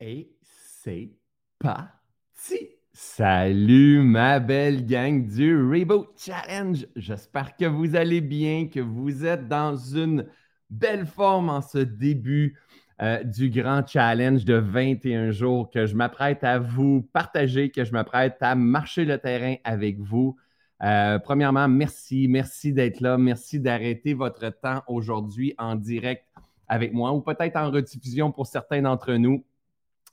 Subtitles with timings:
[0.00, 1.10] Et c'est
[1.58, 2.68] parti!
[2.92, 6.86] Salut ma belle gang du Reboot Challenge!
[6.94, 10.26] J'espère que vous allez bien, que vous êtes dans une
[10.70, 12.56] belle forme en ce début
[13.02, 17.90] euh, du grand challenge de 21 jours que je m'apprête à vous partager, que je
[17.90, 20.36] m'apprête à marcher le terrain avec vous.
[20.84, 26.24] Euh, premièrement, merci, merci d'être là, merci d'arrêter votre temps aujourd'hui en direct
[26.68, 29.44] avec moi ou peut-être en rediffusion pour certains d'entre nous.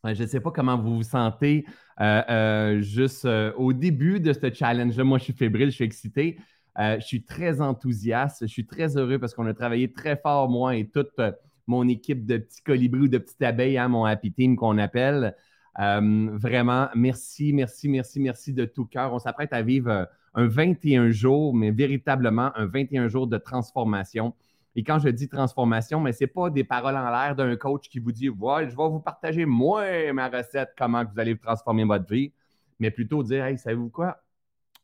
[0.06, 1.66] Euh, je ne sais pas comment vous vous sentez
[2.02, 5.04] euh, euh, juste au début de ce challenge-là.
[5.04, 6.38] Moi, je suis fébrile, je suis excité.
[6.78, 8.40] je suis très enthousiaste.
[8.42, 11.20] Je suis très heureux parce qu'on a travaillé très fort, moi et toute
[11.68, 15.36] mon équipe de petits colibris ou de petites abeilles, hein, mon Happy Team qu'on appelle.
[15.78, 19.14] vraiment, merci, merci, merci, merci de tout cœur.
[19.14, 24.34] On s'apprête à vivre un 21 jours, mais véritablement un 21 jours de transformation.
[24.76, 27.88] Et quand je dis transformation, mais ce n'est pas des paroles en l'air d'un coach
[27.88, 31.86] qui vous dit Voilà, je vais vous partager moi ma recette, comment vous allez transformer
[31.86, 32.34] votre vie,
[32.80, 34.22] mais plutôt dire Hey, savez-vous quoi?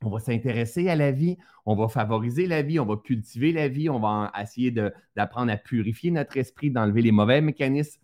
[0.03, 3.67] On va s'intéresser à la vie, on va favoriser la vie, on va cultiver la
[3.67, 4.71] vie, on va essayer
[5.15, 8.01] d'apprendre à purifier notre esprit, d'enlever les mauvais mécanismes,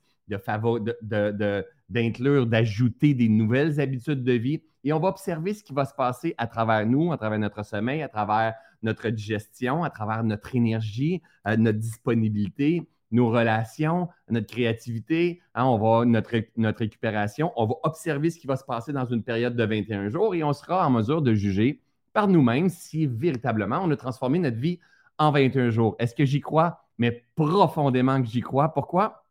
[1.89, 4.61] d'inclure, d'ajouter des nouvelles habitudes de vie.
[4.83, 7.63] Et on va observer ce qui va se passer à travers nous, à travers notre
[7.63, 14.47] sommeil, à travers notre digestion, à travers notre énergie, euh, notre disponibilité, nos relations, notre
[14.47, 16.31] créativité, hein, on va, notre,
[16.77, 17.51] récupération.
[17.55, 20.43] On va observer ce qui va se passer dans une période de 21 jours et
[20.43, 21.81] on sera en mesure de juger
[22.13, 24.79] par nous-mêmes si véritablement on a transformé notre vie
[25.17, 25.95] en 21 jours.
[25.99, 26.85] Est-ce que j'y crois?
[26.97, 28.73] Mais profondément que j'y crois.
[28.73, 29.23] Pourquoi?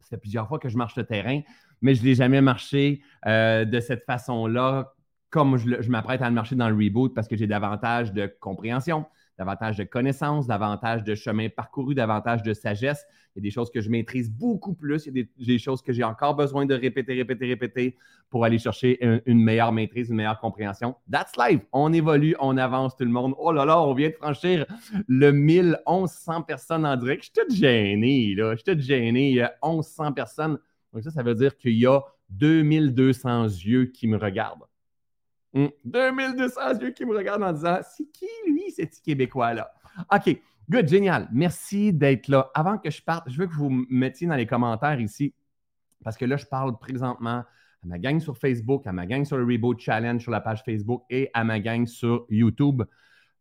[0.00, 1.40] Fait plusieurs fois que je marche le terrain,
[1.84, 4.94] mais je ne l'ai jamais marché euh, de cette façon-là
[5.28, 9.04] comme je, m'apprête à le marcher dans le reboot parce que j'ai davantage de compréhension,
[9.36, 13.04] davantage de connaissances, davantage de chemin parcouru, davantage de sagesse.
[13.34, 15.06] Il y a des choses que je maîtrise beaucoup plus.
[15.06, 17.96] Il y a des, choses que j'ai encore besoin de répéter, répéter, répéter
[18.30, 20.94] pour aller chercher une, meilleure maîtrise, une meilleure compréhension.
[21.10, 21.62] That's life.
[21.72, 23.34] On évolue, on avance tout le monde.
[23.36, 24.64] Oh là là, on vient de franchir
[25.08, 27.24] le 1100 personnes en direct.
[27.24, 28.52] Je suis tout gêné, là.
[28.52, 29.30] Je suis tout gêné.
[29.30, 30.58] Il y a 1100 personnes.
[30.94, 32.00] Donc ça, ça veut dire qu'il y a
[32.30, 34.62] 2200 yeux qui me regardent.
[35.84, 36.82] 2200 hmm.
[36.82, 39.72] yeux qui me regardent en disant C'est qui lui, ce petit Québécois-là?
[40.12, 40.40] OK,
[40.70, 41.28] good, génial.
[41.32, 42.50] Merci d'être là.
[42.54, 45.34] Avant que je parte, je veux que vous mettiez dans les commentaires ici,
[46.04, 47.42] parce que là, je parle présentement
[47.82, 50.62] à ma gang sur Facebook, à ma gang sur le Reboot Challenge sur la page
[50.64, 52.82] Facebook et à ma gang sur YouTube.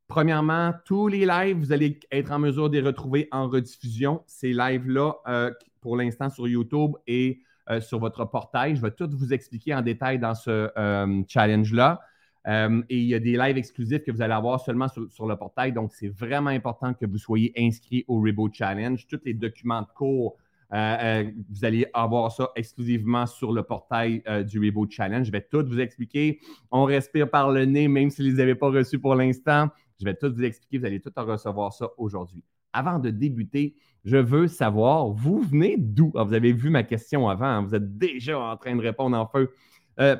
[0.08, 4.24] Premièrement, tous les lives, vous allez être en mesure de les retrouver en rediffusion.
[4.28, 5.52] Ces lives-là, euh,
[5.84, 8.76] pour l'instant, sur YouTube et euh, sur votre portail.
[8.76, 12.02] Je vais tout vous expliquer en détail dans ce euh, challenge-là.
[12.46, 15.36] Euh, et il y a des lives exclusifs que vous allez avoir seulement sur, le
[15.36, 15.72] portail.
[15.72, 19.08] Donc, c'est vraiment important que vous soyez inscrit au Reboot Challenge.
[19.08, 20.36] Tous les documents de cours,
[20.72, 25.26] vous allez avoir ça exclusivement sur le portail du Reboot Challenge.
[25.26, 26.40] Je vais tout vous expliquer.
[26.70, 29.70] On respire par le nez, même si vous ne les avez pas reçus pour l'instant.
[30.02, 30.80] Je vais tout vous expliquer.
[30.80, 32.44] Vous allez tout en recevoir ça aujourd'hui.
[32.74, 36.12] Avant de débuter, je veux savoir, vous venez d'où?
[36.16, 37.62] Ah, vous avez vu ma question avant, hein?
[37.62, 39.54] vous êtes déjà en train de répondre en feu.
[40.00, 40.18] Euh,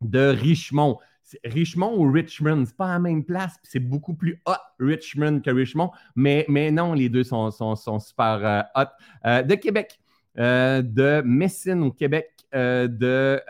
[0.00, 0.98] de Richmond.
[1.44, 5.90] Richmond ou Richmond, c'est pas la même place, c'est beaucoup plus hot Richmond que Richmond,
[6.16, 8.88] mais, non, les deux sont, sont, super euh, hot.
[9.26, 10.00] Euh, de Québec,
[10.36, 13.40] de Messine au Québec, de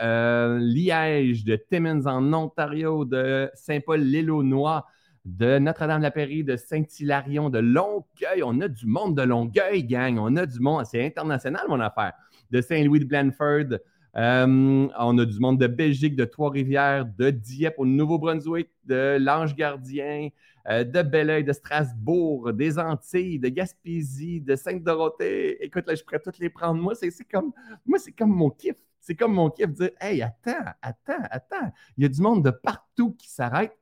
[0.59, 4.85] Liège, de Timmins en Ontario, de Saint-Paul-l'Île-aux-Noix,
[5.25, 8.43] de Notre-Dame-la-Prairie, de Saint-Hilarion, de Longueuil.
[8.43, 10.19] On a du monde de Longueuil, gang.
[10.19, 10.85] On a du monde.
[10.87, 12.13] C'est international, mon affaire.
[12.51, 13.79] De Saint-Louis de Blanford.
[14.17, 19.55] Euh, on a du monde de Belgique, de Trois-Rivières, de Dieppe au Nouveau-Brunswick, de l'Ange
[19.55, 20.31] Gardien,
[20.69, 25.65] euh, de Belleuil, de Strasbourg, des Antilles, de Gaspésie, de Sainte-Dorothée.
[25.65, 26.81] Écoute, là, je pourrais toutes les prendre.
[26.81, 27.53] Moi, c'est comme,
[27.87, 28.77] moi, c'est comme mon kiff.
[29.01, 31.73] C'est comme mon kiff de dire Hey, attends, attends, attends.
[31.97, 33.80] Il y a du monde de partout qui s'arrête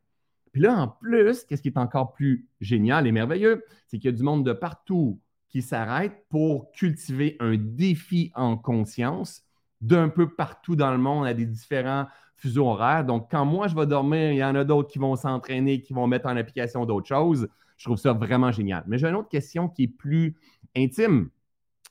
[0.59, 4.13] puis là, en plus, qu'est-ce qui est encore plus génial et merveilleux, c'est qu'il y
[4.13, 9.45] a du monde de partout qui s'arrête pour cultiver un défi en conscience
[9.81, 13.05] d'un peu partout dans le monde à des différents fuseaux horaires.
[13.05, 15.93] Donc, quand moi, je vais dormir, il y en a d'autres qui vont s'entraîner, qui
[15.93, 17.49] vont mettre en application d'autres choses.
[17.77, 18.83] Je trouve ça vraiment génial.
[18.89, 20.35] Mais j'ai une autre question qui est plus
[20.77, 21.31] intime.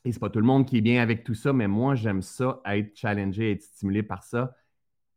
[0.04, 2.20] Et c'est pas tout le monde qui est bien avec tout ça, mais moi, j'aime
[2.20, 4.54] ça, être challengé, être stimulé par ça.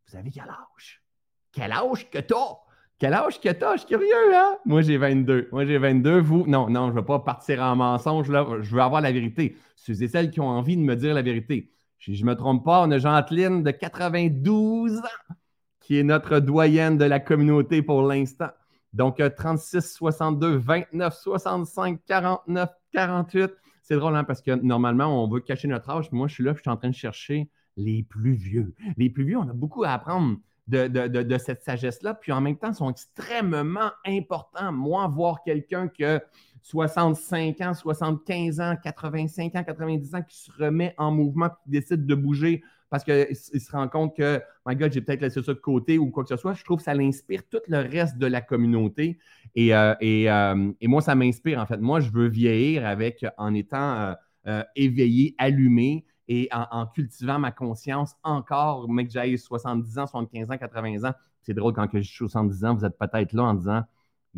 [0.07, 1.03] Vous avez quel âge?
[1.51, 2.70] Quel âge que tu as?
[3.01, 3.77] Quel âge que t'as?
[3.77, 4.59] Je suis curieux, hein?
[4.63, 5.49] Moi, j'ai 22.
[5.51, 6.19] Moi, j'ai 22.
[6.19, 8.45] Vous, non, non, je ne veux pas partir en mensonge, là.
[8.61, 9.57] Je veux avoir la vérité.
[9.75, 11.71] Ceux et celles qui ont envie de me dire la vérité.
[11.97, 15.33] Si je ne me trompe pas, on a Jeanteline de 92 ans,
[15.79, 18.51] qui est notre doyenne de la communauté pour l'instant.
[18.93, 23.51] Donc, 36, 62, 29, 65, 49, 48.
[23.81, 26.11] C'est drôle, hein, parce que normalement, on veut cacher notre âge.
[26.11, 28.75] Moi, je suis là, je suis en train de chercher les plus vieux.
[28.95, 30.37] Les plus vieux, on a beaucoup à apprendre
[30.67, 34.71] de, cette sagesse-là, puis en même temps, sont extrêmement importants.
[34.71, 36.21] Moi, voir quelqu'un que
[36.61, 42.05] 65 ans, 75 ans, 85 ans, 90 ans qui se remet en mouvement, qui décide
[42.05, 45.59] de bouger parce qu'il se rend compte que, my God, j'ai peut-être laissé ça de
[45.59, 46.53] côté ou quoi que ce soit.
[46.53, 49.17] Je trouve que ça l'inspire tout le reste de la communauté.
[49.55, 51.77] Et, euh, euh, moi, ça m'inspire, en fait.
[51.77, 54.13] Moi, je veux vieillir avec, en étant
[54.45, 60.49] euh, éveillé, allumé et en, cultivant ma conscience encore, mec, que j'aille 70 ans, 75
[60.49, 61.13] ans, 80 ans.
[61.41, 63.83] C'est drôle, quand suis 70 ans, vous êtes peut-être là en disant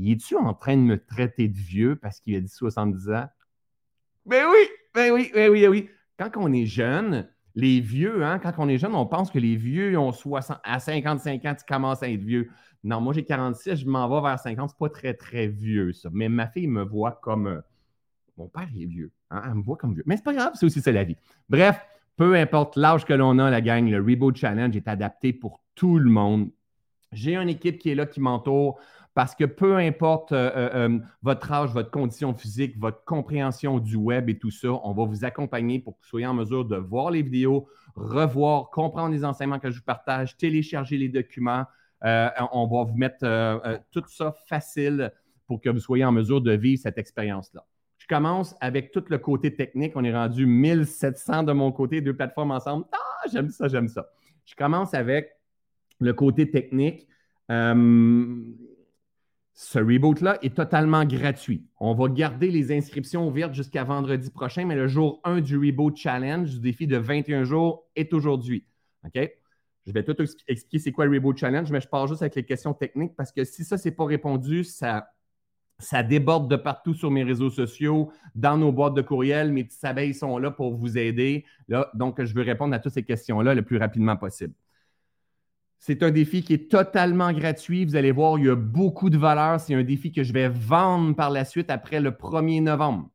[0.02, 3.28] es-tu en train de me traiter de vieux parce qu'il a dit 70 ans
[4.26, 5.90] Ben oui, ben oui, ben oui, ben oui.
[6.18, 9.56] Quand on est jeune, les vieux, hein, quand on est jeune, on pense que les
[9.56, 12.50] vieux ont 60, à 55 ans, tu commences à être vieux.
[12.84, 16.10] Non, moi j'ai 46, je m'en vais vers 50, c'est pas très, très vieux ça.
[16.12, 17.46] Mais ma fille me voit comme.
[17.46, 17.62] Euh,
[18.36, 19.12] mon père est vieux.
[19.34, 20.04] Hein, elle me voit comme vieux.
[20.06, 21.18] Mais c'est pas grave, c'est aussi ça la vie.
[21.50, 21.80] Bref,
[22.16, 25.98] peu importe l'âge que l'on a, la gang, le Reboot Challenge est adapté pour tout
[25.98, 26.50] le monde.
[27.12, 28.80] J'ai une équipe qui est là, qui m'entoure.
[29.14, 33.96] Parce que peu importe euh, euh, euh, votre âge, votre condition physique, votre compréhension du
[33.96, 36.78] web et tout ça, on va vous accompagner pour que vous soyez en mesure de
[36.78, 41.66] voir les vidéos, revoir, comprendre les enseignements que je vous partage, télécharger les documents.
[42.02, 45.12] on va vous mettre tout ça facile
[45.46, 47.64] pour que vous soyez en mesure de vivre cette expérience-là.
[48.04, 49.94] Je commence avec tout le côté technique.
[49.96, 52.84] On est rendu 1700 de mon côté, deux plateformes ensemble.
[52.92, 52.98] Ah,
[53.32, 54.10] j'aime ça, j'aime ça.
[54.44, 55.32] Je commence avec
[56.02, 57.08] le côté technique.
[57.48, 57.56] Ce
[59.80, 61.66] reboot-là est totalement gratuit.
[61.80, 65.96] On va garder les inscriptions ouvertes jusqu'à vendredi prochain, mais le jour 1 du Reboot
[65.96, 68.66] Challenge, du défi de 21 jours, est aujourd'hui.
[69.06, 69.32] OK?
[69.88, 72.44] Je vais tout expliquer c'est quoi le Reboot Challenge, mais je pars juste avec les
[72.44, 75.08] questions techniques parce que si ça, n'est pas répondu, ça,
[75.80, 79.52] ça déborde de partout sur mes réseaux sociaux, dans nos boîtes de courriel.
[79.52, 81.46] Mes petites abeilles sont là pour vous aider.
[81.68, 84.54] Là, donc, je veux répondre à toutes ces questions-là le plus rapidement possible.
[85.80, 87.84] C'est un défi qui est totalement gratuit.
[87.84, 89.60] Vous allez voir, il y a beaucoup de valeur.
[89.60, 93.10] C'est un défi que je vais vendre par la suite après le 1er novembre.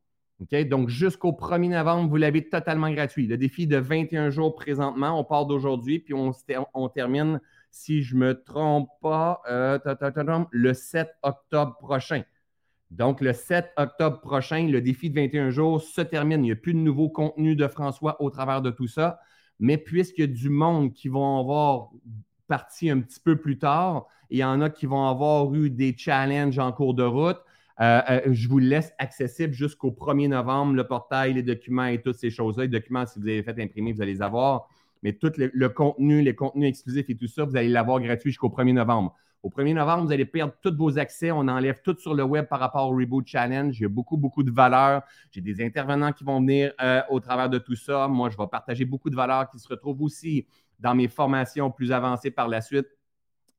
[0.69, 3.27] Donc, jusqu'au 1er novembre, vous l'avez totalement gratuit.
[3.27, 7.41] Le défi de 21 jours présentement, on part d'aujourd'hui, puis on, termine,
[7.71, 9.79] si je ne me trompe pas, euh,
[10.51, 12.21] le 7 octobre prochain.
[12.91, 16.43] Donc, le 7 octobre prochain, le défi de 21 jours se termine.
[16.43, 19.19] Il n'y a plus de nouveau contenu de François au travers de tout ça.
[19.59, 21.89] Mais puisque du monde qui vont avoir
[22.49, 24.07] parti un petit peu plus tard.
[24.29, 27.37] Il y en a qui vont avoir eu des challenges en cours de route.
[27.79, 32.17] Euh, euh, je vous laisse accessible jusqu'au 1er novembre, le portail, les documents et toutes
[32.17, 32.63] ces choses-là.
[32.63, 34.67] Les documents, si vous avez fait imprimer, vous allez les avoir.
[35.01, 38.49] Mais tout le, contenu, les contenus exclusifs et tout ça, vous allez l'avoir gratuit jusqu'au
[38.49, 39.15] 1er novembre.
[39.41, 41.31] Au 1er novembre, vous allez perdre tous vos accès.
[41.31, 43.77] On enlève tout sur le web par rapport au Reboot Challenge.
[43.79, 45.01] Il y a beaucoup, beaucoup de valeur.
[45.31, 48.09] J'ai des intervenants qui vont venir euh, au travers de tout ça.
[48.09, 50.45] Moi, je vais partager beaucoup de valeurs qui se retrouvent aussi
[50.77, 52.87] dans mes formations plus avancées par la suite.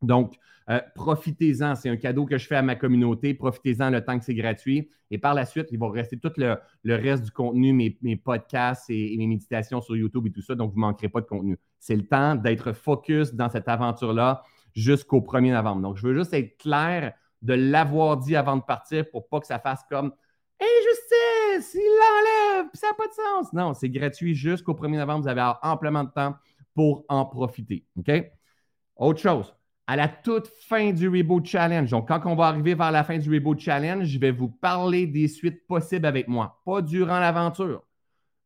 [0.02, 0.34] Donc,
[0.68, 1.74] euh, profitez-en.
[1.74, 3.32] C'est un cadeau que je fais à ma communauté.
[3.32, 4.90] Profitez-en le temps que c'est gratuit.
[5.10, 9.16] Et par la suite, il va rester tout le, reste du contenu, mes, podcasts et,
[9.16, 10.54] mes méditations sur YouTube et tout ça.
[10.54, 11.58] Donc, vous ne manquerez pas de contenu.
[11.78, 14.42] C'est le temps d'être focus dans cette aventure-là
[14.74, 15.82] jusqu'au 1er novembre.
[15.82, 17.12] Donc, je veux juste être clair
[17.42, 20.12] de l'avoir dit avant de partir pour pas que ça fasse comme
[20.60, 23.52] Injustice, il l'enlève, ça n'a pas de sens.
[23.54, 25.22] Non, c'est gratuit jusqu'au 1er novembre.
[25.22, 26.34] Vous avez amplement de temps
[26.74, 27.86] pour en profiter.
[27.96, 28.10] OK?
[28.96, 29.54] Autre chose,
[29.86, 33.16] à la toute fin du Reboot Challenge, donc quand on va arriver vers la fin
[33.16, 37.82] du Reboot Challenge, je vais vous parler des suites possibles avec moi, pas durant l'aventure.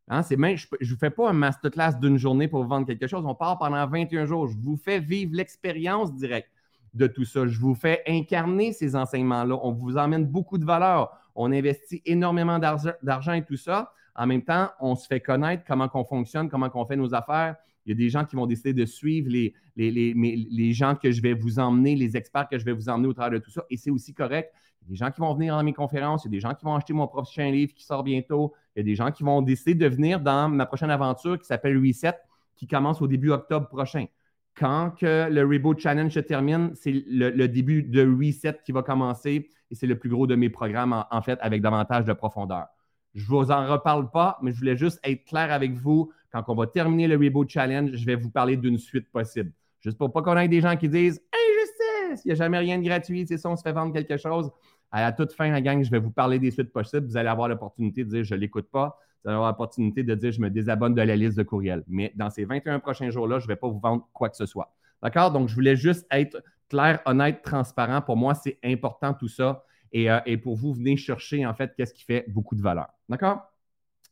[0.08, 3.24] Hein, je ne vous fais pas un masterclass d'une journée pour vous vendre quelque chose.
[3.26, 4.48] On part pendant 21 jours.
[4.48, 6.50] Je vous fais vivre l'expérience directe
[6.92, 7.46] de tout ça.
[7.46, 9.58] Je vous fais incarner ces enseignements-là.
[9.62, 11.10] On vous emmène beaucoup de valeur.
[11.34, 13.92] On investit énormément d'argent et tout ça.
[14.14, 17.56] En même temps, on se fait connaître comment on fonctionne, comment on fait nos affaires.
[17.84, 21.10] Il y a des gens qui vont décider de suivre les, les, les, gens que
[21.10, 23.50] je vais vous emmener, les experts que je vais vous emmener au travers de tout
[23.50, 23.64] ça.
[23.68, 24.52] Et c'est aussi correct.
[24.86, 26.40] Il y a des gens qui vont venir dans mes conférences, il y a des
[26.40, 28.52] gens qui vont acheter mon prochain livre qui sort bientôt.
[28.74, 31.46] Il y a des gens qui vont décider de venir dans ma prochaine aventure qui
[31.46, 32.14] s'appelle Reset,
[32.56, 34.06] qui commence au début octobre prochain.
[34.54, 39.74] Quand le Reboot Challenge se termine, c'est le, début de Reset qui va commencer et
[39.74, 42.66] c'est le plus gros de mes programmes, en fait, avec davantage de profondeur.
[43.14, 46.12] Je ne vous en reparle pas, mais je voulais juste être clair avec vous.
[46.30, 49.52] Quand on va terminer le Reboot Challenge, je vais vous parler d'une suite possible.
[49.80, 52.78] Juste pour pas qu'on ait des gens qui disent Injustice, il n'y a jamais rien
[52.78, 54.50] de gratuit, c'est ça, on se fait vendre quelque chose.
[54.94, 57.08] À la toute fin, la gang, je vais vous parler des suites possibles.
[57.08, 58.96] Vous allez avoir l'opportunité de dire je ne l'écoute pas.
[59.24, 61.82] Vous allez avoir l'opportunité de dire je me désabonne de la liste de courriels.
[61.88, 64.46] Mais dans ces 21 prochains jours-là, je ne vais pas vous vendre quoi que ce
[64.46, 64.72] soit.
[65.02, 65.32] D'accord?
[65.32, 68.02] Donc, je voulais juste être clair, honnête, transparent.
[68.02, 69.64] Pour moi, c'est important tout ça.
[69.96, 72.86] Euh, et, pour vous, venez chercher en fait qu'est-ce qui fait beaucoup de valeur.
[73.08, 73.42] D'accord?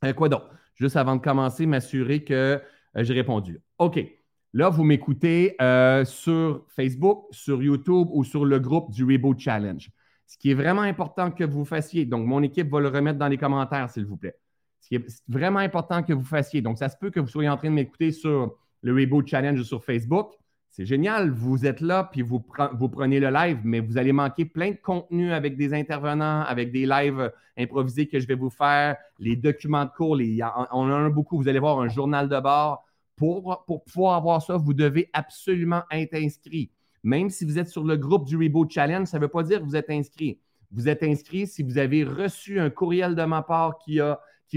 [0.04, 0.42] Euh, quoi donc?
[0.74, 2.60] Juste avant de commencer, m'assurer que euh,
[2.96, 3.60] j'ai répondu.
[3.78, 4.04] OK.
[4.52, 5.56] Là, vous m'écoutez
[6.04, 9.88] sur Facebook, sur YouTube ou sur le groupe du Reboot Challenge.
[10.32, 13.28] Ce qui est vraiment important que vous fassiez, donc mon équipe va le remettre dans
[13.28, 14.34] les commentaires, s'il vous plaît.
[14.80, 17.50] Ce qui est vraiment important que vous fassiez, donc ça se peut que vous soyez
[17.50, 20.32] en train de m'écouter sur le Reboot Challenge sur Facebook.
[20.70, 24.70] C'est génial, vous êtes là, puis vous, prenez le live, mais vous allez manquer plein
[24.70, 29.36] de contenu avec des intervenants, avec des lives improvisés que je vais vous faire, les
[29.36, 30.16] documents de cours,
[30.72, 31.36] on en a beaucoup.
[31.36, 32.86] Vous allez voir un journal de bord.
[33.16, 36.70] Pour pouvoir avoir ça, vous devez absolument être inscrit.
[37.02, 39.60] Même si vous êtes sur le groupe du Reboot Challenge, ça ne veut pas dire
[39.60, 40.38] que vous êtes inscrit.
[40.70, 43.98] Vous êtes inscrit si vous avez reçu un courriel de ma part qui,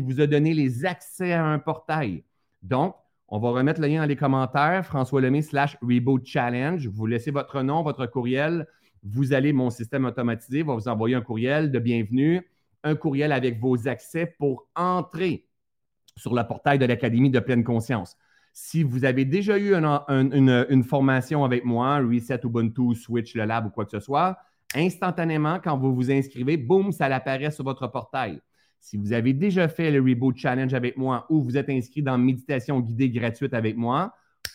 [0.02, 2.24] vous a donné les accès à un portail.
[2.62, 2.96] Donc,
[3.28, 6.88] on va remettre le lien dans les commentaires, François Lemay slash Reboot Challenge.
[6.88, 8.68] Vous laissez votre nom, votre courriel.
[9.04, 12.48] Vous allez, mon système automatisé va vous envoyer un courriel de bienvenue,
[12.84, 15.48] un courriel avec vos accès pour entrer
[16.16, 18.16] sur le portail de l'Académie de pleine conscience.
[18.58, 23.70] Si vous avez déjà eu une, formation avec moi, Reset Ubuntu, Switch, le Lab ou
[23.70, 24.38] quoi que ce soit,
[24.74, 28.40] instantanément, quand vous vous inscrivez, boum, ça apparaît sur votre portail.
[28.80, 32.18] Si vous avez déjà fait le Reboot Challenge avec moi ou vous êtes inscrit dans
[32.18, 34.14] Méditation guidée gratuite avec moi,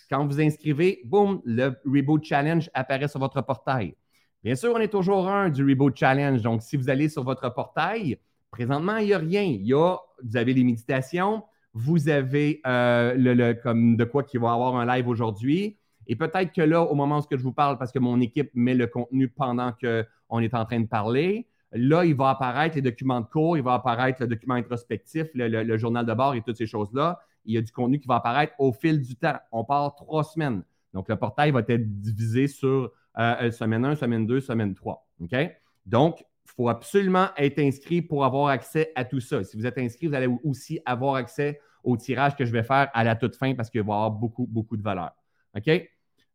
[0.09, 3.95] quand vous inscrivez, boum, le Reboot Challenge apparaît sur votre portail.
[4.43, 6.41] Bien sûr, on est toujours un du Reboot Challenge.
[6.41, 8.17] Donc, si vous allez sur votre portail,
[8.51, 9.43] présentement, il n'y a rien.
[9.43, 11.43] Il y a, vous avez les méditations,
[11.73, 15.77] vous avez euh, le, comme de quoi qu'il va avoir un live aujourd'hui.
[16.07, 18.75] Et peut-être que là, au moment où je vous parle, parce que mon équipe met
[18.75, 23.21] le contenu pendant qu'on est en train de parler, là, il va apparaître les documents
[23.21, 26.67] de cours, il va apparaître le document introspectif, le, journal de bord et toutes ces
[26.67, 27.21] choses-là.
[27.45, 29.37] Il y a du contenu qui va apparaître au fil du temps.
[29.53, 30.63] On part trois semaines.
[30.93, 35.07] Donc, le portail va être divisé sur euh, semaine 1, semaine 2, semaine 3.
[35.23, 35.37] OK?
[35.87, 36.25] Donc,
[36.57, 39.43] faut absolument être inscrit pour avoir accès à tout ça.
[39.45, 42.89] Si vous êtes inscrit, vous allez aussi avoir accès au tirage que je vais faire
[42.93, 45.11] à la toute fin parce qu'il va y avoir beaucoup, beaucoup de valeur.
[45.57, 45.71] OK?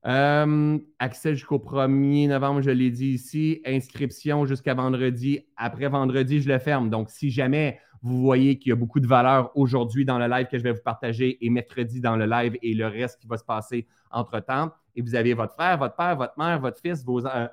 [0.07, 3.61] Euh, accès jusqu'au 1er novembre, je l'ai dit ici.
[3.65, 5.39] Inscription jusqu'à vendredi.
[5.57, 6.89] Après vendredi, je le ferme.
[6.89, 10.45] Donc, si jamais vous voyez qu'il y a beaucoup de valeur aujourd'hui dans le live
[10.45, 13.37] que je vais vous partager et mercredi dans le live et le reste qui va
[13.37, 17.25] se passer entre-temps, et vous avez votre frère, votre père, votre mère, votre fils, vos,
[17.25, 17.47] euh,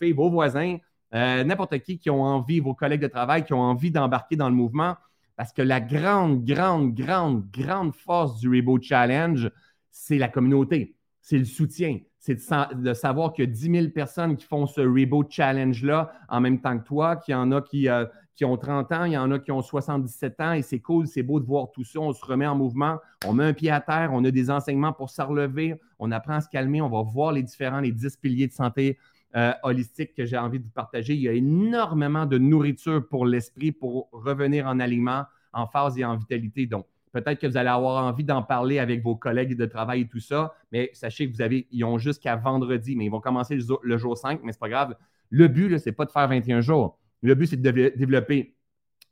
[0.00, 0.76] filles, vos voisins,
[1.14, 4.48] euh, n'importe qui qui ont envie, vos collègues de travail qui ont envie d'embarquer dans
[4.48, 4.96] le mouvement.
[5.36, 9.50] Parce que la grande, grande, grande, grande force du Reboot Challenge,
[9.90, 12.38] c'est la communauté, c'est le soutien, c'est
[12.74, 16.60] de, savoir qu'il y a 10 000 personnes qui font ce Reboot Challenge-là en même
[16.60, 18.06] temps que toi, qu'il y en a qui, euh,
[18.42, 21.22] ont 30 ans, il y en a qui ont 77 ans, et c'est cool, c'est
[21.22, 23.80] beau de voir tout ça, on se remet en mouvement, on met un pied à
[23.80, 27.02] terre, on a des enseignements pour se relever, on apprend à se calmer, on va
[27.02, 28.98] voir les différents, les 10 piliers de santé
[29.36, 31.14] euh, holistique que j'ai envie de vous partager.
[31.14, 36.04] Il y a énormément de nourriture pour l'esprit pour revenir en aliment, en phase et
[36.04, 36.66] en vitalité.
[36.66, 40.08] Donc, peut-être que vous allez avoir envie d'en parler avec vos collègues de travail et
[40.08, 43.56] tout ça, mais sachez que vous avez, ils ont jusqu'à vendredi, mais ils vont commencer
[43.82, 44.96] le jour, 5, mais ce n'est pas grave.
[45.30, 46.98] Le but, ce n'est pas de faire 21 jours.
[47.22, 48.54] Le but, c'est de développer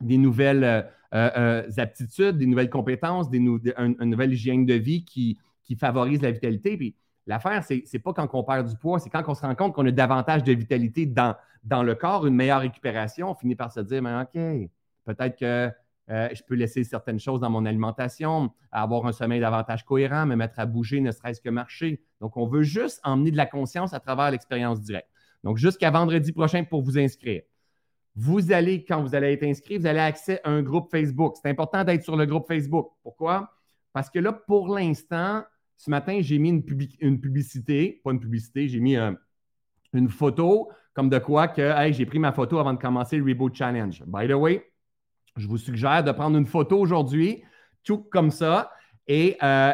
[0.00, 0.82] des nouvelles euh,
[1.14, 5.38] euh, aptitudes, des nouvelles compétences, des une, nouvelle hygiène de vie qui,
[5.78, 6.94] favorise la vitalité.
[7.26, 9.74] L'affaire, ce n'est pas quand on perd du poids, c'est quand on se rend compte
[9.74, 13.70] qu'on a davantage de vitalité dans, dans le corps, une meilleure récupération, on finit par
[13.72, 14.70] se dire, mais OK,
[15.04, 15.70] peut-être que
[16.10, 20.34] euh, je peux laisser certaines choses dans mon alimentation, avoir un sommeil davantage cohérent, me
[20.34, 22.02] mettre à bouger, ne serait-ce que marcher.
[22.20, 25.08] Donc, on veut juste emmener de la conscience à travers l'expérience directe.
[25.44, 27.42] Donc, jusqu'à vendredi prochain pour vous inscrire.
[28.14, 31.36] Vous allez, quand vous allez être inscrit, vous allez accès à un groupe Facebook.
[31.40, 32.90] C'est important d'être sur le groupe Facebook.
[33.02, 33.50] Pourquoi?
[33.92, 35.44] Parce que là, pour l'instant,
[35.82, 36.62] ce matin, j'ai mis une,
[37.20, 39.10] publicité, pas une publicité, j'ai mis euh,
[39.92, 43.52] une photo comme de quoi que j'ai pris ma photo avant de commencer le Reboot
[43.52, 44.00] Challenge.
[44.06, 44.64] By the way,
[45.36, 47.42] je vous suggère de prendre une photo aujourd'hui,
[47.82, 48.70] tout comme ça,
[49.08, 49.72] et, euh,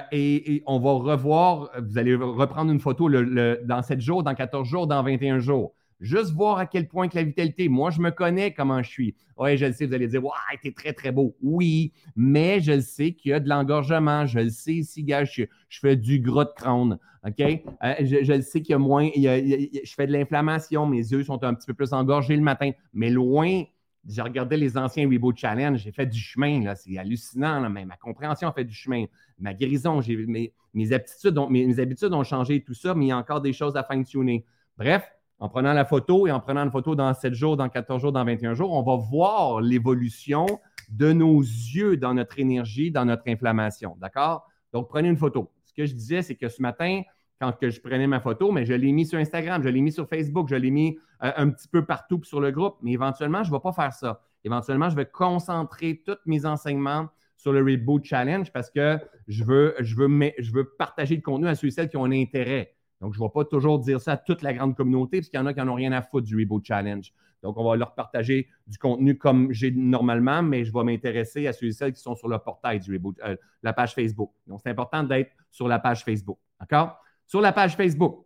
[0.64, 5.02] on va revoir, vous allez reprendre une photo dans 7 jours, dans 14 jours, dans
[5.02, 5.74] 21 jours.
[6.00, 9.14] Juste voir à quel point que la vitalité, moi, je me connais comment je suis.
[9.36, 10.30] Oui, je le sais, vous allez dire, ouais,
[10.62, 11.36] t'es très, très beau.
[11.42, 14.24] Oui, mais je le sais qu'il y a de l'engorgement.
[14.26, 16.98] Je le sais ici, gars, je, fais du gros de crâne.
[17.26, 17.40] OK?
[17.40, 20.86] Euh, je, le sais qu'il y a moins, je fais de l'inflammation.
[20.86, 22.70] Mes yeux sont un petit peu plus engorgés le matin.
[22.92, 23.64] Mais loin,
[24.06, 28.48] j'ai regardé les anciens Reboot Challenge, j'ai fait du chemin, c'est hallucinant, mais ma compréhension
[28.48, 29.04] a fait du chemin,
[29.38, 33.52] ma guérison, mes, mes, habitudes ont changé, tout ça, mais il y a encore des
[33.52, 34.46] choses à fine-tuner.
[34.78, 35.10] Bref,
[35.40, 38.12] en prenant la photo et en prenant une photo dans 7 jours, dans 14 jours,
[38.12, 40.46] dans 21 jours, on va voir l'évolution
[40.88, 43.96] de nos yeux dans notre énergie, dans notre inflammation.
[44.00, 44.46] D'accord?
[44.72, 45.50] Donc, prenez une photo.
[45.64, 47.02] Ce que je disais, c'est que ce matin,
[47.40, 50.08] quand je prenais ma photo, mais je l'ai mis sur Instagram, je l'ai mis sur
[50.08, 53.50] Facebook, je l'ai mis euh, un petit peu partout sur le groupe, mais éventuellement, je
[53.50, 54.22] ne vais pas faire ça.
[54.44, 59.74] Éventuellement, je vais concentrer tous mes enseignements sur le Reboot Challenge parce que je veux,
[59.80, 62.74] je veux, je veux partager le contenu à ceux et celles qui ont un intérêt.
[63.00, 65.38] Donc, je ne vais pas toujours dire ça à toute la grande communauté parce qu'il
[65.38, 67.12] y en a qui n'en ont rien à foutre du Reboot Challenge.
[67.42, 71.52] Donc, on va leur partager du contenu comme j'ai normalement, mais je vais m'intéresser à
[71.52, 74.32] ceux et celles qui sont sur le portail du Reboot, euh, la page Facebook.
[74.46, 76.38] Donc, c'est important d'être sur la page Facebook.
[76.58, 76.98] D'accord?
[77.26, 78.24] Sur la page Facebook,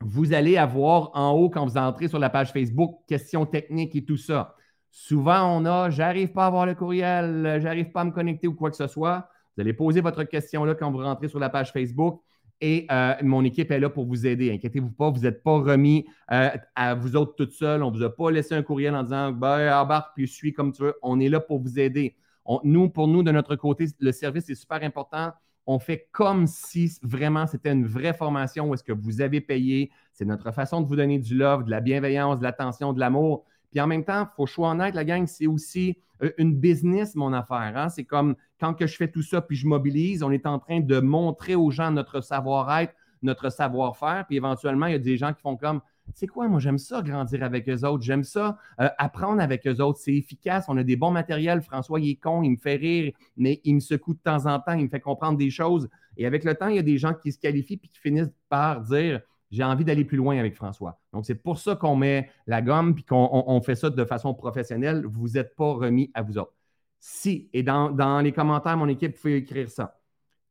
[0.00, 4.04] vous allez avoir en haut, quand vous entrez sur la page Facebook, questions techniques et
[4.04, 4.54] tout ça.
[4.90, 8.54] Souvent, on a j'arrive pas à avoir le courriel, j'arrive pas à me connecter ou
[8.54, 9.28] quoi que ce soit.
[9.56, 12.22] Vous allez poser votre question là quand vous rentrez sur la page Facebook
[12.60, 14.52] et euh, mon équipe est là pour vous aider.
[14.52, 17.82] Inquiétez-vous pas, vous n'êtes pas remis euh, à vous autres toutes seuls.
[17.82, 20.72] On ne vous a pas laissé un courriel en disant ben, embarque puis suis comme
[20.72, 20.94] tu veux.
[21.02, 22.16] On est là pour vous aider.
[22.64, 25.32] nous, pour nous, de notre côté, le service est super important.
[25.66, 29.90] On fait comme si vraiment c'était une vraie formation où est-ce que vous avez payé.
[30.12, 33.44] C'est notre façon de vous donner du love, de la bienveillance, de l'attention, de l'amour.
[33.70, 37.14] Puis en même temps, il faut choisir honnête, la gang, c'est aussi euh, une business,
[37.14, 37.72] mon affaire.
[37.76, 37.88] Hein.
[37.90, 40.80] C'est comme quand que je fais tout ça, puis je mobilise, on est en train
[40.80, 44.24] de montrer aux gens notre savoir-être, notre savoir-faire.
[44.26, 45.80] Puis éventuellement, il y a des gens qui font comme
[46.14, 49.80] c'est quoi, moi j'aime ça grandir avec eux autres, j'aime ça euh, apprendre avec eux
[49.82, 52.76] autres, c'est efficace, on a des bons matériels, François il est con, il me fait
[52.76, 55.88] rire, mais il me secoue de temps en temps, il me fait comprendre des choses.
[56.16, 58.32] Et avec le temps, il y a des gens qui se qualifient puis qui finissent
[58.48, 61.00] par dire j'ai envie d'aller plus loin avec François.
[61.12, 65.04] Donc, c'est pour ça qu'on met la gomme puis qu'on fait ça de façon professionnelle.
[65.06, 66.57] Vous n'êtes pas remis à vous autres.
[67.00, 69.98] Si, et dans, les commentaires, mon équipe, vous pouvez écrire ça.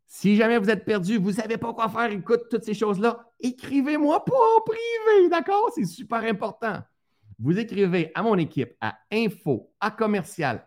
[0.05, 3.25] Si jamais vous êtes perdu, vous ne savez pas quoi faire, écoute toutes ces choses-là,
[3.41, 5.69] écrivez-moi pas en privé, d'accord?
[5.75, 6.81] C'est super important.
[7.39, 10.65] Vous écrivez à mon équipe à info à commercial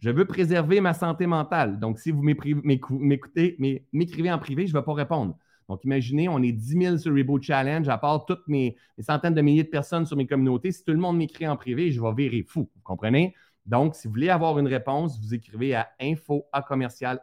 [0.00, 1.78] Je veux préserver ma santé mentale.
[1.78, 3.56] Donc, si vous m'écoutez,
[3.92, 5.38] m'écrivez en privé, je ne vais pas répondre.
[5.68, 9.42] Donc, imaginez, on est 10 000 sur Reboot Challenge, à part toutes mes, centaines de
[9.42, 10.72] milliers de personnes sur mes communautés.
[10.72, 12.70] Si tout le monde m'écrit en privé, je vais virer fou.
[12.74, 13.34] Vous comprenez?
[13.66, 17.20] Donc, si vous voulez avoir une réponse, vous écrivez à info à commercial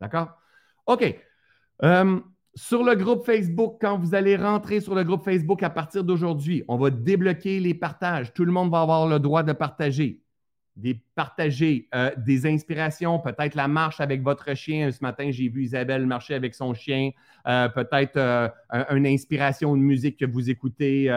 [0.00, 0.30] D'accord?
[0.86, 1.14] OK.
[1.82, 2.20] Euh,
[2.54, 6.64] sur le groupe Facebook, quand vous allez rentrer sur le groupe Facebook à partir d'aujourd'hui,
[6.66, 8.32] on va débloquer les partages.
[8.32, 10.22] Tout le monde va avoir le droit de partager.
[10.80, 14.90] Des, partager euh, des inspirations, peut-être la marche avec votre chien.
[14.90, 17.10] Ce matin, j'ai vu Isabelle marcher avec son chien.
[17.46, 18.48] Euh, peut-être euh,
[18.90, 21.10] une inspiration de musique que vous écoutez.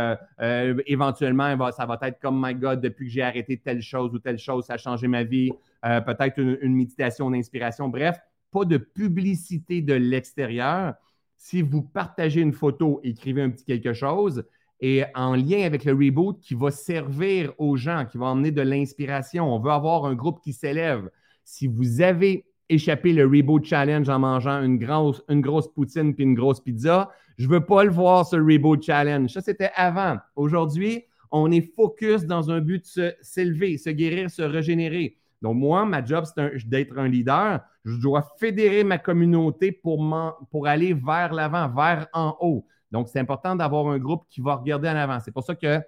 [0.86, 4.40] éventuellement, ça va être comme My God, depuis que j'ai arrêté telle chose ou telle
[4.40, 5.52] chose, ça a changé ma vie.
[5.82, 7.90] peut-être une, une méditation d'inspiration.
[7.90, 8.18] Bref,
[8.52, 10.96] pas de publicité de l'extérieur
[11.44, 14.46] si vous partagez une photo, écrivez un petit quelque chose
[14.86, 18.62] et en lien avec le reboot qui va servir aux gens, qui va emmener de
[18.62, 19.56] l'inspiration.
[19.56, 21.10] On veut avoir un groupe qui s'élève.
[21.46, 26.26] Si vous avez échappé le Reboot Challenge en mangeant une grosse, une grosse poutine puis
[26.26, 29.30] une grosse pizza, je ne veux pas le voir, ce Reboot Challenge.
[29.30, 30.18] Ça, c'était avant.
[30.36, 35.16] Aujourd'hui, on est focus dans un but de s'élever, se guérir, se régénérer.
[35.42, 37.62] Donc, moi, ma job, c'est d'être un leader.
[37.86, 40.06] Je dois fédérer ma communauté pour,
[40.52, 42.66] pour aller vers l'avant, vers en haut.
[42.94, 45.20] Donc, c'est important d'avoir un groupe qui va regarder en avant.
[45.20, 45.82] C'est pour ça que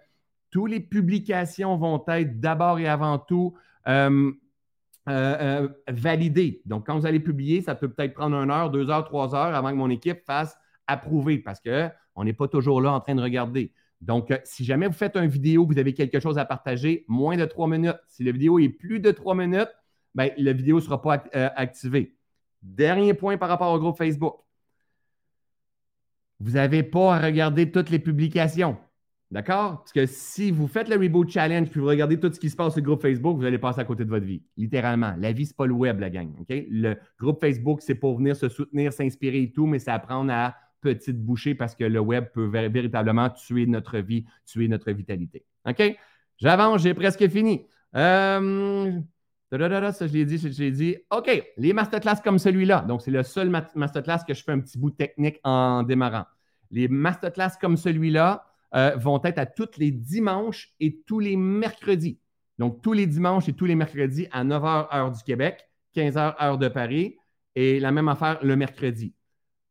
[0.49, 3.53] toutes les publications vont être d'abord et avant tout
[3.87, 4.31] euh,
[5.07, 6.63] euh, euh, validées.
[6.65, 9.53] Donc, quand vous allez publier, ça peut peut-être prendre une heure, deux heures, trois heures
[9.53, 13.21] avant que mon équipe fasse approuver parce qu'on n'est pas toujours là en train de
[13.21, 13.71] regarder.
[14.01, 17.45] Donc, si jamais vous faites une vidéo, vous avez quelque chose à partager, moins de
[17.45, 17.99] trois minutes.
[18.07, 19.69] Si la vidéo est plus de trois minutes,
[20.15, 21.23] bien, la vidéo ne sera pas
[21.55, 22.15] activée.
[22.63, 24.44] Dernier point par rapport au groupe Facebook.
[26.39, 28.77] Vous n'avez pas à regarder toutes les publications.
[29.31, 29.79] D'accord?
[29.79, 32.55] Parce que si vous faites le Reboot Challenge puis vous regardez tout ce qui se
[32.55, 34.43] passe sur le groupe Facebook, vous allez passer à côté de votre vie.
[34.55, 35.15] Littéralement.
[35.17, 36.31] La vie, ce n'est pas le web, la gang.
[36.47, 40.55] Le groupe Facebook, c'est pour venir se soutenir, s'inspirer et tout, mais c'est apprendre à
[40.81, 45.43] petite bouchée parce que le web peut véritablement tuer notre vie, tuer notre vitalité.
[45.67, 45.97] OK?
[46.37, 47.65] J'avance, j'ai presque fini.
[47.95, 48.99] Euh,
[49.51, 50.97] ça, je l'ai dit, je l'ai dit.
[51.11, 52.81] OK, les masterclass comme celui-là.
[52.81, 56.25] Donc, c'est le seul masterclass que je fais un petit bout technique en démarrant.
[56.71, 62.19] Les masterclass comme celui-là euh, vont être à tous les dimanches et tous les mercredis.
[62.57, 66.57] Donc, tous les dimanches et tous les mercredis à 9h, heure du Québec, 15h, heure
[66.57, 67.17] de Paris,
[67.55, 69.13] et la même affaire le mercredi.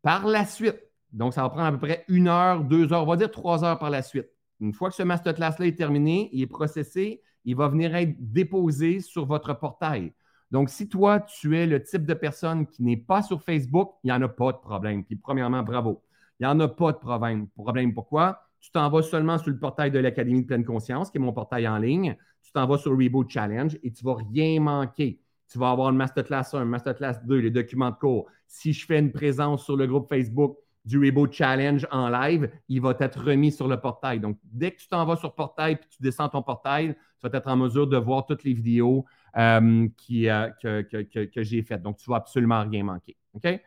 [0.02, 0.80] Par la suite,
[1.12, 3.64] donc, ça va prendre à peu près une heure, deux heures, on va dire trois
[3.64, 4.28] heures par la suite.
[4.60, 9.00] Une fois que ce masterclass-là est terminé, il est processé, il va venir être déposé
[9.00, 10.12] sur votre portail.
[10.50, 14.08] Donc, si toi, tu es le type de personne qui n'est pas sur Facebook, il
[14.08, 15.04] n'y en a pas de problème.
[15.04, 16.02] Puis, premièrement, bravo.
[16.38, 17.48] Il n'y en a pas de problème.
[17.48, 18.40] Problème pourquoi?
[18.60, 21.32] Tu t'en vas seulement sur le portail de l'Académie de pleine conscience, qui est mon
[21.32, 22.16] portail en ligne.
[22.42, 25.20] Tu t'en vas sur Reboot Challenge et tu ne vas rien manquer.
[25.48, 28.26] Tu vas avoir une masterclass 1, masterclass 2, les documents de cours.
[28.46, 32.80] Si je fais une présence sur le groupe Facebook, du Reboot Challenge en live, il
[32.80, 34.20] va être remis sur le portail.
[34.20, 37.36] Donc, dès que tu t'en vas sur portail puis tu descends ton portail, tu vas
[37.36, 39.04] être en mesure de voir toutes les vidéos
[39.36, 41.82] euh, euh, que, j'ai faites.
[41.82, 43.16] Donc, tu ne vas absolument rien manquer.
[43.32, 43.60] OK?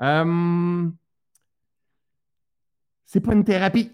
[0.00, 0.88] Euh,
[3.04, 3.92] c'est pas une thérapie.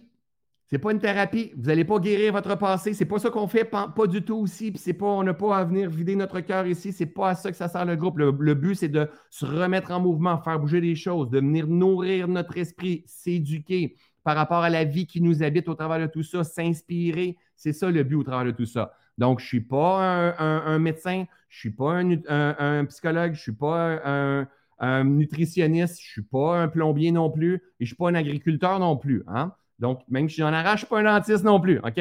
[0.70, 1.52] C'est pas une thérapie.
[1.56, 2.94] Vous n'allez pas guérir votre passé.
[2.94, 4.72] C'est pas ça qu'on fait, pas, du tout aussi.
[4.76, 6.92] c'est pas, on n'a pas à venir vider notre cœur ici.
[6.92, 8.18] C'est pas à ça que ça sert le groupe.
[8.18, 12.28] Le, but, c'est de se remettre en mouvement, faire bouger les choses, de venir nourrir
[12.28, 16.22] notre esprit, s'éduquer par rapport à la vie qui nous habite au travers de tout
[16.22, 17.36] ça, s'inspirer.
[17.56, 18.92] C'est ça le but au travers de tout ça.
[19.18, 23.42] Donc, je ne suis pas un, médecin, je ne suis pas un, psychologue, je ne
[23.42, 24.46] suis pas
[24.78, 28.14] un, nutritionniste, je ne suis pas un plombier non plus, et je suis pas un
[28.14, 29.24] agriculteur non plus.
[29.26, 29.52] Hein?
[29.80, 31.80] Donc, même si j'en arrache, je suis pas un dentiste non plus.
[31.80, 32.00] OK?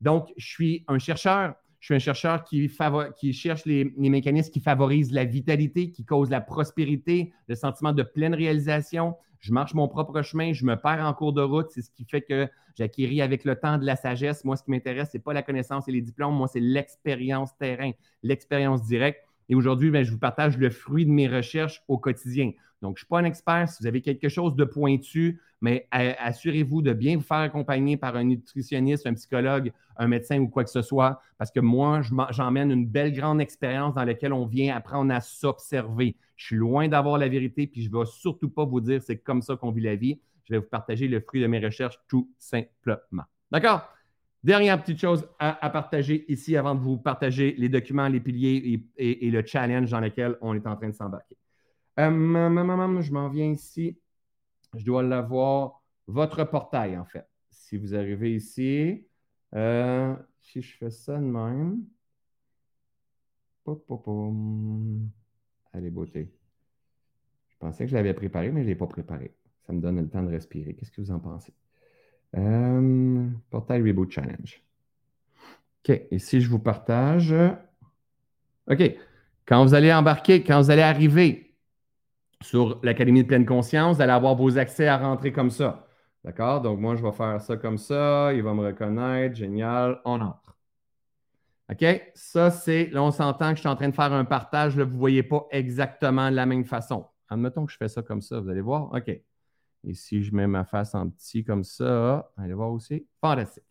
[0.00, 1.54] Donc, je suis un chercheur.
[1.78, 6.42] Je suis un chercheur qui, cherche les, mécanismes qui favorisent la vitalité, qui causent la
[6.42, 9.16] prospérité, le sentiment de pleine réalisation.
[9.38, 11.68] Je marche mon propre chemin, je me perds en cours de route.
[11.70, 14.44] C'est ce qui fait que j'acquéris avec le temps de la sagesse.
[14.44, 16.34] Moi, ce qui m'intéresse, ce n'est pas la connaissance et les diplômes.
[16.34, 19.24] Moi, c'est l'expérience terrain, l'expérience directe.
[19.48, 22.52] Et aujourd'hui, ben, je vous partage le fruit de mes recherches au quotidien.
[22.82, 23.68] Donc, je ne suis pas un expert.
[23.68, 28.16] Si vous avez quelque chose de pointu, mais assurez-vous de bien vous faire accompagner par
[28.16, 32.70] un nutritionniste, un psychologue, un médecin ou quoi que ce soit, parce que moi, j'emmène
[32.70, 36.16] une belle grande expérience dans laquelle on vient apprendre à s'observer.
[36.36, 39.18] Je suis loin d'avoir la vérité, puis je ne vais surtout pas vous dire c'est
[39.18, 40.18] comme ça qu'on vit la vie.
[40.44, 43.24] Je vais vous partager le fruit de mes recherches tout simplement.
[43.50, 43.86] D'accord?
[44.42, 49.30] Dernière petite chose à, partager ici avant de vous partager les documents, les piliers et
[49.30, 51.36] le challenge dans lequel on est en train de s'embarquer.
[52.00, 53.98] Euh, je m'en viens ici.
[54.74, 55.82] Je dois l'avoir.
[56.06, 57.26] Votre portail, en fait.
[57.50, 59.06] Si vous arrivez ici,
[59.54, 61.84] euh, si je fais ça de même.
[65.72, 66.32] Allez, beauté.
[67.48, 69.32] Je pensais que je l'avais préparé, mais je ne l'ai pas préparé.
[69.66, 70.74] Ça me donne le temps de respirer.
[70.74, 71.52] Qu'est-ce que vous en pensez?
[73.50, 74.62] Portail Reboot Challenge.
[75.84, 76.02] OK.
[76.10, 77.34] Et si je vous partage?
[78.68, 78.82] OK.
[79.46, 81.49] Quand vous allez embarquer, quand vous allez arriver
[82.42, 85.86] sur l'Académie de pleine conscience, vous allez avoir vos accès à rentrer comme ça.
[86.24, 86.60] D'accord?
[86.60, 88.32] Donc, moi, je vais faire ça comme ça.
[88.34, 89.36] Il va me reconnaître.
[89.36, 90.00] Génial.
[90.04, 90.56] On entre.
[91.70, 92.12] OK?
[92.14, 92.90] Ça, c'est.
[92.90, 94.76] Là, on s'entend que je suis en train de faire un partage.
[94.76, 97.06] Là, vous ne voyez pas exactement la même façon.
[97.28, 98.40] Admettons que je fais ça comme ça.
[98.40, 98.92] Vous allez voir?
[98.92, 99.08] OK.
[99.08, 103.06] Et si je mets ma face en petit comme ça, allez voir aussi.
[103.20, 103.64] Fantastique.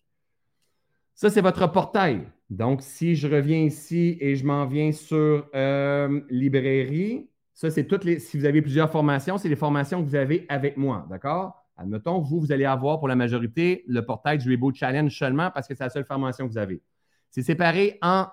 [1.14, 2.28] Ça, c'est votre portail.
[2.50, 8.06] Donc, si je reviens ici et je m'en viens sur euh, librairie, ça, c'est toutes
[8.06, 8.20] les.
[8.20, 11.06] Si vous avez plusieurs formations, c'est les formations que vous avez avec moi.
[11.10, 11.66] D'accord?
[11.76, 15.68] Admettons, vous, vous allez avoir pour la majorité le portail du Reboot Challenge seulement parce
[15.68, 16.82] que c'est la seule formation que vous avez.
[17.30, 18.28] C'est séparé en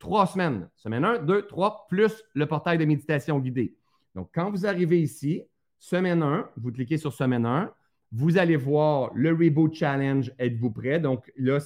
[0.00, 0.68] trois semaines.
[0.74, 3.76] Semaine 1, 2, 3, plus le portail de méditation guidée.
[4.16, 5.44] Donc, quand vous arrivez ici,
[5.78, 7.72] semaine 1, vous cliquez sur semaine 1,
[8.10, 10.32] vous allez voir le Reboot Challenge.
[10.40, 10.98] Êtes-vous prêt?
[10.98, 11.58] Donc, là,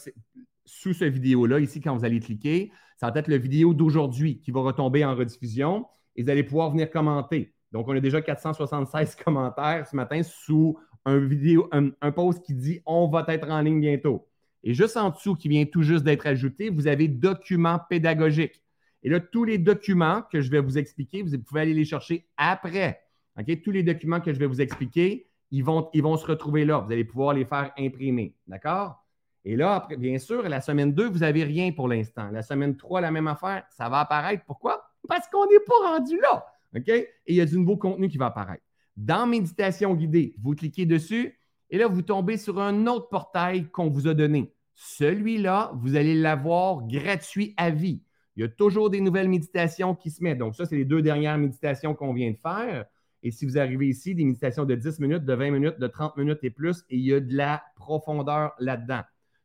[0.66, 4.50] sous ce vidéo-là, ici, quand vous allez cliquer, ça va être la vidéo d'aujourd'hui qui
[4.50, 7.54] va retomber en rediffusion et vous allez pouvoir venir commenter.
[7.72, 12.80] Donc, on a déjà 476 commentaires ce matin sous un, vidéo, un, post qui dit
[12.86, 14.26] On va être en ligne bientôt.
[14.64, 18.62] Et juste en dessous, qui vient tout juste d'être ajouté, vous avez documents pédagogiques.
[19.02, 22.26] Et là, tous les documents que je vais vous expliquer, vous pouvez aller les chercher
[22.36, 23.00] après.
[23.38, 23.62] OK?
[23.62, 26.78] Tous les documents que je vais vous expliquer, ils vont, se retrouver là.
[26.78, 28.34] Vous allez pouvoir les faire imprimer.
[28.48, 29.04] D'accord?
[29.44, 32.30] Et là, bien sûr, la semaine 2, vous n'avez rien pour l'instant.
[32.32, 34.42] La semaine 3, la même affaire, ça va apparaître.
[34.44, 34.85] Pourquoi?
[35.08, 36.46] Parce qu'on n'est pas rendu là.
[36.76, 36.88] OK?
[36.88, 38.62] Et il y a du nouveau contenu qui va apparaître.
[38.96, 41.38] Dans Méditation guidée, vous cliquez dessus
[41.70, 44.52] et là, vous tombez sur un autre portail qu'on vous a donné.
[44.74, 48.02] Celui-là, vous allez l'avoir gratuit à vie.
[48.36, 50.38] Il y a toujours des nouvelles méditations qui se mettent.
[50.38, 52.84] Donc, ça, c'est les deux dernières méditations qu'on vient de faire.
[53.22, 56.16] Et si vous arrivez ici, des méditations de 10 minutes, de 20 minutes, de 30
[56.18, 59.00] minutes et plus, et il y a de la profondeur là-dedans.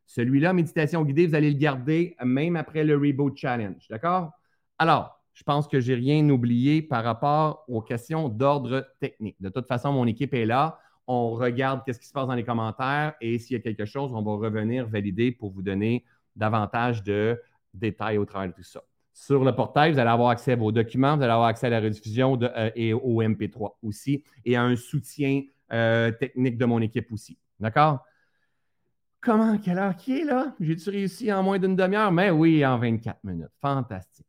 [0.06, 3.84] Celui-là, méditation guidée, vous allez le garder même après le Reboot Challenge.
[3.88, 4.30] D'accord?
[4.78, 9.36] Alors, je pense que je n'ai rien oublié par rapport aux questions d'ordre technique.
[9.40, 10.78] De toute façon, mon équipe est là.
[11.06, 14.12] On regarde qu'est-ce qui se passe dans les commentaires et s'il y a quelque chose,
[14.12, 16.04] on va revenir valider pour vous donner
[16.36, 17.40] davantage de
[17.74, 18.82] détails au travers de tout ça.
[19.12, 21.70] Sur le portail, vous allez avoir accès à vos documents, vous allez avoir accès à
[21.70, 25.42] la rediffusion euh, et au MP3 aussi et à un soutien
[25.72, 27.36] euh, technique de mon équipe aussi.
[27.60, 28.04] D'accord?
[29.20, 30.54] Comment, quelle heure qui est là?
[30.60, 32.10] J'ai-tu réussi en moins d'une demi-heure?
[32.10, 33.50] Mais oui, en 24 minutes.
[33.60, 34.26] Fantastique.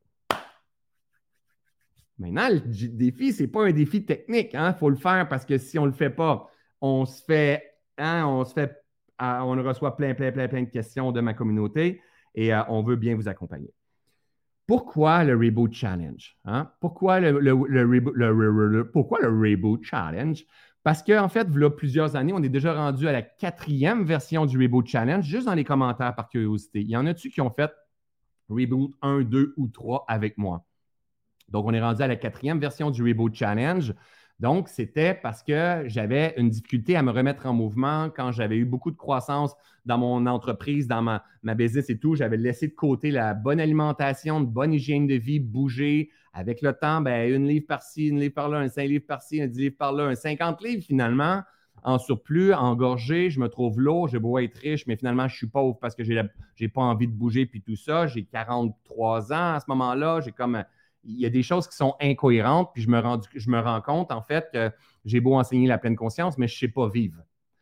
[2.19, 4.51] Maintenant, le défi, ce n'est pas un défi technique.
[4.53, 4.73] Il hein.
[4.73, 6.49] faut le faire parce que si on ne le fait pas,
[6.81, 7.63] on se fait,
[7.97, 8.75] hein, on se fait,
[9.17, 12.01] ah, on reçoit plein, plein, plein, plein de questions de ma communauté
[12.35, 13.73] et euh, on veut bien vous accompagner.
[14.67, 16.37] Pourquoi le Reboot Challenge?
[16.79, 20.45] Pourquoi, le, reboot, pourquoi le Reboot Challenge?
[20.83, 23.21] Parce qu'en en fait, il y a plusieurs années, on est déjà rendu à la
[23.21, 26.81] quatrième version du Reboot Challenge, juste dans les commentaires par curiosité.
[26.81, 27.71] Il y en a-tu qui ont fait
[28.49, 30.65] Reboot 1, 2 ou 3 avec moi?
[31.49, 33.93] Donc, on est rendu à la quatrième version du Reboot Challenge.
[34.39, 38.65] Donc, c'était parce que j'avais une difficulté à me remettre en mouvement quand j'avais eu
[38.65, 42.15] beaucoup de croissance dans mon entreprise, dans ma, ma business et tout.
[42.15, 46.09] J'avais laissé de côté la bonne alimentation, une bonne hygiène de vie, bouger.
[46.33, 49.47] Avec le temps, ben, une livre par-ci, une livre par-là, un cinq livres par-ci, un
[49.47, 51.43] dix livres par-là, un 50 livres finalement
[51.83, 55.47] en surplus, engorgé, je me trouve lourd, j'ai beau être riche, mais finalement, je suis
[55.47, 58.07] pauvre parce que je n'ai pas envie de bouger puis tout ça.
[58.07, 60.21] J'ai 43 ans à ce moment-là.
[60.21, 60.63] J'ai comme.
[61.05, 62.99] Il y a des choses qui sont incohérentes, puis je me,
[63.59, 64.71] rends, compte, en fait, que
[65.05, 67.21] j'ai beau enseigner la pleine conscience, mais je ne sais pas vivre.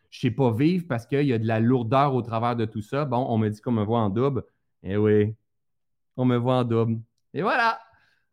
[0.10, 2.66] Je ne sais pas vivre parce qu'il y a de la lourdeur au travers de
[2.66, 3.06] tout ça.
[3.06, 4.44] Bon, on me dit qu'on me voit en double.
[4.84, 5.34] Eh oui,
[6.18, 7.00] on me voit en double.
[7.34, 7.80] Et voilà.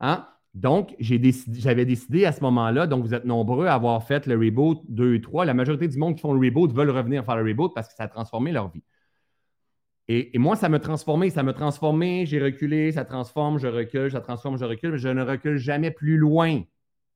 [0.00, 0.26] Hein?
[0.54, 4.80] Donc, j'avais décidé à ce moment-là, donc vous êtes nombreux à avoir fait le reboot
[4.88, 5.44] 2 et 3.
[5.44, 7.94] La majorité du monde qui font le reboot veulent revenir faire le reboot parce que
[7.94, 8.82] ça a transformé leur vie.
[10.10, 14.20] Et, moi, ça m'a transformé, ça m'a transformé, j'ai reculé, ça transforme, je recule, ça
[14.20, 16.62] transforme, je recule, mais je ne recule jamais plus loin.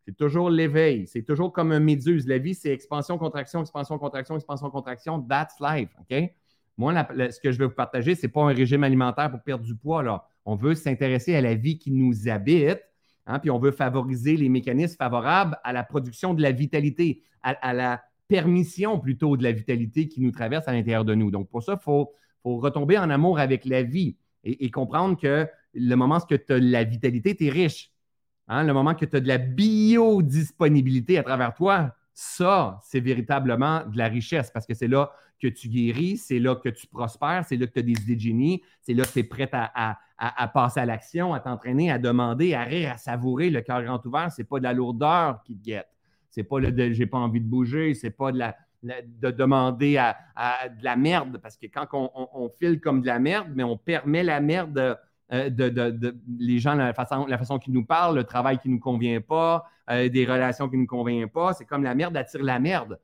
[0.05, 2.27] C'est toujours l'éveil, c'est toujours comme un méduse.
[2.27, 5.23] La vie, c'est expansion, contraction, expansion, contraction, expansion, contraction.
[5.23, 6.31] That's life, OK?
[6.77, 6.95] Moi,
[7.31, 9.77] ce que je vais vous partager, ce n'est pas un régime alimentaire pour perdre du
[9.77, 10.03] poids.
[10.03, 10.27] Là.
[10.45, 12.81] On veut s'intéresser à la vie qui nous habite
[13.27, 17.73] Hein, puis on veut favoriser les mécanismes favorables à la production de la vitalité, à,
[17.73, 21.31] la permission plutôt de la vitalité qui nous traverse à l'intérieur de nous.
[21.31, 22.13] Donc, pour ça, il faut,
[22.45, 26.85] retomber en amour avec la vie et, comprendre que le moment où tu as la
[26.85, 27.93] vitalité, tu es riche.
[28.49, 33.85] Hein, le moment que tu as de la biodisponibilité à travers toi, ça, c'est véritablement
[33.87, 37.45] de la richesse parce que c'est là que tu guéris, c'est là que tu prospères,
[37.49, 39.99] c'est là que tu as des idées de c'est là que tu es prêt à,
[40.53, 44.31] passer à l'action, à t'entraîner, à demander, à rire, à savourer, le cœur grand ouvert.
[44.31, 45.89] C'est pas de la lourdeur qui te guette.
[46.31, 49.97] C'est pas le de j'ai pas envie de bouger, c'est pas de, la, de demander
[49.97, 53.77] à, de la merde parce que quand on, file comme de la merde, mais on
[53.77, 54.99] permet la merde.
[55.33, 58.75] Euh, de, les gens, la façon, la façon qu'ils nous parlent, le travail qui ne
[58.75, 61.55] nous convient pas, euh, des relations qui ne nous conviennent pas.
[61.55, 62.99] C'est comme la merde attire la merde.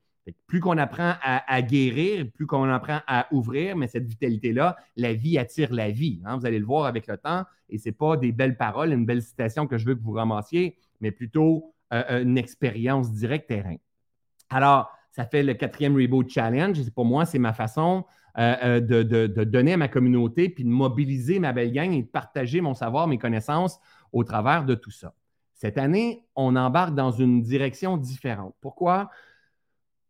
[0.46, 5.38] Plus qu'on apprend à, guérir, plus qu'on apprend à ouvrir, mais cette vitalité-là, la vie
[5.38, 6.20] attire la vie.
[6.26, 6.36] Hein.
[6.36, 7.44] Vous allez le voir avec le temps.
[7.70, 10.12] Et ce n'est pas des belles paroles, une belle citation que je veux que vous
[10.12, 13.76] ramassiez, mais plutôt euh, une expérience directe terrain.
[14.50, 16.78] Alors, ça fait le quatrième Reboot Challenge.
[16.90, 18.04] Pour moi, c'est ma façon
[18.38, 22.06] euh, euh, de, donner à ma communauté, puis de mobiliser ma belle gang et de
[22.06, 23.80] partager mon savoir, mes connaissances
[24.12, 25.14] au travers de tout ça.
[25.54, 28.54] Cette année, on embarque dans une direction différente.
[28.60, 29.10] Pourquoi?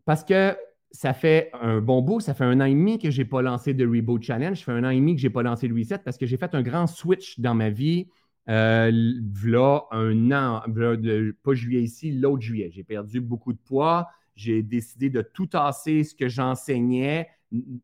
[0.04, 0.54] Parce que
[0.90, 3.40] ça fait un bon bout, ça fait un an et demi que je n'ai pas
[3.40, 5.68] lancé de Reboot Challenge, ça fait un an et demi que je n'ai pas lancé
[5.68, 8.08] le Reset parce que j'ai fait un grand switch dans ma vie.
[8.50, 8.92] Euh,
[9.90, 10.62] un an,
[11.42, 12.68] pas juillet ici, l'autre juillet.
[12.70, 14.06] J'ai perdu beaucoup de poids.
[14.38, 17.28] J'ai décidé de tout tasser ce que j'enseignais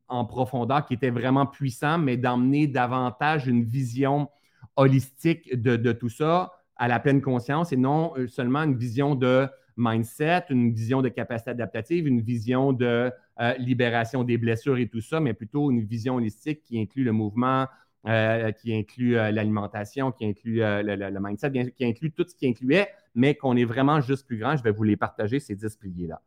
[0.06, 4.28] en profondeur, qui était vraiment puissant, mais d'emmener davantage une vision
[4.76, 9.48] holistique de, tout ça à la pleine conscience et non euh, seulement une vision de
[9.76, 15.00] mindset, une vision de capacité adaptative, une vision de euh, libération des blessures et tout
[15.00, 17.66] ça, mais plutôt une vision holistique qui inclut le mouvement,
[18.06, 23.34] euh, qui inclut l'alimentation, qui inclut le, mindset, qui inclut tout ce qui incluait, mais
[23.34, 24.56] qu'on est vraiment juste plus grand.
[24.56, 26.22] Je vais vous les partager, ces 10 piliers-là.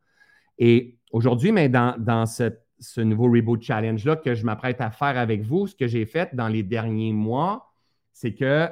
[0.60, 5.68] Et aujourd'hui, mais dans, ce, nouveau Reboot Challenge-là que je m'apprête à faire avec vous,
[5.68, 7.72] ce que j'ai fait dans les derniers mois,
[8.14, 8.70] c'est que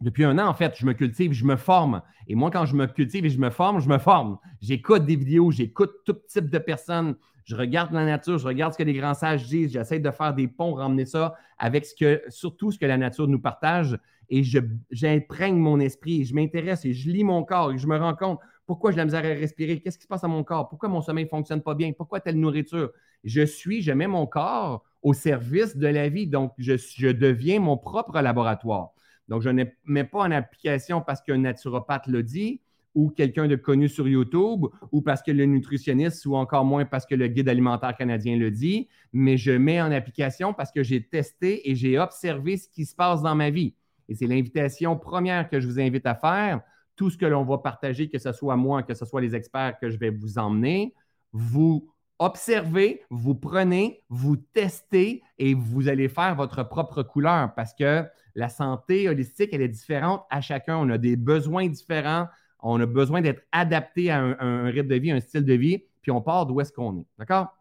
[0.00, 2.02] depuis un an, en fait, je me cultive, je me forme.
[2.28, 4.38] Et moi, quand je me cultive et je me forme, je me forme.
[4.60, 7.16] J'écoute des vidéos, j'écoute tout type de personnes.
[7.44, 9.72] Je regarde la nature, je regarde ce que les grands sages disent.
[9.72, 13.26] J'essaie de faire des ponts, ramener ça avec ce que, surtout ce que la nature
[13.26, 13.98] nous partage.
[14.28, 14.42] Et
[14.90, 18.38] j'imprègne mon esprit, je m'intéresse et je lis mon corps et je me rends compte
[18.68, 21.00] pourquoi j'ai la misère à respirer, qu'est-ce qui se passe à mon corps, pourquoi mon
[21.00, 22.90] sommeil ne fonctionne pas bien, pourquoi telle nourriture?
[23.24, 26.26] Je suis, je mets mon corps au service de la vie.
[26.26, 28.90] Donc, je, je deviens mon propre laboratoire.
[29.26, 32.60] Donc, je ne mets pas en application parce qu'un naturopathe l'a dit
[32.94, 37.06] ou quelqu'un de connu sur YouTube ou parce que le nutritionniste ou encore moins parce
[37.06, 41.02] que le guide alimentaire canadien le dit, mais je mets en application parce que j'ai
[41.02, 43.74] testé et j'ai observé ce qui se passe dans ma vie.
[44.10, 46.60] Et c'est l'invitation première que je vous invite à faire.
[46.98, 49.78] Tout ce que l'on va partager, que ce soit moi, que ce soit les experts
[49.78, 50.94] que je vais vous emmener,
[51.32, 58.04] vous observez, vous prenez, vous testez et vous allez faire votre propre couleur parce que
[58.34, 60.76] la santé holistique, elle est différente à chacun.
[60.76, 62.26] On a des besoins différents.
[62.60, 66.10] On a besoin d'être adapté à un, rythme de vie, un style de vie, puis
[66.10, 67.06] on part d'où est-ce qu'on est.
[67.16, 67.54] D'accord?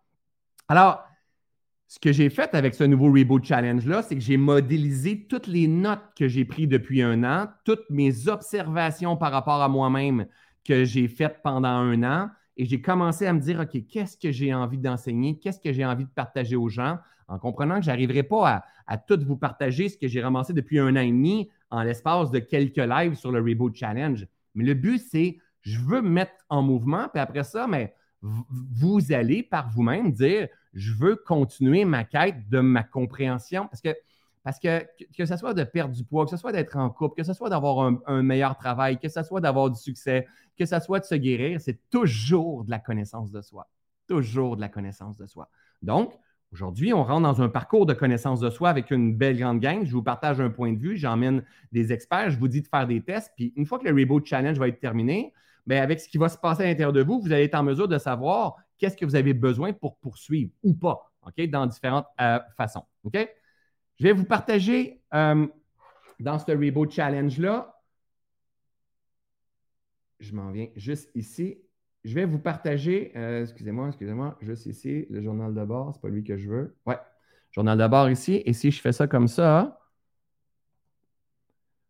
[0.68, 1.07] Alors,
[1.88, 5.68] ce que j'ai fait avec ce nouveau Reboot Challenge-là, c'est que j'ai modélisé toutes les
[5.68, 10.26] notes que j'ai prises depuis un an, toutes mes observations par rapport à moi-même
[10.66, 14.32] que j'ai faites pendant un an, et j'ai commencé à me dire, OK, qu'est-ce que
[14.32, 15.38] j'ai envie d'enseigner?
[15.40, 16.98] Qu'est-ce que j'ai envie de partager aux gens?
[17.30, 20.54] En comprenant que je n'arriverai pas à, à, tout vous partager ce que j'ai ramassé
[20.54, 24.26] depuis un an et demi en l'espace de quelques lives sur le Reboot Challenge.
[24.56, 29.12] Mais le but, c'est je veux me mettre en mouvement, puis après ça, mais vous
[29.12, 33.96] allez par vous-même dire je veux continuer ma quête de ma compréhension parce que
[35.18, 37.34] que ce soit de perdre du poids, que ce soit d'être en couple, que ce
[37.34, 40.28] soit d'avoir un, meilleur travail, que ce soit d'avoir du succès,
[40.58, 43.68] que ce soit de se guérir, c'est toujours de la connaissance de soi.
[44.08, 45.50] Toujours de la connaissance de soi.
[45.82, 46.14] Donc,
[46.54, 49.84] aujourd'hui, on rentre dans un parcours de connaissance de soi avec une belle grande gang.
[49.86, 52.88] Je vous partage un point de vue, j'emmène des experts, je vous dis de faire
[52.88, 53.34] des tests.
[53.36, 55.34] Puis une fois que le Reboot Challenge va être terminé,
[55.66, 57.64] bien, avec ce qui va se passer à l'intérieur de vous, vous allez être en
[57.64, 62.08] mesure de savoir qu'est-ce que vous avez besoin pour poursuivre ou pas, OK, dans différentes
[62.22, 62.84] euh, façons.
[63.04, 63.18] OK?
[63.98, 65.48] Je vais vous partager euh,
[66.20, 67.74] dans ce Reboot Challenge-là.
[70.20, 71.58] Je m'en viens juste ici.
[72.04, 76.10] Je vais vous partager, euh, excusez-moi, excusez-moi, juste ici, le journal de bord, c'est pas
[76.10, 76.76] lui que je veux.
[76.86, 76.98] Ouais,
[77.52, 78.42] journal de bord ici.
[78.46, 79.80] Et si je fais ça comme ça,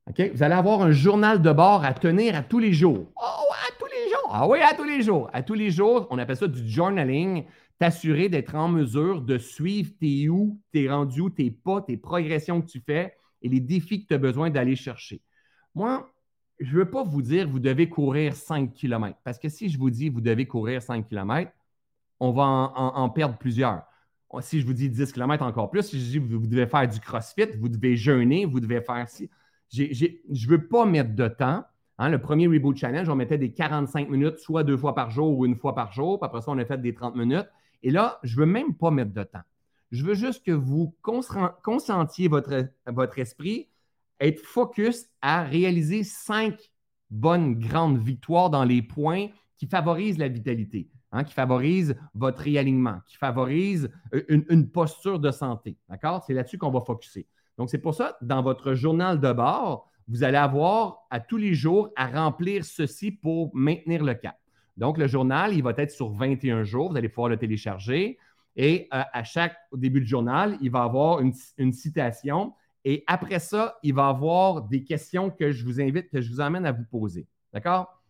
[0.09, 3.11] OK, vous allez avoir un journal de bord à tenir à tous les jours.
[3.15, 4.16] Oh, à tous les jours!
[4.29, 5.29] Ah oui, à tous les jours.
[5.31, 7.45] À tous les jours, on appelle ça du journaling
[7.79, 12.67] t'assurer d'être en mesure de suivre tes où, tes rendus tes pas, tes progressions que
[12.67, 15.21] tu fais et les défis que tu as besoin d'aller chercher.
[15.75, 16.11] Moi,
[16.59, 19.77] je ne veux pas vous dire vous devez courir 5 km parce que si je
[19.77, 21.51] vous dis vous devez courir 5 km,
[22.19, 23.83] on va en, perdre plusieurs.
[24.41, 26.99] Si je vous dis 10 km encore plus, si je dis vous, devez faire du
[26.99, 29.29] crossfit, vous devez jeûner, vous devez faire ci.
[29.71, 31.63] je ne veux pas mettre de temps.
[31.99, 35.37] Hein, le premier Reboot Challenge, on mettait des 45 minutes, soit deux fois par jour
[35.37, 36.19] ou une fois par jour.
[36.19, 37.47] Puis après ça, on a fait des 30 minutes.
[37.83, 39.41] Et là, je ne veux même pas mettre de temps.
[39.91, 43.69] Je veux juste que vous consentiez votre, votre esprit,
[44.19, 46.71] être focus à réaliser cinq
[47.09, 52.99] bonnes grandes victoires dans les points qui favorisent la vitalité, hein, qui favorisent votre réalignement,
[53.07, 55.77] qui favorisent euh, une, posture de santé.
[55.89, 56.23] D'accord?
[56.25, 57.27] C'est là-dessus qu'on va focuser.
[57.57, 61.53] Donc, c'est pour ça, dans votre journal de bord, vous allez avoir à tous les
[61.53, 64.37] jours à remplir ceci pour maintenir le cap.
[64.77, 66.91] Donc, le journal, il va être sur 21 jours.
[66.91, 68.17] Vous allez pouvoir le télécharger.
[68.55, 72.53] Et euh, à chaque début du journal, il va avoir une, citation.
[72.85, 76.41] Et après ça, il va avoir des questions que je vous invite, que je vous
[76.41, 77.27] amène à vous poser.
[77.53, 78.01] D'accord?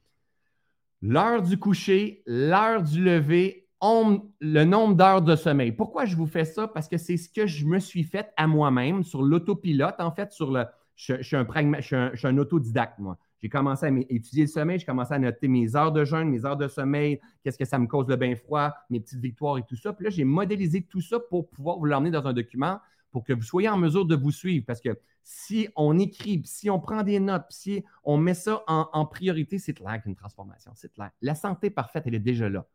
[1.01, 5.71] L'heure du coucher, l'heure du lever, le nombre d'heures de sommeil.
[5.71, 6.67] Pourquoi je vous fais ça?
[6.67, 9.95] Parce que c'est ce que je me suis fait à moi-même sur l'autopilote.
[9.99, 10.65] En fait, sur le,
[10.97, 11.47] je, suis un
[11.79, 13.17] je suis un autodidacte, moi.
[13.39, 16.43] J'ai commencé à étudier le sommeil, j'ai commencé à noter mes heures de jeûne, mes
[16.43, 19.63] heures de sommeil, qu'est-ce que ça me cause le bain froid, mes petites victoires et
[19.63, 19.93] tout ça.
[19.93, 22.79] Puis là, j'ai modélisé tout ça pour pouvoir vous l'emmener dans un document
[23.11, 24.65] pour que vous soyez en mesure de vous suivre.
[24.65, 29.05] Parce que si on écrit, si on prend des notes, si on met ça en,
[29.05, 31.11] priorité, c'est clair qu'une transformation, c'est clair.
[31.21, 32.65] La santé parfaite, elle est déjà là.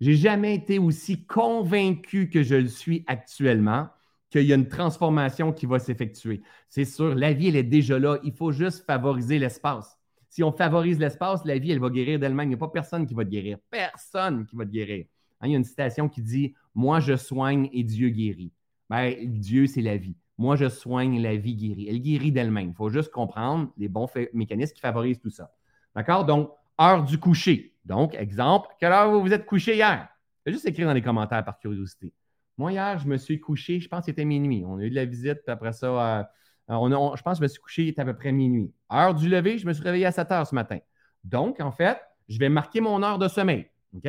[0.00, 3.88] J'ai jamais été aussi convaincu que je le suis actuellement
[4.34, 6.42] qu'il y a une transformation qui va s'effectuer.
[6.68, 8.18] C'est sûr, la vie, elle est déjà là.
[8.24, 9.96] Il faut juste favoriser l'espace.
[10.28, 12.46] Si on favorise l'espace, la vie, elle va guérir d'elle-même.
[12.46, 13.58] Il n'y a pas personne qui va te guérir.
[13.70, 15.06] Personne qui va te guérir.
[15.40, 18.50] Hein, il y a une citation qui dit Moi, je soigne et Dieu guérit.
[18.90, 20.16] Ben, Dieu, c'est la vie.
[20.36, 21.86] Moi, je soigne, la vie guérit.
[21.88, 22.70] Elle guérit d'elle-même.
[22.70, 25.54] Il faut juste comprendre les bons mécanismes qui favorisent tout ça.
[25.94, 26.24] D'accord?
[26.24, 27.72] Donc, heure du coucher.
[27.84, 30.08] Donc, exemple, quelle heure vous vous êtes couché hier?
[30.44, 32.12] Juste écrire dans les commentaires par curiosité.
[32.56, 34.64] Moi, hier, je me suis couché, je pense que c'était minuit.
[34.66, 36.22] On a eu de la visite, après ça, euh,
[36.68, 38.72] je pense que je me suis couché, il était à peu près minuit.
[38.92, 40.78] Heure du lever, je me suis réveillé à 7 heures ce matin.
[41.24, 43.70] Donc, en fait, je vais marquer mon heure de sommeil.
[43.94, 44.08] OK?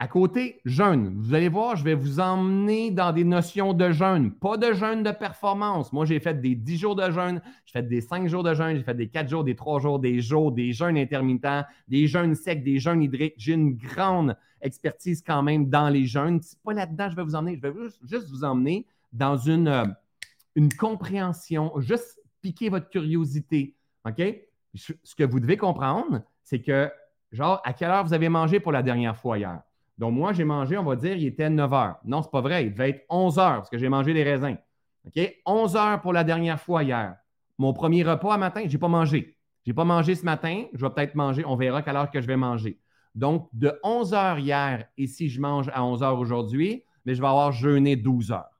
[0.00, 1.14] À côté, jeûne.
[1.20, 5.04] Vous allez voir, je vais vous emmener dans des notions de jeûne, pas de jeûne
[5.04, 5.92] de performance.
[5.92, 8.76] Moi, j'ai fait des 10 jours de jeûne, j'ai fait des 5 jours de jeûne,
[8.76, 12.34] j'ai fait des 4 jours, des 3 jours, des jours, des jeûnes intermittents, des jeûnes
[12.34, 13.34] secs, des jeûnes hydriques.
[13.38, 16.40] J'ai une grande expertise quand même dans les jeûnes.
[16.42, 19.84] C'est pas là-dedans je vais vous emmener, je vais juste, vous emmener dans une, euh,
[20.56, 23.76] une compréhension, juste piquer votre curiosité.
[24.04, 24.20] OK?
[24.74, 26.90] Ce que vous devez comprendre, c'est que,
[27.30, 29.62] genre, à quelle heure vous avez mangé pour la dernière fois hier?
[29.98, 31.96] Donc, moi, j'ai mangé, on va dire, il était 9 heures.
[32.04, 32.66] Non, c'est pas vrai.
[32.66, 34.56] Il devait être 11 heures parce que j'ai mangé des raisins.
[35.06, 35.34] OK?
[35.46, 37.16] 11 heures pour la dernière fois hier.
[37.58, 39.36] Mon premier repas à matin, je n'ai pas mangé.
[39.64, 40.64] Je n'ai pas mangé ce matin.
[40.72, 41.44] Je vais peut-être manger.
[41.46, 42.80] On verra quelle heure que je vais manger.
[43.14, 47.20] Donc, de 11 heures hier, et si je mange à 11 heures aujourd'hui, mais je
[47.20, 48.50] vais avoir jeûné 12 heures.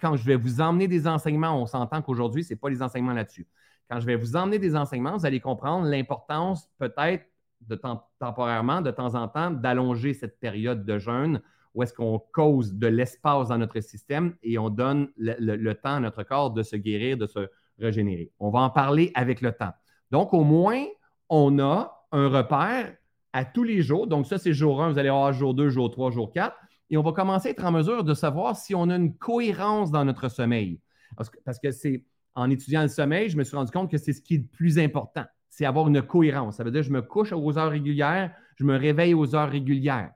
[0.00, 3.12] Quand je vais vous emmener des enseignements, on s'entend qu'aujourd'hui, ce n'est pas les enseignements
[3.12, 3.48] là-dessus.
[3.88, 7.24] Quand je vais vous emmener des enseignements, vous allez comprendre l'importance peut-être
[7.60, 7.80] de
[8.18, 11.40] temporairement, de temps en temps, d'allonger cette période de jeûne
[11.74, 16.00] où est-ce qu'on cause de l'espace dans notre système et on donne le, temps à
[16.00, 17.48] notre corps de se guérir, de se
[17.78, 18.32] régénérer.
[18.38, 19.72] On va en parler avec le temps.
[20.10, 20.84] Donc, au moins,
[21.28, 22.94] on a un repère
[23.32, 24.06] à tous les jours.
[24.06, 26.56] Donc, ça, c'est jour 1, vous allez avoir jour 2, jour 3, jour 4.
[26.90, 29.92] et on va commencer à être en mesure de savoir si on a une cohérence
[29.92, 30.80] dans notre sommeil.
[31.16, 32.04] Parce que, c'est
[32.34, 34.46] en étudiant le sommeil, je me suis rendu compte que c'est ce qui est le
[34.46, 36.56] plus important, c'est avoir une cohérence.
[36.56, 39.50] Ça veut dire que je me couche aux heures régulières, je me réveille aux heures
[39.50, 40.12] régulières.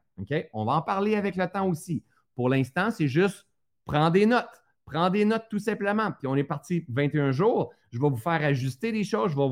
[0.52, 2.04] On va en parler avec le temps aussi.
[2.34, 3.46] Pour l'instant, c'est juste
[3.84, 4.62] prendre des notes.
[4.86, 6.12] Prends des notes tout simplement.
[6.12, 7.72] Puis on est parti 21 jours.
[7.90, 9.32] Je vais vous faire ajuster des choses.
[9.32, 9.48] Je vais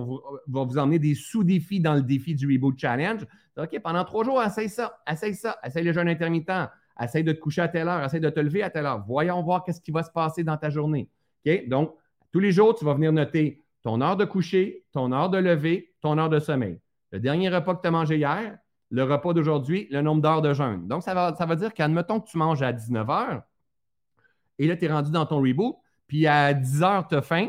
[0.47, 3.27] vous, emmener des sous-défis dans le défi du Reboot Challenge.
[3.57, 6.51] OK, pendant trois jours, essaye ça, essaye ça, essaye le jeûne intermittent,
[7.01, 9.05] essaye de te coucher à telle heure, essaye de te lever à telle heure.
[9.07, 11.09] Voyons voir qu'est-ce qui va se passer dans ta journée.
[11.47, 11.69] OK?
[11.69, 11.95] Donc,
[12.31, 15.95] tous les jours, tu vas venir noter ton heure de coucher, ton heure de lever,
[16.01, 16.81] ton heure de sommeil.
[17.11, 18.59] Le dernier repas que tu as mangé hier,
[18.91, 20.87] le repas d'aujourd'hui, le nombre d'heures de jeûne.
[20.87, 23.43] Donc, ça va, ça va dire qu'admettons que tu manges à 19 heures,
[24.59, 25.77] et là, tu es rendu dans ton reboot,
[26.07, 27.49] puis à 10 heures, tu as faim,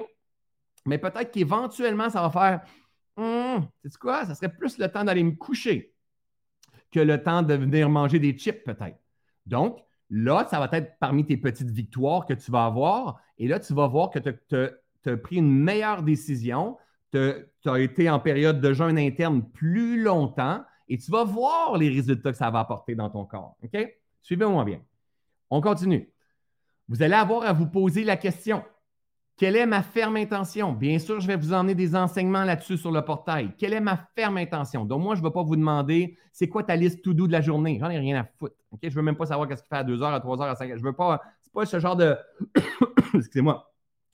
[0.86, 2.62] mais peut-être qu'éventuellement, ça va faire
[3.18, 5.94] hum, sais quoi, ça serait plus le temps d'aller me coucher
[6.92, 8.98] que le temps de venir manger des chips, peut-être.
[9.46, 13.20] Donc, là, ça va être parmi tes petites victoires que tu vas avoir.
[13.38, 14.30] Et là, tu vas voir que tu
[15.10, 16.78] as, pris une meilleure décision.
[17.12, 17.20] Tu
[17.66, 22.32] as été en période de jeûne interne plus longtemps et tu vas voir les résultats
[22.32, 23.56] que ça va apporter dans ton corps.
[23.64, 23.78] OK?
[24.22, 24.82] Suivez-moi bien.
[25.50, 26.12] On continue.
[26.88, 28.64] Vous allez avoir à vous poser la question
[29.36, 30.74] quelle est ma ferme intention?
[30.74, 33.52] Bien sûr, je vais vous emmener des enseignements là-dessus sur le portail.
[33.58, 34.86] Quelle est ma ferme intention?
[34.86, 37.32] Donc, moi, je ne vais pas vous demander c'est quoi ta liste tout doux de
[37.32, 37.78] la journée?
[37.80, 38.56] J'en ai rien à foutre.
[38.82, 40.50] Je ne veux même pas savoir qu'est-ce qu'il fait à 2 heures, à 3 heures,
[40.50, 40.78] à 5 heures.
[40.78, 41.22] Je veux pas.
[41.42, 42.16] C'est pas ce genre de.
[43.16, 43.73] Excusez-moi.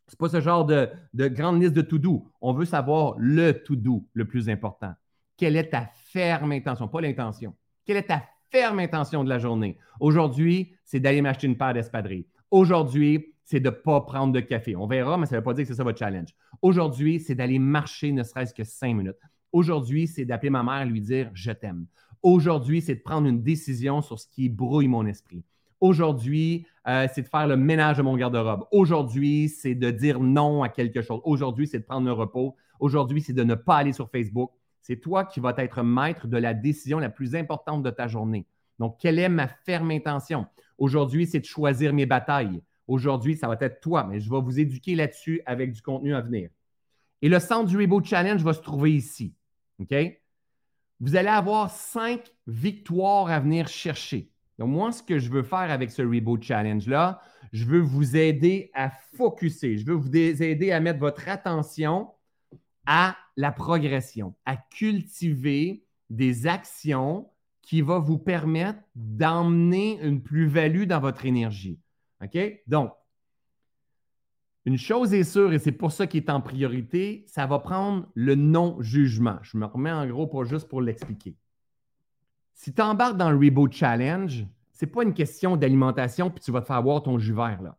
[0.10, 2.28] C'est pas ce genre de, de grande liste de tout doux.
[2.42, 4.94] On veut savoir le tout doux le plus important.
[5.38, 6.88] Quelle est ta ferme intention?
[6.88, 7.56] Pas l'intention.
[7.86, 9.78] Quelle est ta ferme intention de la journée?
[10.00, 12.26] Aujourd'hui, c'est d'aller m'acheter une paire d'espadrilles.
[12.50, 14.76] Aujourd'hui, c'est de ne pas prendre de café.
[14.76, 16.30] On verra, mais ça ne veut pas dire que c'est ça votre challenge.
[16.62, 19.16] Aujourd'hui, c'est d'aller marcher ne serait-ce que cinq minutes.
[19.52, 21.86] Aujourd'hui, c'est d'appeler ma mère et lui dire je t'aime.
[22.24, 25.44] Aujourd'hui, c'est de prendre une décision sur ce qui brouille mon esprit.
[25.82, 28.66] Aujourd'hui, euh, c'est de faire le ménage de mon garde-robe.
[28.72, 31.22] Aujourd'hui, c'est de dire non à quelque chose.
[31.24, 32.56] Aujourd'hui, c'est de prendre un repos.
[32.80, 34.52] Aujourd'hui, c'est de ne pas aller sur Facebook.
[34.82, 38.46] C'est toi qui vas être maître de la décision la plus importante de ta journée.
[38.80, 40.48] Donc, quelle est ma ferme intention?
[40.78, 42.62] Aujourd'hui, c'est de choisir mes batailles.
[42.88, 46.22] Aujourd'hui, ça va être toi, mais je vais vous éduquer là-dessus avec du contenu à
[46.22, 46.50] venir.
[47.22, 49.36] Et le centre du Reboot Challenge va se trouver ici.
[49.80, 49.94] OK?
[51.02, 54.32] Vous allez avoir cinq victoires à venir chercher.
[54.60, 57.22] Donc, moi, ce que je veux faire avec ce Reboot Challenge-là,
[57.54, 59.78] je veux vous aider à focuser.
[59.78, 62.10] Je veux vous aider à mettre votre attention
[62.86, 67.30] à la progression, à cultiver des actions
[67.62, 71.80] qui vont vous permettre d'emmener une plus-value dans votre énergie.
[72.22, 72.38] OK?
[72.68, 72.92] Donc,
[74.66, 78.10] une chose est sûre, et c'est pour ça qu'il est en priorité, ça va prendre
[78.14, 79.38] le non-jugement.
[79.42, 81.38] Je me remets en gros pour juste pour l'expliquer.
[82.60, 86.52] Si tu embarques dans le Reboot Challenge, ce n'est pas une question d'alimentation puis tu
[86.52, 87.62] vas te faire avoir ton jus vert.
[87.62, 87.78] Là.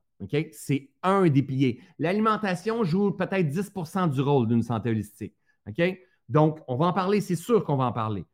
[0.53, 1.83] C'est un des piliers.
[1.99, 5.35] L'alimentation joue peut-être 10% du rôle d'une santé holistique.
[6.31, 8.25] Donc, on va en parler, c'est sûr qu'on va en parler.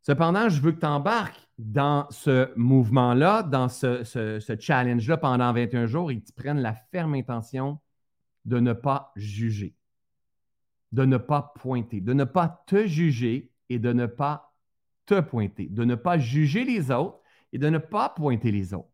[0.00, 6.10] Cependant, je veux que tu embarques dans ce mouvement-là, dans ce, challenge-là pendant 21 jours
[6.12, 7.78] et que tu prennes la ferme intention
[8.46, 9.76] de ne pas juger,
[10.92, 14.45] de ne pas pointer, de ne pas te juger et de ne pas
[15.06, 17.20] te pointer, de ne pas juger les autres
[17.52, 18.90] et de ne pas pointer les autres.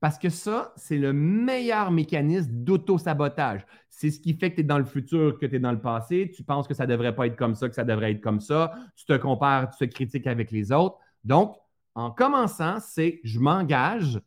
[0.00, 3.66] Parce que ça, c'est le meilleur mécanisme d'auto-sabotage.
[3.88, 5.80] C'est ce qui fait que tu es dans le futur, que tu es dans le
[5.80, 6.30] passé.
[6.34, 8.40] Tu penses que ça ne devrait pas être comme ça, que ça devrait être comme
[8.40, 8.74] ça.
[8.94, 10.98] Tu te compares, tu te critiques avec les autres.
[11.24, 11.56] Donc,
[11.94, 14.20] en commençant, c'est je m'engage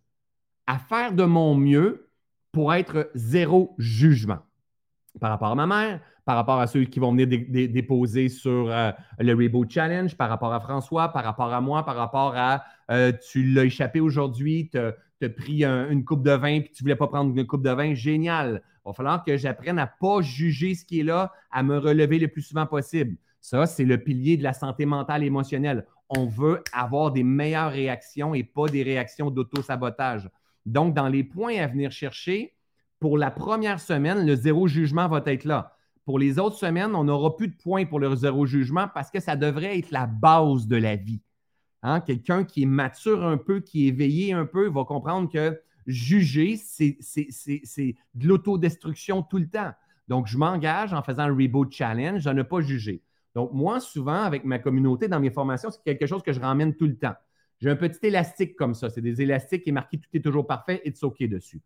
[0.66, 2.10] à faire de mon mieux
[2.52, 4.40] pour être zéro jugement
[5.20, 8.92] par rapport à ma mère, par rapport à ceux qui vont venir déposer sur euh,
[9.20, 13.12] le Reboot Challenge, par rapport à François, par rapport à moi, par rapport à euh,
[13.32, 16.96] tu l'as échappé aujourd'hui, tu as pris une coupe de vin puis tu ne voulais
[16.96, 18.62] pas prendre une coupe de vin, génial.
[18.86, 21.78] Il va falloir que j'apprenne à ne pas juger ce qui est là, à me
[21.78, 23.18] relever le plus souvent possible.
[23.42, 27.72] Ça, c'est le pilier de la santé mentale et émotionnelle on veut avoir des meilleures
[27.72, 30.30] réactions et pas des réactions d'auto-sabotage.
[30.66, 32.54] Donc, dans les points à venir chercher,
[33.00, 35.76] pour la première semaine, le zéro jugement va être là.
[36.06, 39.20] Pour les autres semaines, on n'aura plus de points pour le zéro jugement parce que
[39.20, 41.22] ça devrait être la base de la vie.
[41.84, 42.02] Hein?
[42.02, 46.58] Quelqu'un qui est mature un peu, qui est éveillé un peu, va comprendre que juger,
[46.58, 46.98] c'est
[48.16, 49.72] de l'autodestruction tout le temps.
[50.08, 53.04] Donc, je m'engage en faisant le Reboot Challenge à ne pas juger.
[53.36, 56.76] Donc, moi, souvent, avec ma communauté, dans mes formations, c'est quelque chose que je ramène
[56.76, 57.14] tout le temps.
[57.60, 58.90] J'ai un petit élastique comme ça.
[58.90, 61.62] C'est des élastiques qui est marqué tout est toujours parfait et OK dessus.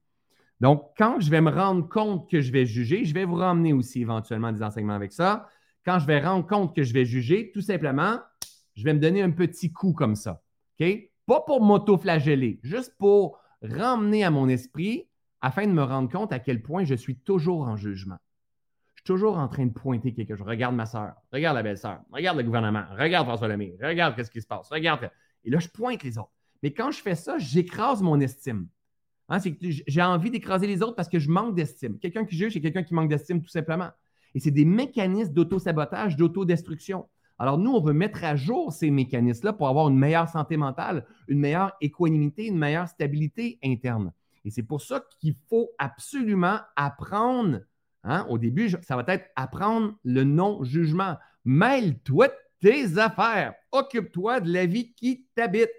[0.59, 3.73] Donc, quand je vais me rendre compte que je vais juger, je vais vous ramener
[3.73, 5.49] aussi éventuellement des enseignements avec ça.
[5.85, 8.19] Quand je vais rendre compte que je vais juger, tout simplement,
[8.75, 10.41] je vais me donner un petit coup comme ça.
[10.79, 10.87] OK?
[11.25, 15.07] Pas pour m'auto-flageller, juste pour ramener à mon esprit
[15.41, 18.17] afin de me rendre compte à quel point je suis toujours en jugement.
[18.95, 20.47] Je suis toujours en train de pointer quelque chose.
[20.47, 24.41] Regarde ma soeur, regarde la belle-sœur, regarde le gouvernement, regarde François Lemay, regarde ce qui
[24.41, 25.09] se passe, regarde.
[25.43, 26.31] Et là, je pointe les autres.
[26.61, 28.67] Mais quand je fais ça, j'écrase mon estime.
[29.33, 29.39] Hein,
[29.87, 31.97] j'ai envie d'écraser les autres parce que je manque d'estime.
[31.97, 33.89] Quelqu'un qui juge, c'est quelqu'un qui manque d'estime tout simplement.
[34.35, 37.07] Et c'est des mécanismes d'auto-sabotage, d'autodestruction.
[37.39, 41.07] Alors, nous, on veut mettre à jour ces mécanismes-là pour avoir une meilleure santé mentale,
[41.27, 44.13] une meilleure équanimité, une meilleure stabilité interne.
[44.45, 47.61] Et c'est pour ça qu'il faut absolument apprendre.
[48.03, 51.17] Hein, au début, ça va être apprendre le non-jugement.
[51.43, 52.27] Mêle-toi
[52.59, 53.55] tes affaires.
[53.71, 55.71] Occupe-toi de la vie qui t'habite.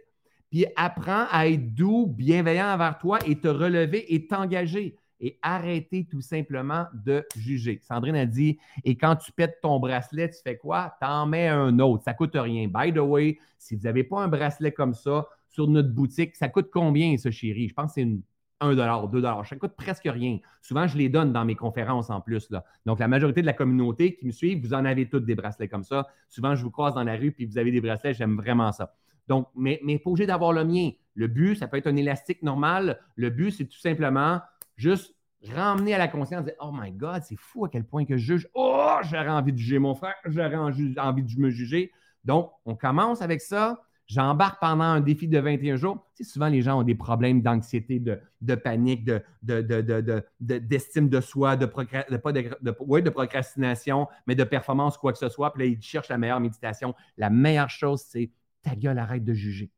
[0.54, 6.06] Puis apprends à être doux, bienveillant envers toi et te relever et t'engager et arrêter
[6.08, 7.80] tout simplement de juger.
[7.82, 10.96] Sandrine a dit Et quand tu pètes ton bracelet, tu fais quoi?
[11.00, 12.04] T'en mets un autre.
[12.04, 12.68] Ça ne coûte rien.
[12.68, 16.48] By the way, si vous n'avez pas un bracelet comme ça sur notre boutique, ça
[16.48, 18.22] coûte combien, ce chéri Je pense que c'est une
[18.60, 20.38] 1 2 Ça coûte presque rien.
[20.62, 22.48] Souvent, je les donne dans mes conférences en plus.
[22.86, 25.66] Donc, la majorité de la communauté qui me suit, vous en avez toutes des bracelets
[25.66, 26.06] comme ça.
[26.28, 28.14] Souvent, je vous croise dans la rue puis vous avez des bracelets.
[28.14, 28.94] J'aime vraiment ça.
[29.28, 30.90] Donc, mais, mais pas d'avoir le mien.
[31.14, 33.00] Le but, ça peut être un élastique normal.
[33.16, 34.40] Le but, c'est tout simplement
[34.76, 35.14] juste
[35.52, 38.24] ramener à la conscience, dire, oh my God, c'est fou à quel point que je
[38.24, 38.48] juge.
[38.54, 41.92] Oh, j'aurais envie de juger mon frère, j'aurais envie de me juger.
[42.24, 43.82] Donc, on commence avec ça.
[44.06, 46.06] J'embarque pendant un défi de 21 jours.
[46.14, 49.10] Tu souvent, les gens ont des problèmes d'anxiété, de, panique,
[49.42, 55.54] d'estime de, soi, de, de, procrastination, mais de performance, quoi que ce soit.
[55.54, 56.94] Puis là, ils cherchent la meilleure méditation.
[57.16, 58.30] La meilleure chose, c'est
[58.64, 59.70] ta gueule, arrête de juger.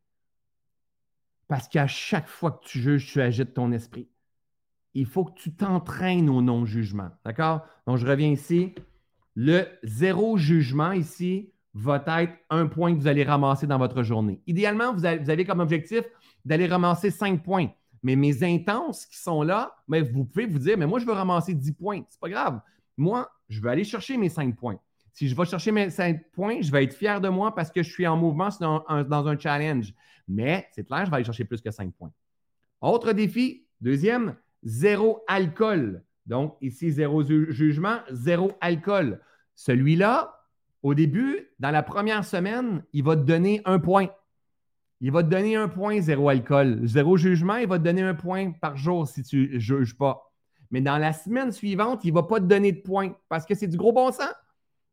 [1.49, 4.09] Parce qu'à chaque fois que tu juges, tu agites ton esprit.
[4.95, 7.11] Il faut que tu t'entraînes au non-jugement.
[7.24, 7.66] D'accord?
[7.87, 8.74] Donc, je reviens ici.
[9.34, 14.41] Le zéro jugement ici va être un point que vous allez ramasser dans votre journée.
[14.47, 16.03] Idéalement, vous avez, comme objectif
[16.45, 17.68] d'aller ramasser cinq points.
[18.03, 21.12] Mais mes intenses qui sont là, mais vous pouvez vous dire, mais moi, je veux
[21.12, 22.03] ramasser 10 points.
[22.09, 22.61] C'est pas grave.
[22.97, 24.78] Moi, je veux aller chercher mes cinq points.
[25.17, 27.83] Si je vais chercher mes cinq points, je vais être fier de moi parce que
[27.83, 29.95] je suis en mouvement dans un, challenge.
[30.29, 32.12] Mais c'est clair, je vais aller chercher plus que cinq points.
[32.83, 36.05] Autre défi, deuxième, zéro alcool.
[36.27, 39.23] Donc, ici, zéro jugement, zéro alcool.
[39.55, 40.39] Celui-là,
[40.83, 44.09] au début, dans la première semaine, il va te donner un point.
[45.01, 46.81] Il va te donner un point, zéro alcool.
[46.85, 50.31] Zéro jugement, il va te donner un point par jour si tu ne juges pas.
[50.71, 53.55] Mais dans la semaine suivante, il ne va pas te donner de points parce que
[53.55, 54.35] c'est du gros bon sens.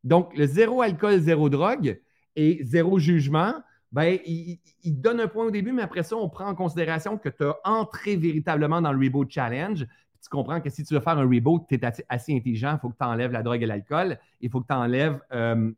[0.04, 1.99] Donc, le zéro alcool, zéro drogue
[2.36, 3.54] et zéro jugement,
[3.91, 4.60] ben, il,
[4.99, 7.56] donne un point au début, mais après ça, on prend en considération que tu as
[7.64, 9.86] entré véritablement dans le Reboot Challenge.
[10.24, 12.89] Tu comprends que si tu veux faire un reboot, tu es assez, intelligent, il faut
[12.89, 15.72] que tu enlèves la drogue et l'alcool, il faut que tu enlèves euh,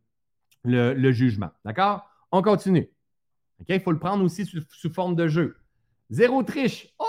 [0.64, 1.50] le, jugement.
[1.66, 2.08] D'accord?
[2.32, 2.88] On continue.
[3.68, 5.58] Il faut le prendre aussi sous, sous, forme de jeu.
[6.12, 6.94] Zéro triche.
[7.00, 7.06] Oh!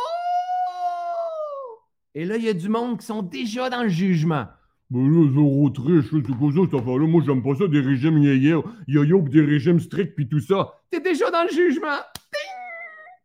[2.14, 4.46] Et là, il y a du monde qui sont déjà dans le jugement.
[4.90, 7.06] Mais là, zéro triche, c'est pas ça, cette affaire-là.
[7.06, 10.74] Moi, j'aime pas ça, des régimes yo-yo, pis des régimes stricts, puis tout ça.
[10.90, 11.98] T'es déjà dans le jugement.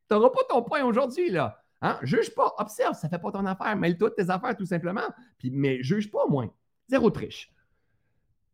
[0.08, 1.64] T'auras pas ton point aujourd'hui, là.
[1.82, 1.98] Hein?
[2.04, 3.76] Juge pas, observe, ça fait pas ton affaire.
[3.76, 5.08] Mêle-toi tes affaires, tout simplement.
[5.38, 6.50] Puis, mais juge pas, moins.
[6.88, 7.52] Zéro triche.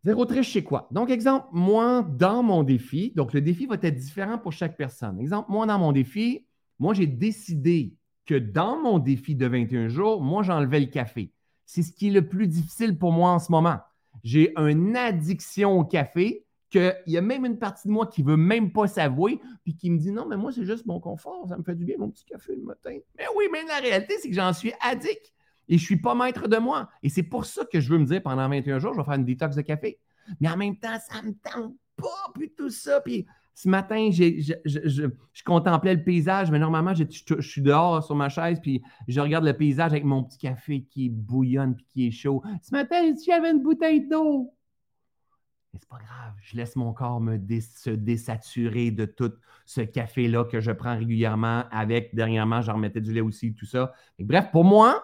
[0.03, 0.87] Zéro triche, c'est quoi?
[0.91, 5.19] Donc, exemple, moi, dans mon défi, donc le défi va être différent pour chaque personne.
[5.19, 6.45] Exemple, moi, dans mon défi,
[6.79, 7.95] moi, j'ai décidé
[8.25, 11.31] que dans mon défi de 21 jours, moi, j'enlevais le café.
[11.67, 13.77] C'est ce qui est le plus difficile pour moi en ce moment.
[14.23, 18.29] J'ai une addiction au café qu'il y a même une partie de moi qui ne
[18.29, 21.47] veut même pas s'avouer, puis qui me dit non, mais moi, c'est juste mon confort,
[21.47, 22.97] ça me fait du bien, mon petit café le matin.
[23.17, 25.33] Mais oui, mais la réalité, c'est que j'en suis addict
[25.69, 26.89] et je ne suis pas maître de moi.
[27.03, 29.13] Et c'est pour ça que je veux me dire pendant 21 jours, je vais faire
[29.13, 29.99] une détox de café.
[30.39, 33.01] Mais en même temps, ça ne me tente pas, puis tout ça.
[33.01, 33.25] Puis
[33.57, 35.09] ce matin, je,
[35.43, 37.05] contemplais le paysage, mais normalement, je,
[37.39, 41.09] suis dehors sur ma chaise, puis je regarde le paysage avec mon petit café qui
[41.09, 42.43] bouillonne puis qui est chaud.
[42.61, 44.53] Ce matin, j'avais une bouteille d'eau.
[45.73, 49.33] Mais c'est pas grave, je laisse mon corps me se désaturer de tout
[49.65, 53.91] ce café-là que je prends régulièrement avec, dernièrement, j'en remettais du lait aussi, tout ça.
[54.19, 55.03] bref, pour moi,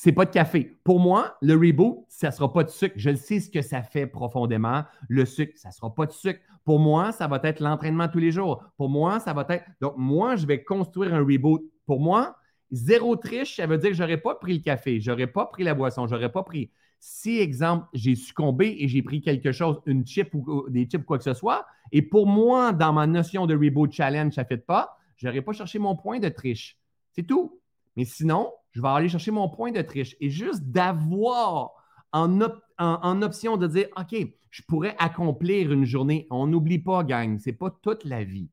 [0.00, 0.78] c'est pas de café.
[0.84, 2.94] Pour moi, le reboot, ça sera pas de sucre.
[2.96, 4.84] Je sais ce que ça fait profondément.
[5.08, 6.38] Le sucre, ça sera pas de sucre.
[6.68, 8.62] Pour moi, ça va être l'entraînement tous les jours.
[8.76, 9.64] Pour moi, ça va être.
[9.80, 11.62] Donc, moi, je vais construire un reboot.
[11.86, 12.36] Pour moi,
[12.70, 15.46] zéro triche, ça veut dire que je n'aurais pas pris le café, je n'aurais pas
[15.46, 16.70] pris la boisson, je n'aurais pas pris.
[17.00, 21.16] Si, exemple, j'ai succombé et j'ai pris quelque chose, une chip ou des chips, quoi
[21.16, 24.58] que ce soit, et pour moi, dans ma notion de reboot challenge, ça ne fait
[24.58, 26.78] pas, je n'aurais pas cherché mon point de triche.
[27.12, 27.62] C'est tout.
[27.96, 30.16] Mais sinon, je vais aller chercher mon point de triche.
[30.20, 31.72] Et juste d'avoir
[32.12, 34.14] en, option de dire, OK,
[34.58, 36.26] je pourrais accomplir une journée.
[36.30, 38.50] On n'oublie pas, gang, ce n'est pas toute la vie.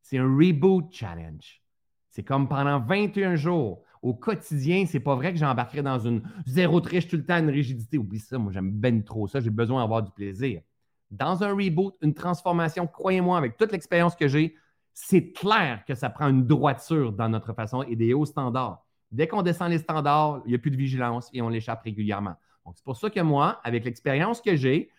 [0.00, 1.62] C'est un reboot challenge.
[2.08, 3.82] C'est comme pendant 21 jours.
[4.00, 7.50] Au quotidien, c'est pas vrai que j'embarquerai dans une zéro triche tout le temps, une
[7.50, 7.98] rigidité.
[7.98, 10.62] Oublie ça, moi j'aime bien trop ça, j'ai besoin d'avoir du plaisir.
[11.10, 14.56] Dans un reboot, une transformation, croyez-moi, avec toute l'expérience que j'ai,
[14.94, 18.86] c'est clair que ça prend une droiture dans notre façon et des hauts standards.
[19.12, 22.36] Dès qu'on descend les standards, il n'y a plus de vigilance et on l'échappe régulièrement.
[22.64, 24.90] Donc, c'est pour ça que moi, avec l'expérience que j'ai,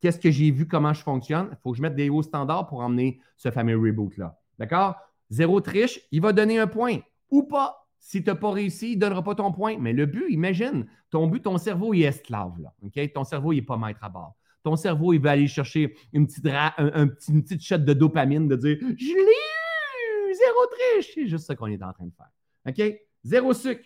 [0.00, 2.66] qu'est-ce que j'ai vu, comment je fonctionne, il faut que je mette des hauts standards
[2.66, 4.38] pour emmener ce fameux reboot-là.
[4.58, 4.96] D'accord?
[5.30, 6.98] Zéro triche, il va donner un point
[7.30, 7.88] ou pas.
[7.98, 9.76] Si tu n'as pas réussi, il ne donnera pas ton point.
[9.78, 12.52] Mais le but, imagine, ton but, ton cerveau, il est esclave.
[12.60, 12.72] Là,
[13.14, 14.36] Ton cerveau, il n'est pas maître à bord.
[14.62, 19.06] Ton cerveau, il va aller chercher une petite, shot de dopamine, de dire Je
[20.34, 21.12] zéro triche.
[21.14, 22.30] C'est juste ça qu'on est en train de faire.
[22.68, 23.00] OK?
[23.24, 23.84] Zéro sucre.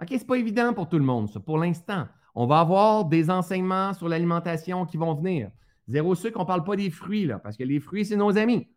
[0.00, 2.06] OK, c'est pas évident pour tout le monde, ça, pour l'instant.
[2.34, 5.50] On va avoir des enseignements sur l'alimentation qui vont venir.
[5.88, 8.36] Zéro sucre, on ne parle pas des fruits, là, parce que les fruits, c'est nos
[8.38, 8.68] amis.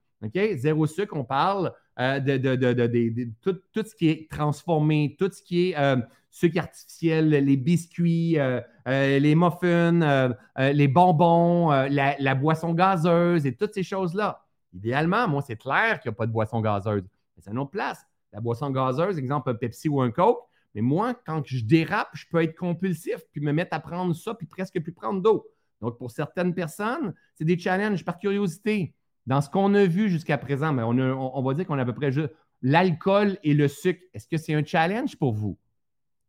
[0.55, 5.77] Zéro sucre, on parle euh, de, tout, ce qui est transformé, tout ce qui est
[5.77, 5.97] euh,
[6.31, 13.83] sucre artificiel, les biscuits, euh, les muffins, les bonbons, la, boisson gazeuse et toutes ces
[13.83, 14.43] choses-là.
[14.73, 17.03] Idéalement, moi, c'est clair qu'il n'y a pas de boisson gazeuse.
[17.35, 18.03] Mais c'est une autre place.
[18.31, 20.39] La boisson gazeuse, exemple un Pepsi ou un Coke,
[20.75, 24.33] mais moi, quand je dérape, je peux être compulsif, puis me mettre à prendre ça,
[24.33, 25.47] puis presque plus prendre d'eau.
[25.81, 28.95] Donc, pour certaines personnes, c'est des challenges par curiosité.
[29.25, 31.93] Dans ce qu'on a vu jusqu'à présent, mais on, va dire qu'on a à peu
[31.93, 34.01] près juste l'alcool et le sucre.
[34.13, 35.57] Est-ce que c'est un challenge pour vous?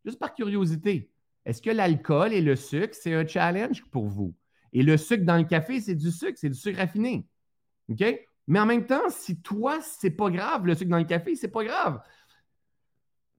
[0.05, 1.09] Juste par curiosité.
[1.45, 4.33] Est-ce que l'alcool et le sucre, c'est un challenge pour vous?
[4.73, 7.25] Et le sucre dans le café, c'est du sucre, c'est du sucre raffiné.
[7.89, 8.03] OK?
[8.47, 11.47] Mais en même temps, si toi, c'est pas grave, le sucre dans le café, c'est
[11.49, 12.01] pas grave.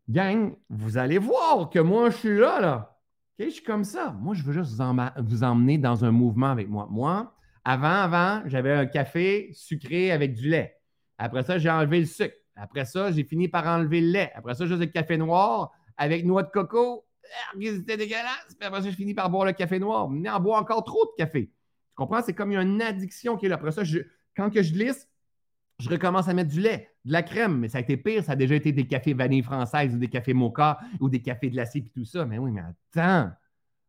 [0.08, 2.98] Gang, vous allez voir que moi, je suis là, là.
[3.38, 4.16] Je suis comme ça.
[4.20, 4.80] Moi, je veux juste
[5.18, 6.86] vous emmener dans un mouvement avec moi.
[6.90, 7.34] Moi,
[7.64, 10.76] avant, avant, j'avais un café sucré avec du lait.
[11.18, 12.36] Après ça, j'ai enlevé le sucre.
[12.54, 14.32] Après ça, j'ai fini par enlever le lait.
[14.34, 17.04] Après ça, j'ai le café noir avec noix de coco.
[17.60, 18.56] C'était dégueulasse.
[18.60, 20.08] Après ça, j'ai fini par boire le café noir.
[20.08, 21.46] Mais en boire encore trop de café.
[21.46, 22.22] Tu comprends?
[22.22, 23.56] C'est comme une addiction qui est là.
[23.56, 23.82] Après ça,
[24.36, 25.08] quand je glisse,
[25.78, 27.58] je recommence à mettre du lait, de la crème.
[27.58, 28.24] Mais ça a été pire.
[28.24, 31.50] Ça a déjà été des cafés vanille française ou des cafés mocha ou des cafés
[31.50, 32.24] glacés et tout ça.
[32.24, 33.30] Mais oui, mais attends.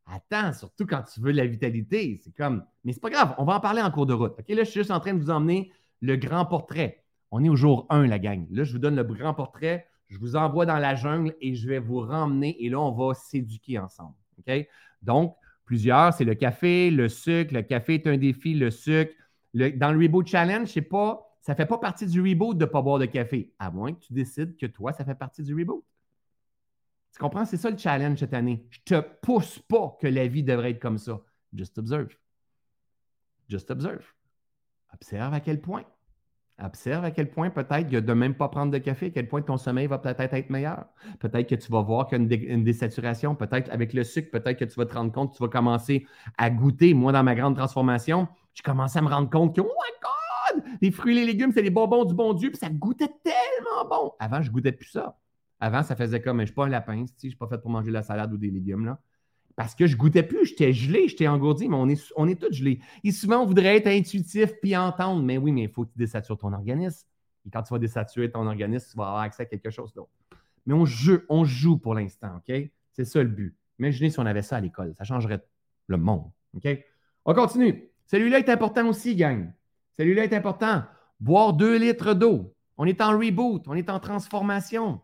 [0.10, 2.20] Attends, surtout quand tu veux de la vitalité.
[2.24, 2.64] C'est comme.
[2.84, 4.34] Mais c'est pas grave, on va en parler en cours de route.
[4.40, 5.72] OK, là, je suis juste en train de vous emmener
[6.02, 7.04] le grand portrait.
[7.32, 8.48] On est au jour 1, la gang.
[8.52, 9.88] Là, je vous donne le grand portrait.
[10.08, 12.56] Je vous envoie dans la jungle et je vais vous ramener.
[12.64, 14.16] Et là, on va s'éduquer ensemble.
[14.40, 14.68] OK?
[15.02, 15.36] Donc,
[15.66, 17.54] plusieurs, c'est le café, le sucre.
[17.54, 19.12] Le café est un défi, le sucre.
[19.54, 21.27] dans le Reboot Challenge, c'est pas.
[21.48, 23.94] Ça ne fait pas partie du reboot de ne pas boire de café, à moins
[23.94, 25.82] que tu décides que toi, ça fait partie du reboot.
[27.14, 27.46] Tu comprends?
[27.46, 28.68] C'est ça le challenge cette année.
[28.70, 31.22] Je te pousse pas que la vie devrait être comme ça.
[31.54, 32.10] Just observe.
[33.48, 34.04] Just observe.
[34.94, 35.86] Observe à quel point.
[36.62, 39.56] Observe à quel point peut-être de même pas prendre de café, à quel point ton
[39.56, 40.84] sommeil va peut-être être meilleur.
[41.22, 43.36] Peut-être que tu vas voir qu'il y a une, désaturation.
[43.36, 46.06] Peut-être avec le sucre, peut-être que tu vas te rendre compte, tu vas commencer
[46.38, 46.94] à goûter.
[46.94, 49.98] Moi, dans ma grande transformation, je commençais à me rendre compte que, oh my
[50.82, 53.90] les fruits et les légumes, c'est les bonbons du bon Dieu, puis ça goûtait tellement
[53.90, 54.12] bon.
[54.20, 55.18] Avant, je goûtais plus ça.
[55.60, 57.58] Avant, ça faisait comme, je ne suis pas un lapin, je ne suis pas fait
[57.58, 58.86] pour manger la salade ou des légumes.
[58.86, 59.00] Là.
[59.56, 62.54] Parce que je goûtais plus, j'étais gelé, j'étais engourdi, mais on est, on est tous
[62.54, 62.80] gelés.
[63.04, 65.98] Et souvent, on voudrait être intuitif puis entendre, mais oui, mais il faut que tu
[65.98, 67.08] désatures ton organisme.
[67.46, 70.12] Et quand tu vas désaturer ton organisme, tu vas avoir accès à quelque chose d'autre.
[70.68, 72.54] Mais on joue, on joue pour l'instant, OK?
[72.92, 73.56] C'est ça le but.
[73.80, 75.44] Imaginez si on avait ça à l'école, ça changerait
[75.88, 76.68] le monde, OK?
[77.26, 77.90] On continue.
[78.06, 79.52] Celui-là est important aussi, gang.
[79.98, 80.84] Celui-là est important.
[81.20, 82.54] Boire deux litres d'eau.
[82.78, 85.02] On est en reboot, on est en transformation.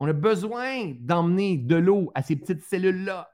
[0.00, 3.30] On a besoin d'emmener de l'eau à ces petites cellules-là.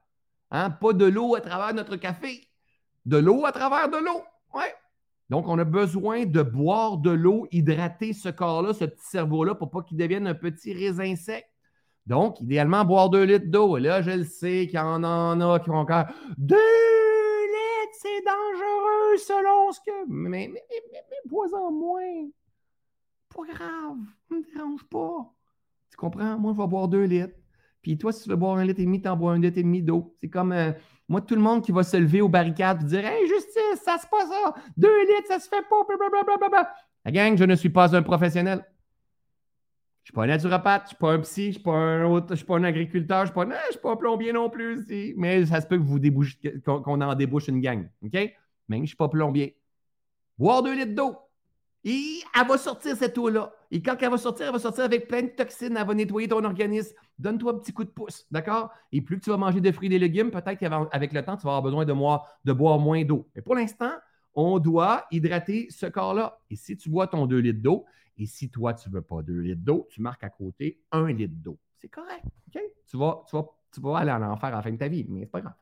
[0.51, 0.71] Hein?
[0.71, 2.47] Pas de l'eau à travers notre café,
[3.07, 4.23] de l'eau à travers de l'eau.
[4.55, 4.75] Ouais.
[5.31, 9.71] Donc, on a besoin de boire de l'eau, hydrater ce corps-là, ce petit cerveau-là, pour
[9.71, 11.47] pas qu'il devienne un petit raisin sec.
[12.07, 13.79] Donc, idéalement, boire deux litres d'eau.
[13.79, 17.10] Et là, je le sais qu'il y en a qui ont encore deux litres,
[17.93, 20.07] c'est dangereux selon ce que.
[20.09, 22.29] Mais, mais, mais, mais bois-en moins.
[23.35, 23.99] Pas grave,
[24.31, 25.33] ne me dérange pas
[26.01, 26.39] comprends?
[26.39, 27.35] Moi, je vais boire deux litres.
[27.83, 29.59] Puis toi, si tu veux boire un litre et demi, tu en bois un litre
[29.59, 30.15] et demi d'eau.
[30.21, 30.73] C'est comme euh,
[31.09, 33.99] moi, tout le monde qui va se lever aux barricades et dire Hey, justice, ça
[33.99, 34.55] se passe ça.
[34.77, 35.85] Deux litres, ça se fait pas.
[35.87, 36.73] Blablabla.
[37.05, 38.65] La gang, je ne suis pas un professionnel.
[40.11, 42.27] Je suis pas un naturopathe, je suis pas un psy, je suis pas un autre,
[42.31, 43.41] je suis pas un agriculteur, je suis,
[43.71, 44.85] suis, pas un plombier non plus.
[45.17, 46.01] Mais ça se peut que vous
[46.65, 47.89] qu'on en débouche une gang.
[48.05, 48.35] OK?
[48.69, 49.57] Même je suis pas plombier.
[50.37, 51.17] Boire deux litres d'eau.
[51.85, 53.53] Et elle va sortir cette eau-là.
[53.71, 55.77] Et quand elle va sortir, elle va sortir avec plein de toxines.
[55.77, 56.97] Elle va nettoyer ton organisme.
[57.17, 58.71] Donne-toi un petit coup de pouce, d'accord?
[58.91, 61.37] Et plus que tu vas manger de fruits et des légumes, peut-être qu'avec le temps,
[61.37, 63.29] tu vas avoir besoin de, de boire moins d'eau.
[63.37, 63.93] Mais pour l'instant,
[64.35, 66.41] On doit hydrater ce corps-là.
[66.51, 67.85] Et si tu bois ton 2 litres d'eau,
[68.21, 71.07] et si toi, tu ne veux pas 2 litres d'eau, tu marques à côté 1
[71.13, 71.59] litre d'eau.
[71.79, 72.23] C'est correct.
[72.87, 75.07] Tu vas, tu, vas, tu vas aller en enfer à la fin de ta vie,
[75.09, 75.55] mais c'est pas grave.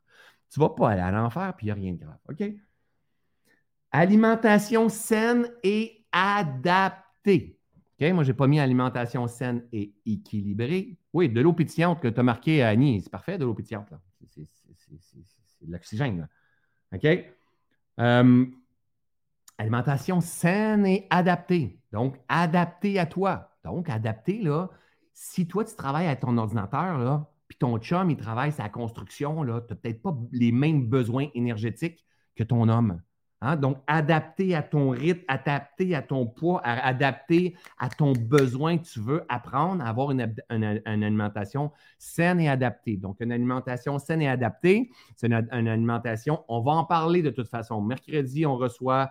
[0.50, 2.52] Tu ne vas pas aller à l'enfer, puis il n'y a rien de grave.
[3.92, 7.61] Alimentation saine et adaptée.
[8.00, 8.12] OK?
[8.12, 10.98] Moi, je n'ai pas mis alimentation saine et équilibrée.
[11.12, 13.92] Oui, de l'eau pétillante que tu as marqué à Annie, c'est parfait, de l'eau pétillante.
[14.26, 16.28] C'est de l'oxygène.
[16.92, 17.06] OK?
[18.00, 18.46] Euh,
[19.59, 21.77] alimentation saine et adaptée.
[21.93, 23.57] Donc, adaptée à toi.
[23.64, 24.68] Donc, adaptée, là,
[25.12, 29.43] si toi, tu travailles à ton ordinateur, là, puis ton chum, il travaille sa construction,
[29.43, 32.05] tu n'as peut-être pas les mêmes besoins énergétiques
[32.36, 33.01] que ton homme.
[33.41, 33.57] Hein?
[33.57, 39.01] Donc, adapté à ton rythme, adapté à ton poids, adapté à ton besoin que tu
[39.01, 40.32] veux apprendre à avoir une,
[40.84, 42.97] alimentation saine et adaptée.
[42.97, 47.49] Donc, une alimentation saine et adaptée, c'est une, alimentation, on va en parler de toute
[47.49, 47.80] façon.
[47.80, 49.11] Mercredi, on reçoit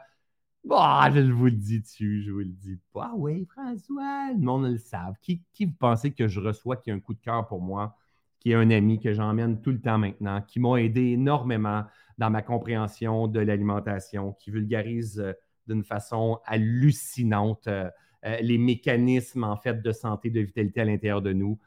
[0.67, 3.11] Bah, je vous le dis dessus, je vous le dis pas.
[3.11, 5.15] Ah oui, François, le monde le savent.
[5.21, 7.95] Qui, qui vous pensez que je reçois qui a un coup de cœur pour moi,
[8.41, 11.85] qui est un ami que j'emmène tout le temps maintenant, qui m'a aidé énormément
[12.17, 15.31] dans ma compréhension de l'alimentation, qui vulgarise euh,
[15.67, 17.89] d'une façon hallucinante euh,
[18.25, 21.57] euh, les mécanismes en fait de santé, de vitalité à l'intérieur de nous.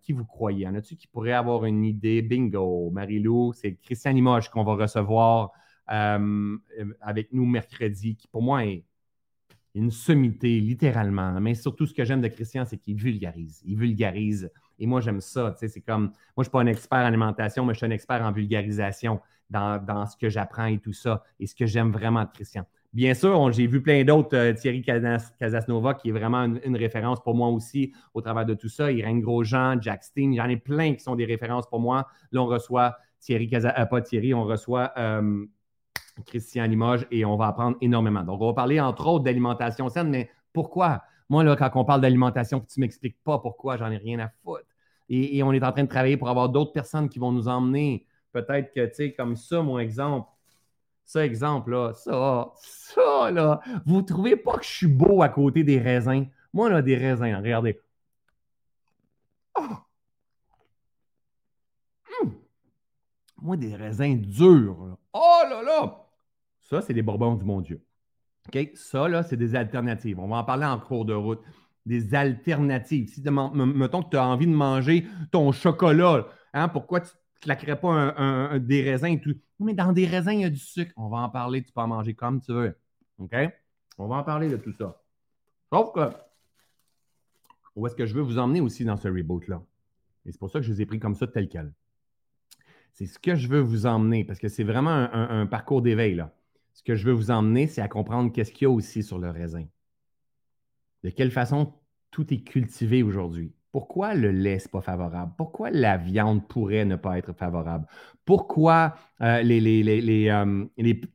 [0.00, 0.66] qui vous croyez?
[0.66, 2.22] En a-tu qui pourrait avoir une idée?
[2.22, 2.90] Bingo!
[2.90, 5.52] Marie-Lou, c'est Christian Limoges qu'on va recevoir
[5.92, 8.84] avec nous mercredi, qui pour moi est
[9.74, 11.40] une sommité, littéralement.
[11.40, 13.62] Mais surtout, ce que j'aime de Christian, c'est qu'il vulgarise.
[13.64, 14.50] Il vulgarise.
[14.78, 15.54] Et moi, j'aime ça.
[15.56, 17.90] C'est comme, moi, je ne suis pas un expert en alimentation, mais je suis un
[17.90, 22.24] expert en vulgarisation dans, ce que j'apprends et tout ça, et ce que j'aime vraiment
[22.24, 22.64] de Christian.
[22.92, 27.34] Bien sûr, j'ai vu plein d'autres, euh, Thierry Casasnova, qui est vraiment une, référence pour
[27.34, 28.92] moi aussi au travers de tout ça.
[28.92, 32.06] Irène Grosjean, Jack Steen, j'en ai plein qui sont des références pour moi.
[32.32, 35.46] Là, on reçoit Thierry Casas, euh, pas Thierry, on reçoit euh,
[36.26, 38.22] Christian Limoges et on va apprendre énormément.
[38.22, 41.02] Donc, on va parler entre autres d'alimentation saine, mais pourquoi?
[41.28, 44.28] Moi, là, quand on parle d'alimentation, tu ne m'expliques pas pourquoi, j'en ai rien à
[44.44, 44.64] foutre.
[45.08, 48.06] et, on est en train de travailler pour avoir d'autres personnes qui vont nous emmener
[48.32, 50.28] Peut-être que, tu sais, comme ça, mon exemple,
[51.04, 55.28] ça, exemple, là, ça, ça, là, vous ne trouvez pas que je suis beau à
[55.28, 56.26] côté des raisins?
[56.52, 57.80] Moi, là, des raisins, regardez.
[59.54, 59.84] Ah!
[62.22, 62.34] Hum!
[63.40, 64.96] Moi, des raisins durs.
[65.12, 66.01] Oh là là!
[66.72, 67.84] Ça, c'est des bourbons du bon Dieu.
[68.48, 68.70] OK?
[68.72, 70.18] Ça, là, c'est des alternatives.
[70.18, 71.42] On va en parler en cours de route.
[71.84, 73.08] Des alternatives.
[73.08, 77.10] Si, mettons que tu as envie de manger ton chocolat, hein, pourquoi tu
[77.42, 79.34] claquerais pas des raisins et tout?
[79.60, 80.94] Mais dans des raisins, il y a du sucre.
[80.96, 82.74] On va en parler, tu peux en manger comme tu veux.
[83.18, 83.34] OK?
[83.98, 84.98] On va en parler de tout ça.
[85.70, 86.08] Sauf que,
[87.76, 89.62] où est-ce que je veux vous emmener aussi dans ce reboot-là?
[90.24, 91.70] Et c'est pour ça que je les ai pris comme ça, tel quel.
[92.94, 96.14] C'est ce que je veux vous emmener, parce que c'est vraiment un, un parcours d'éveil.
[96.14, 96.32] Là.
[96.74, 99.18] Ce que je veux vous emmener, c'est à comprendre qu'est-ce qu'il y a aussi sur
[99.18, 99.64] le raisin.
[101.04, 101.74] De quelle façon
[102.10, 103.52] tout est cultivé aujourd'hui.
[103.72, 105.32] Pourquoi le lait n'est pas favorable?
[105.36, 107.86] Pourquoi la viande pourrait ne pas être favorable?
[108.26, 110.64] Pourquoi euh, les, les, euh,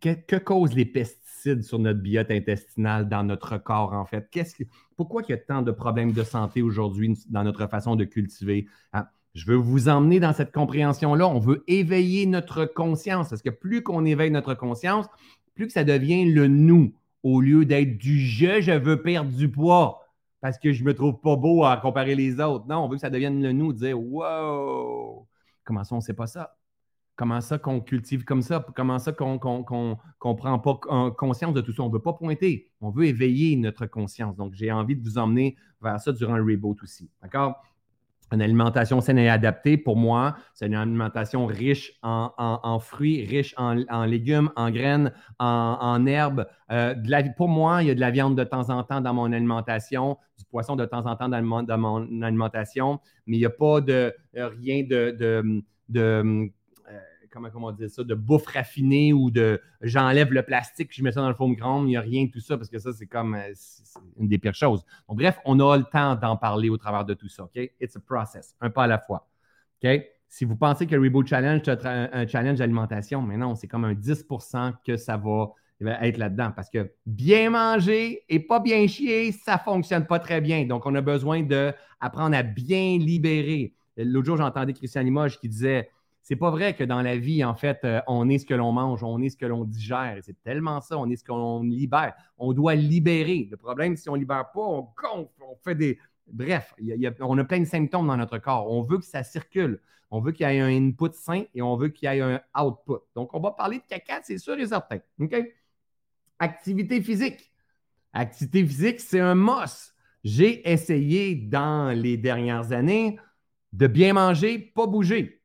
[0.01, 4.27] que, causent les pesticides sur notre biote intestinale dans notre corps, en fait?
[4.95, 8.67] pourquoi il y a tant de problèmes de santé aujourd'hui dans notre façon de cultiver?
[8.91, 11.27] Ah, je veux vous emmener dans cette compréhension-là.
[11.27, 15.05] On veut éveiller notre conscience parce que plus qu'on éveille notre conscience,
[15.57, 16.93] plus que ça devient le nous
[17.23, 20.07] au lieu d'être du je, je veux perdre du poids
[20.39, 22.65] parce que je me trouve pas beau à comparer les autres.
[22.67, 25.27] Non, on veut que ça devienne le nous, dire Wow,
[25.63, 26.55] comment ça, on sait pas ça?
[27.15, 28.63] Comment ça qu'on cultive comme ça?
[28.75, 30.79] Comment ça qu'on ne prend pas
[31.17, 31.81] conscience de tout ça?
[31.81, 34.35] On ne veut pas pointer, on veut éveiller notre conscience.
[34.35, 37.09] Donc, j'ai envie de vous emmener vers ça durant le reboot aussi.
[37.23, 37.63] D'accord?
[38.31, 44.05] Une alimentation saine et adaptée, pour moi, c'est une alimentation riche en, fruits, riche en,
[44.05, 46.45] légumes, en graines, en, herbes.
[46.71, 46.93] Euh,
[47.37, 50.17] pour moi, il y a de la viande de temps en temps dans mon alimentation,
[50.37, 54.13] du poisson de temps en temps dans, mon, alimentation, mais il n'y a pas de
[54.35, 56.51] rien de
[57.31, 61.21] comment, comment dire ça, de bouffe raffinée ou de j'enlève le plastique, je mets ça
[61.21, 63.07] dans le foam micro il n'y a rien de tout ça parce que ça, c'est
[63.07, 63.53] comme euh,
[64.19, 64.83] une des pires choses.
[65.07, 67.43] Donc, bref, on a le temps d'en parler au travers de tout ça.
[67.43, 67.55] OK?
[67.55, 69.27] It's a process, un pas à la fois.
[69.83, 69.89] OK?
[70.29, 73.85] Si vous pensez que le Reboot Challenge, c'est un, challenge d'alimentation, mais non, c'est comme
[73.85, 76.51] un 10% que ça va être là-dedans.
[76.53, 80.65] Parce que bien manger et pas bien chier, ça ne fonctionne pas très bien.
[80.65, 83.73] Donc, on a besoin d'apprendre à bien libérer.
[83.95, 85.89] L'autre jour, j'entendais Christian Limoges qui disait
[86.27, 88.73] c'est pas vrai que dans la vie, en fait, euh, on est ce que l'on
[88.73, 90.17] mange, on est ce que l'on digère.
[90.23, 92.15] C'est tellement ça, on est ce qu'on libère.
[92.37, 93.47] On doit libérer.
[93.49, 95.97] Le problème, si on ne libère pas, on gonfle, on fait des.
[96.27, 96.75] Bref,
[97.21, 98.69] on a plein de symptômes dans notre corps.
[98.69, 99.79] On veut que ça circule.
[100.11, 102.41] On veut qu'il y ait un input sain et on veut qu'il y ait un
[102.61, 102.99] output.
[103.15, 104.99] Donc, on va parler de caca, c'est sûr et certain.
[106.39, 107.53] Activité physique.
[108.11, 109.95] Activité physique, c'est un must.
[110.25, 113.17] J'ai essayé dans les dernières années
[113.71, 115.36] de bien manger, pas bouger.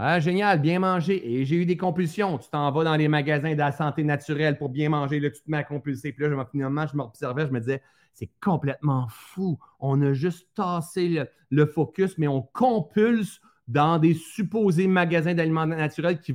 [0.00, 1.28] Ah, génial, bien manger.
[1.28, 2.38] Et j'ai eu des compulsions.
[2.38, 5.18] Tu t'en vas dans les magasins de la santé naturelle pour bien manger.
[5.18, 6.12] Là, tu te mets à compulser.
[6.12, 7.82] Puis là, je, finalement, je m'observais, je me disais,
[8.14, 9.58] c'est complètement fou.
[9.80, 16.20] On a juste tassé le, focus, mais on compulse dans des supposés magasins d'aliments naturels
[16.20, 16.32] qui,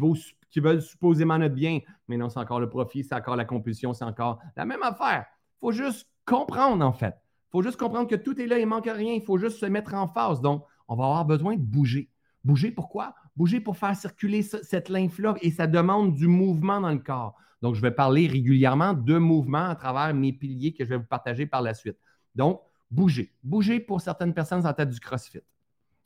[0.51, 1.79] qui veulent supposément notre bien.
[2.09, 5.23] Mais non, c'est encore le profit, c'est encore la compulsion, c'est encore la même affaire.
[5.55, 7.15] Il faut juste comprendre, en fait.
[7.47, 9.13] Il faut juste comprendre que tout est là, il ne manque rien.
[9.13, 10.41] Il faut juste se mettre en face.
[10.41, 12.09] Donc, on va avoir besoin de bouger.
[12.43, 13.15] Bouger pourquoi?
[13.35, 17.35] Bouger pour faire circuler cette lymphe-là et ça demande du mouvement dans le corps.
[17.61, 21.05] Donc, je vais parler régulièrement de mouvement à travers mes piliers que je vais vous
[21.05, 21.97] partager par la suite.
[22.35, 22.61] Donc,
[22.91, 23.33] bouger.
[23.41, 25.39] Bouger pour certaines personnes, ça va être du crossfit.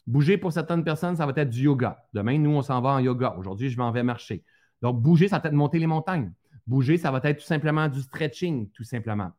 [0.06, 2.06] Bouger pour certaines personnes, ça va être du yoga.
[2.14, 3.36] Demain, nous, on s'en va en yoga.
[3.38, 4.44] Aujourd'hui, je m'en vais marcher.
[4.82, 6.32] Donc, bouger, ça va être monter les montagnes.
[6.66, 9.32] Bouger, ça va être tout simplement du stretching, tout simplement.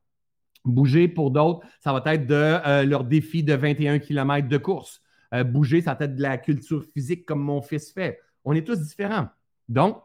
[0.64, 5.01] Bouger pour d'autres, ça va être de euh, leur défi de 21 km de course.
[5.34, 8.20] Euh, bouger, ça va être de la culture physique comme mon fils fait.
[8.44, 9.28] On est tous différents.
[9.68, 10.02] Donc,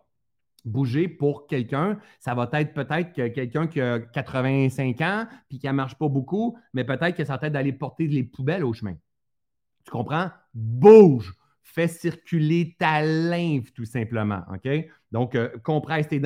[0.65, 5.67] bouger pour quelqu'un, ça va être peut-être que quelqu'un qui a 85 ans puis qui
[5.67, 8.73] ne marche pas beaucoup, mais peut-être que ça va être d'aller porter les poubelles au
[8.73, 8.95] chemin.
[9.85, 10.29] Tu comprends?
[10.53, 11.33] Bouge!
[11.61, 14.41] Fais circuler ta lymphe, tout simplement.
[14.53, 14.67] OK?
[15.11, 16.21] Donc, euh, compresse tes,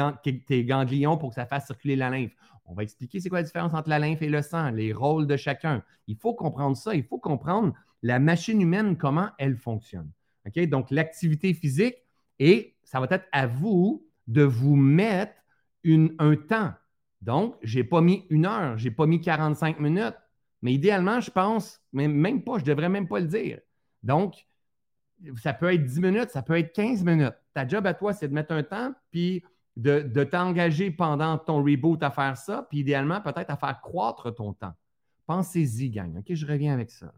[0.46, 2.34] tes ganglions pour que ça fasse circuler la lymphe.
[2.66, 5.26] On va expliquer c'est quoi la différence entre la lymphe et le sang, les rôles
[5.26, 5.84] de chacun.
[6.08, 6.94] Il faut comprendre ça.
[6.96, 10.12] Il faut comprendre la machine humaine, comment elle fonctionne.
[10.68, 11.96] Donc, l'activité physique,
[12.40, 15.34] et ça va être à vous de vous mettre
[16.20, 16.74] un temps.
[17.22, 20.16] Donc, je n'ai pas mis une heure, je n'ai pas mis 45 minutes,
[20.62, 23.60] mais idéalement, je pense, même pas, je ne devrais même pas le dire.
[24.04, 24.48] Donc,
[25.38, 27.36] ça peut être 10 minutes, ça peut être 15 minutes.
[27.54, 29.44] Ta job à toi, c'est de mettre un temps, puis
[29.76, 34.34] de, de t'engager pendant ton reboot à faire ça, puis idéalement, peut-être à faire croître
[34.34, 34.74] ton temps.
[35.26, 36.18] Pensez-y, gang.
[36.18, 37.12] OK, je reviens avec ça.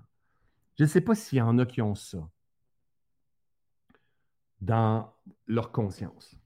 [0.80, 2.30] Je ne sais pas s'il y en a qui ont ça
[4.62, 5.14] dans
[5.46, 6.40] leur conscience.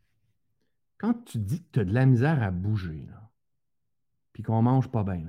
[0.97, 3.07] Quand tu dis que tu as de la misère à bouger,
[4.31, 5.21] puis qu'on ne mange pas bien,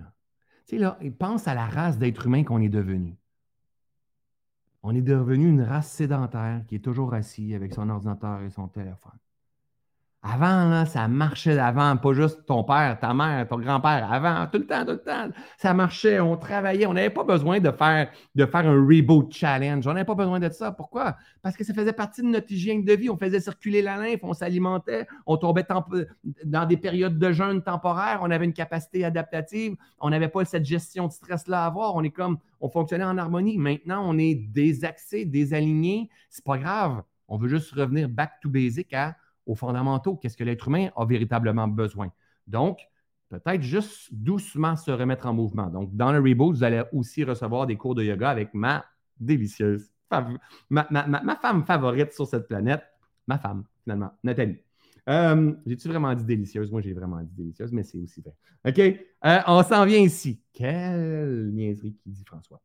[0.67, 3.19] tu sais, là, pense à la race d'êtres humains qu'on est devenu.
[4.83, 8.69] On est devenu une race sédentaire qui est toujours assis avec son ordinateur et son
[8.69, 9.19] téléphone.
[10.27, 14.11] Avant, ça marchait d'avant, pas juste ton père, ta mère, ton grand-père.
[14.11, 16.87] Avant, tout le temps, tout le temps, ça marchait, on travaillait.
[16.87, 19.87] On n'avait pas besoin de faire, de faire un reboot challenge.
[19.87, 20.73] On n'avait pas besoin de ça.
[20.73, 21.19] Pourquoi?
[21.43, 23.11] Parce que ça faisait partie de notre hygiène de vie.
[23.11, 25.67] On faisait circuler la lymphe, on s'alimentait, on tombait
[26.47, 30.65] dans des périodes de jeûne temporaire, on avait une capacité adaptative, on n'avait pas cette
[30.65, 31.97] gestion de stress-là à avoir.
[31.97, 33.59] On est comme, on fonctionnait en harmonie.
[33.59, 36.09] Maintenant, on est désaxé, désaligné.
[36.31, 37.03] C'est pas grave.
[37.29, 39.17] On veut juste revenir back to basic à
[39.47, 42.11] aux fondamentaux, qu'est-ce que l'être humain a véritablement besoin.
[42.47, 42.79] Donc,
[43.29, 45.67] peut-être juste doucement se remettre en mouvement.
[45.67, 48.85] Donc, dans le reboot, vous allez aussi recevoir des cours de yoga avec ma
[49.19, 49.91] délicieuse,
[50.71, 52.83] ma, femme favorite sur cette planète,
[53.27, 54.59] ma femme, finalement, Nathalie.
[55.09, 56.71] Euh, j'ai-tu vraiment dit délicieuse?
[56.71, 58.35] Moi, j'ai vraiment dit délicieuse, mais c'est aussi vrai.
[58.67, 58.79] OK?
[58.79, 60.41] Euh, on s'en vient ici.
[60.53, 62.61] Quelle niaiserie qui dit François.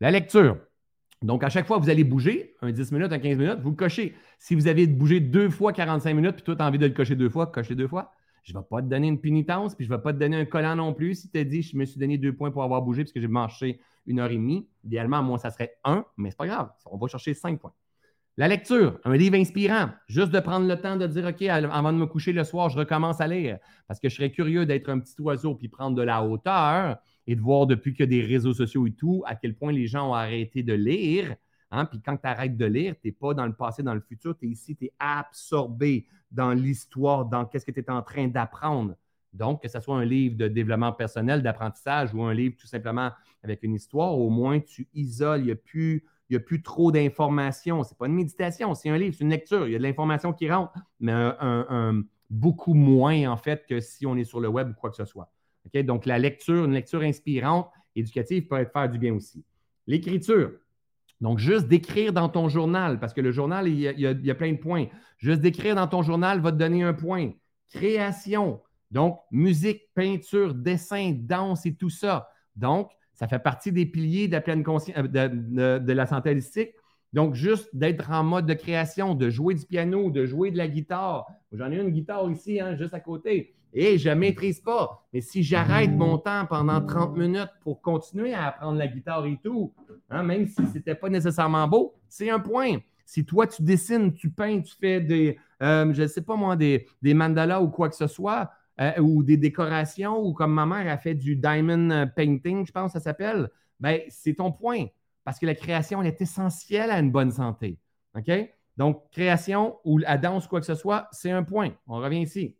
[0.00, 0.58] La lecture.
[1.22, 3.74] Donc, à chaque fois que vous allez bouger, un 10 minutes, un 15 minutes, vous
[3.74, 4.14] cochez.
[4.38, 6.92] Si vous avez bougé deux fois 45 minutes, puis toi, tu as envie de le
[6.92, 8.12] cocher deux fois, cocher deux fois,
[8.44, 10.36] je ne vais pas te donner une pénitence, puis je ne vais pas te donner
[10.36, 11.16] un collant non plus.
[11.16, 13.20] Si tu as dit, je me suis donné deux points pour avoir bougé parce que
[13.20, 16.46] j'ai marché une heure et demie, idéalement, moi, ça serait un, mais ce n'est pas
[16.46, 16.70] grave.
[16.86, 17.74] On va chercher cinq points.
[18.38, 21.98] La lecture, un livre inspirant, juste de prendre le temps de dire, OK, avant de
[21.98, 23.58] me coucher le soir, je recommence à lire
[23.88, 26.98] parce que je serais curieux d'être un petit oiseau puis prendre de la hauteur
[27.28, 30.10] et de voir depuis que des réseaux sociaux et tout, à quel point les gens
[30.10, 31.36] ont arrêté de lire.
[31.70, 31.84] Hein.
[31.84, 34.34] Puis quand tu arrêtes de lire, tu n'es pas dans le passé, dans le futur,
[34.36, 38.28] tu es ici, tu es absorbé dans l'histoire, dans qu'est-ce que tu es en train
[38.28, 38.94] d'apprendre.
[39.34, 43.10] Donc, que ce soit un livre de développement personnel, d'apprentissage ou un livre tout simplement
[43.42, 46.62] avec une histoire, au moins tu isoles, il n'y a plus il n'y a plus
[46.62, 47.84] trop d'informations.
[47.84, 49.66] Ce n'est pas une méditation, c'est un livre, c'est une lecture.
[49.66, 51.14] Il y a de l'information qui rentre, mais
[52.30, 55.06] beaucoup moins, en fait, que si on est sur le web ou quoi que ce
[55.06, 55.30] soit.
[55.74, 59.44] Donc, la lecture, une lecture inspirante, éducative, peut être faire du bien aussi.
[59.86, 60.52] L'écriture.
[61.20, 64.58] Donc, juste d'écrire dans ton journal, parce que le journal, il y, a, plein de
[64.58, 64.86] points.
[65.18, 67.32] Juste d'écrire dans ton journal va te donner un point.
[67.72, 68.60] Création.
[68.90, 72.28] Donc, musique, peinture, dessin, danse et tout ça.
[72.54, 76.70] Donc, ça fait partie des piliers de la, pleine euh, santé holistique.
[77.12, 80.68] Donc, juste d'être en mode de création, de jouer du piano, de jouer de la
[80.68, 81.26] guitare.
[81.52, 83.56] J'en ai une guitare ici, hein, juste à côté.
[83.72, 85.06] Et je ne maîtrise pas.
[85.12, 89.38] Mais si j'arrête mon temps pendant 30 minutes pour continuer à apprendre la guitare et
[89.42, 89.72] tout,
[90.10, 92.78] hein, même si ce n'était pas nécessairement beau, c'est un point.
[93.04, 96.56] Si toi, tu dessines, tu peins, tu fais des, euh, je ne sais pas moi,
[96.56, 98.50] des, des mandalas ou quoi que ce soit,
[98.80, 102.72] euh, ou des décorations, ou comme ma mère a fait du diamond euh, painting, je
[102.72, 103.48] pense que ça s'appelle,
[103.80, 104.86] ben, c'est ton point.
[105.24, 107.78] Parce que la création est essentielle à une bonne santé.
[108.16, 108.30] OK?
[108.76, 111.70] Donc, création ou la danse, quoi que ce soit, c'est un point.
[111.86, 112.56] On revient ici.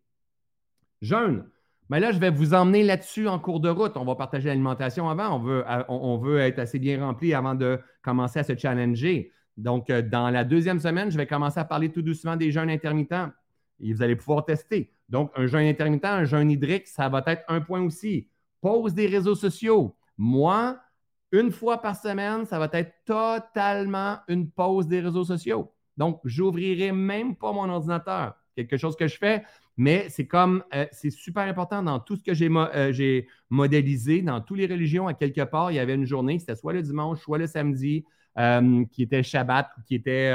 [1.01, 1.45] Jeûne.
[1.91, 3.97] Mais là, je vais vous emmener là-dessus en cours de route.
[3.97, 5.37] On va partager l'alimentation avant.
[5.37, 5.65] On veut,
[6.21, 9.33] veut être assez bien rempli avant de commencer à se challenger.
[9.57, 12.71] Donc, euh, dans la deuxième semaine, je vais commencer à parler tout doucement des jeûnes
[12.71, 13.31] intermittents.
[13.81, 14.93] Et vous allez pouvoir tester.
[15.09, 18.29] Donc, un jeûne intermittent, un jeûne hydrique, ça va être un point aussi.
[18.61, 19.97] Pause des réseaux sociaux.
[20.17, 20.79] Moi,
[21.33, 25.73] une fois par semaine, ça va être totalement une pause des réseaux sociaux.
[25.97, 28.35] Donc, j'ouvrirai même pas mon ordinateur.
[28.55, 29.45] Quelque chose que je fais,
[29.79, 34.41] mais c'est comme, euh, c'est super important dans tout ce que euh, j'ai modélisé, dans
[34.41, 37.21] toutes les religions, à quelque part, il y avait une journée, c'était soit le dimanche,
[37.21, 38.05] soit le samedi,
[38.39, 40.33] euh, qui était Shabbat, qui était,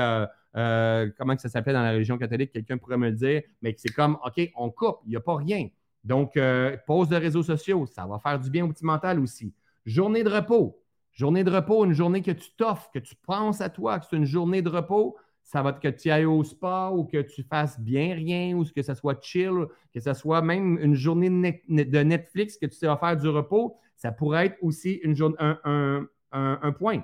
[1.18, 3.94] comment que ça s'appelait dans la religion catholique, quelqu'un pourrait me le dire, mais c'est
[3.94, 5.68] comme, OK, on coupe, il n'y a pas rien.
[6.06, 6.40] Donc,
[6.88, 9.54] pause de réseaux sociaux, ça va faire du bien au petit mental aussi.
[9.86, 10.80] Journée de repos.
[11.12, 14.16] Journée de repos, une journée que tu t'offres, que tu penses à toi, que c'est
[14.16, 17.44] une journée de repos, ça va être que tu ailles au spa ou que tu
[17.44, 21.30] fasses bien rien ou que ça soit chill, que ce soit même une journée
[21.70, 26.72] de Netflix que tu sais faire du repos, ça pourrait être aussi une journée, un,
[26.78, 27.04] point.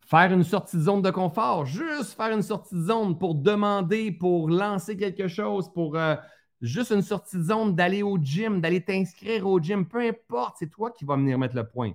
[0.00, 4.12] Faire une sortie de zone de confort, juste faire une sortie de zone pour demander,
[4.12, 6.16] pour lancer quelque chose, pour euh,
[6.60, 10.70] juste une sortie de zone, d'aller au gym, d'aller t'inscrire au gym, peu importe, c'est
[10.70, 11.92] toi qui vas venir mettre le point.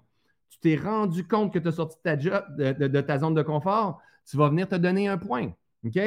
[0.49, 4.49] Tu t'es rendu compte que tu as sorti de ta zone de confort, tu vas
[4.49, 5.51] venir te donner un point.
[5.85, 5.99] OK?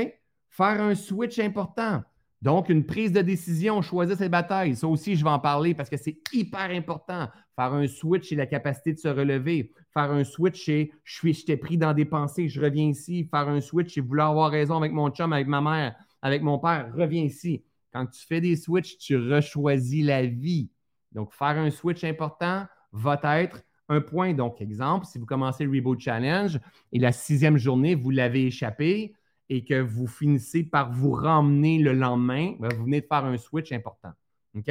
[0.51, 2.03] Faire un switch important.
[2.41, 4.77] Donc, une prise de décision, choisir ses batailles.
[4.77, 7.29] Ça aussi, je vais en parler parce que c'est hyper important.
[7.57, 9.73] Faire un switch, c'est la capacité de se relever.
[9.93, 13.25] Faire un switch, c'est je suis, j'étais pris dans des pensées, je reviens ici.
[13.25, 16.59] Faire un switch, c'est vouloir avoir raison avec mon chum, avec ma mère, avec mon
[16.61, 17.65] père, reviens ici.
[17.93, 20.71] Quand tu fais des switches, tu rechoisis la vie.
[21.11, 24.35] Donc, faire un switch important va être un point.
[24.35, 26.59] Donc, exemple, si vous commencez le Reboot Challenge
[26.93, 29.15] et la sixième journée, vous l'avez échappé
[29.49, 33.37] et que vous finissez par vous ramener le lendemain, ben, vous venez de faire un
[33.37, 34.13] switch important.
[34.55, 34.71] OK?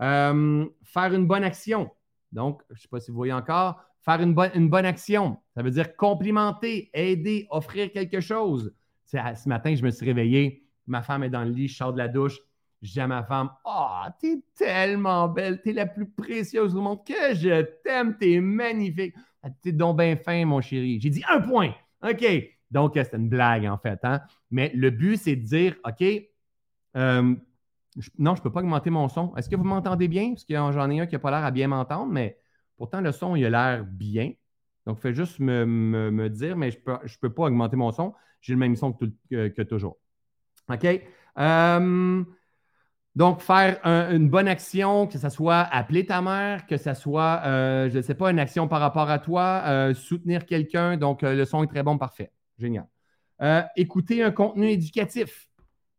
[0.00, 1.90] Euh, faire une bonne action.
[2.30, 5.38] Donc, je ne sais pas si vous voyez encore, faire une, une bonne action.
[5.54, 8.72] Ça veut dire complimenter, aider, offrir quelque chose.
[9.04, 11.98] Ce matin, je me suis réveillé, ma femme est dans le lit, je sors de
[11.98, 12.38] la douche,
[12.82, 16.80] je dis à ma femme, ah, oh, t'es tellement belle, t'es la plus précieuse du
[16.80, 19.14] monde, que je t'aime, t'es magnifique.
[19.62, 21.00] T'es donc bien fin, mon chéri.
[21.00, 21.72] J'ai dit un point.
[22.02, 22.24] OK.
[22.70, 24.00] Donc, c'est une blague, en fait.
[24.02, 24.20] Hein?
[24.50, 26.02] Mais le but, c'est de dire, OK,
[26.96, 27.34] euh,
[28.18, 29.34] non, je ne peux pas augmenter mon son.
[29.36, 30.30] Est-ce que vous m'entendez bien?
[30.30, 32.38] Parce que j'en ai un qui n'a pas l'air à bien m'entendre, mais
[32.76, 34.32] pourtant, le son, il a l'air bien.
[34.86, 38.14] Donc, fais juste me, dire, mais je ne peux, pas augmenter mon son.
[38.40, 39.06] J'ai le même son que,
[39.48, 39.98] que toujours.
[40.68, 40.86] OK?
[41.38, 42.24] Euh,
[43.14, 47.90] donc, faire une bonne action, que ce soit appeler ta mère, que ce soit, euh,
[47.90, 50.96] je ne sais pas, une action par rapport à toi, euh, soutenir quelqu'un.
[50.96, 52.30] Donc, euh, le son est très bon, parfait.
[52.58, 52.86] Génial.
[53.76, 55.48] écouter un contenu éducatif.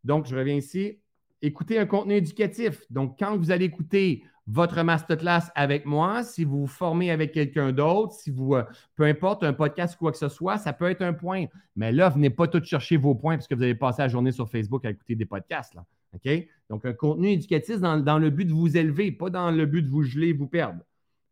[0.04, 1.00] Donc, je reviens ici.
[1.42, 2.82] Écouter un contenu éducatif.
[2.90, 7.72] Donc, quand vous allez écouter votre masterclass avec moi, si vous vous formez avec quelqu'un
[7.74, 8.56] d'autre, si vous,
[8.96, 11.46] peu importe, un podcast ou quoi que ce soit, ça peut être un point.
[11.76, 14.32] Mais là, venez pas tout chercher vos points parce que vous avez passé la journée
[14.32, 15.76] sur Facebook à écouter des podcasts.
[16.16, 16.48] OK?
[16.70, 19.90] Donc, un contenu éducatif dans, le but de vous élever, pas dans le but de
[19.90, 20.82] vous geler, vous perdre.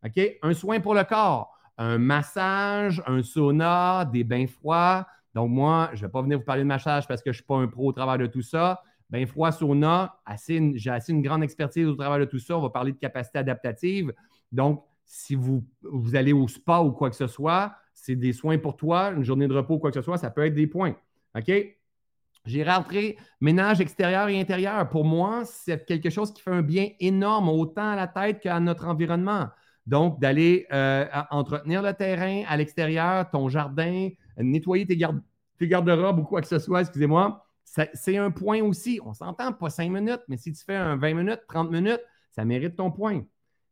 [0.04, 0.20] OK?
[0.42, 5.06] Un soin pour le corps, un massage, un sauna, des bains froids.
[5.34, 7.40] Donc, moi, je ne vais pas venir vous parler de massage parce que je ne
[7.40, 8.82] suis pas un pro au travers de tout ça.
[9.08, 10.18] Bain froid, sauna,
[10.74, 12.56] j'ai assez une grande expertise au travers de tout ça.
[12.56, 14.12] On va parler de capacité adaptative.
[14.50, 18.58] Donc, si vous, vous allez au spa ou quoi que ce soit, c'est des soins
[18.58, 20.66] pour toi, une journée de repos ou quoi que ce soit, ça peut être des
[20.66, 20.96] points.
[21.36, 21.52] OK?
[22.44, 24.88] J'ai rentré ménage extérieur et intérieur.
[24.88, 28.58] Pour moi, c'est quelque chose qui fait un bien énorme, autant à la tête qu'à
[28.58, 29.48] notre environnement.
[29.86, 35.20] Donc, d'aller euh, entretenir le terrain à l'extérieur, ton jardin, nettoyer tes, garde
[35.58, 37.44] tes garde-robes ou quoi que ce soit, excusez-moi,
[37.94, 39.00] c'est un point aussi.
[39.04, 42.44] On s'entend pas cinq minutes, mais si tu fais un 20 minutes, 30 minutes, ça
[42.44, 43.22] mérite ton point.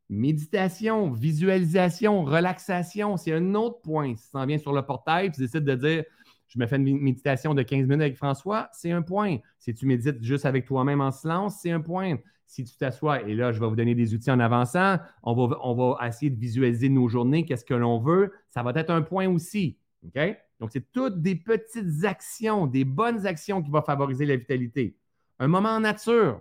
[0.09, 4.17] Méditation, visualisation, relaxation, c'est un autre point.
[4.17, 6.05] Si tu en viens sur le portail, tu décides de dire
[6.51, 9.39] je me fais une méditation de 15 minutes avec François, c'est un point.
[9.59, 12.17] Si tu médites juste avec toi-même en silence, c'est un point.
[12.47, 15.57] Si tu t'assois, et là, je vais vous donner des outils en avançant, on va,
[15.63, 19.03] on va essayer de visualiser nos journées, qu'est-ce que l'on veut, ça va être un
[19.03, 19.79] point aussi.
[20.05, 20.21] OK?
[20.59, 24.97] Donc, c'est toutes des petites actions, des bonnes actions qui vont favoriser la vitalité.
[25.39, 26.41] Un moment en nature.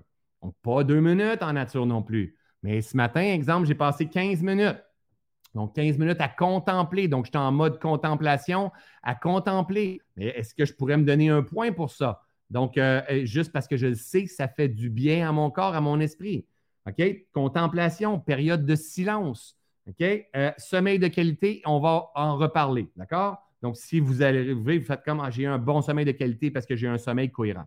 [0.64, 2.36] Pas deux minutes en nature non plus.
[2.64, 4.84] Mais ce matin, exemple, j'ai passé 15 minutes.
[5.56, 7.08] Donc, 15 minutes à contempler.
[7.08, 8.72] Donc, j'étais en mode contemplation,
[9.04, 10.02] à contempler.
[10.16, 12.24] Mais est-ce que je pourrais me donner un point pour ça?
[12.50, 15.52] Donc, euh, euh, juste parce que je sais que ça fait du bien à mon
[15.52, 16.46] corps, à mon esprit.
[16.88, 17.04] OK?
[17.34, 19.58] Contemplation, période de silence.
[19.88, 20.04] OK?
[20.36, 22.90] Euh, sommeil de qualité, on va en reparler.
[22.96, 23.38] D'accord?
[23.62, 26.66] Donc, si vous allez vous faites comme ah, j'ai un bon sommeil de qualité parce
[26.66, 27.66] que j'ai un sommeil cohérent.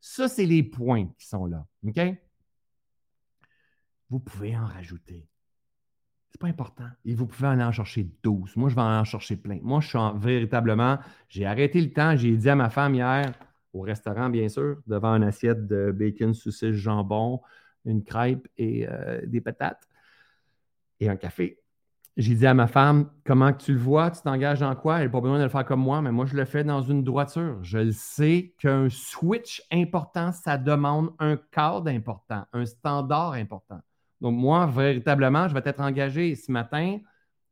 [0.00, 1.66] Ça, c'est les points qui sont là.
[1.86, 2.00] OK?
[4.10, 5.26] Vous pouvez en rajouter.
[6.30, 6.88] C'est pas important.
[7.04, 8.56] Et vous pouvez en, en chercher 12.
[8.56, 9.58] Moi, je vais en chercher plein.
[9.62, 10.98] Moi, je suis véritablement,
[11.28, 12.16] j'ai arrêté le temps.
[12.16, 13.32] J'ai dit à ma femme hier,
[13.72, 17.40] au restaurant, bien sûr, devant une assiette de bacon, saucisse, jambon,
[17.84, 19.88] une crêpe et euh, des patates
[21.00, 21.60] et un café.
[22.16, 24.98] J'ai dit à ma femme, comment tu le vois, tu t'engages dans quoi?
[24.98, 26.82] Elle n'a pas besoin de le faire comme moi, mais moi, je le fais dans
[26.82, 27.62] une droiture.
[27.62, 33.80] Je le sais qu'un switch important, ça demande un cadre important, un standard important.
[34.20, 36.98] Donc, moi, véritablement, je vais être engagé ce matin.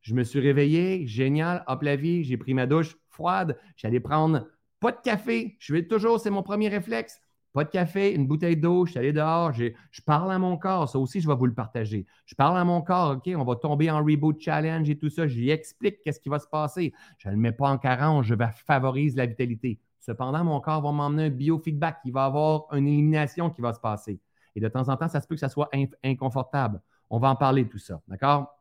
[0.00, 4.46] Je me suis réveillé, génial, hop la vie, j'ai pris ma douche froide, j'allais prendre
[4.78, 5.56] pas de café.
[5.58, 7.20] Je vais toujours, c'est mon premier réflexe.
[7.52, 10.90] Pas de café, une bouteille d'eau, je suis allé dehors, je parle à mon corps.
[10.90, 12.06] Ça aussi, je vais vous le partager.
[12.26, 15.26] Je parle à mon corps, OK, on va tomber en reboot challenge et tout ça.
[15.26, 16.92] Je lui explique qu'est-ce qui va se passer.
[17.16, 19.80] Je ne le mets pas en carence, je vais favoriser la vitalité.
[20.00, 21.98] Cependant, mon corps va m'emmener un biofeedback.
[22.04, 24.20] Il va avoir une élimination qui va se passer.
[24.56, 25.70] Et de temps en temps, ça se peut que ça soit
[26.02, 26.80] inconfortable.
[27.10, 28.00] On va en parler de tout ça.
[28.08, 28.58] D'accord?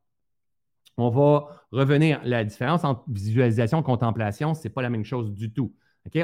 [0.97, 2.21] On va revenir.
[2.23, 5.73] La différence entre visualisation et contemplation, ce n'est pas la même chose du tout.